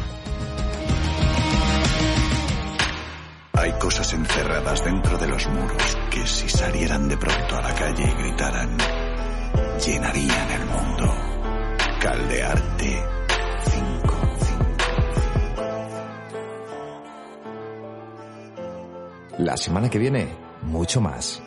Hay 3.53 3.71
cosas 3.79 4.11
encerradas 4.11 4.83
dentro 4.83 5.17
de 5.17 5.27
los 5.27 5.47
muros 5.47 5.97
que 6.11 6.27
si 6.27 6.49
salieran 6.49 7.07
de 7.07 7.15
pronto 7.15 7.55
a 7.55 7.61
la 7.61 7.73
calle 7.73 8.03
y 8.03 8.21
gritaran, 8.21 8.77
llenarían 9.85 10.51
el 10.51 10.65
mundo. 10.65 11.15
Caldearte 12.01 13.01
5. 13.63 14.17
La 19.37 19.55
semana 19.55 19.89
que 19.89 19.99
viene, 19.99 20.35
mucho 20.63 20.99
más. 20.99 21.46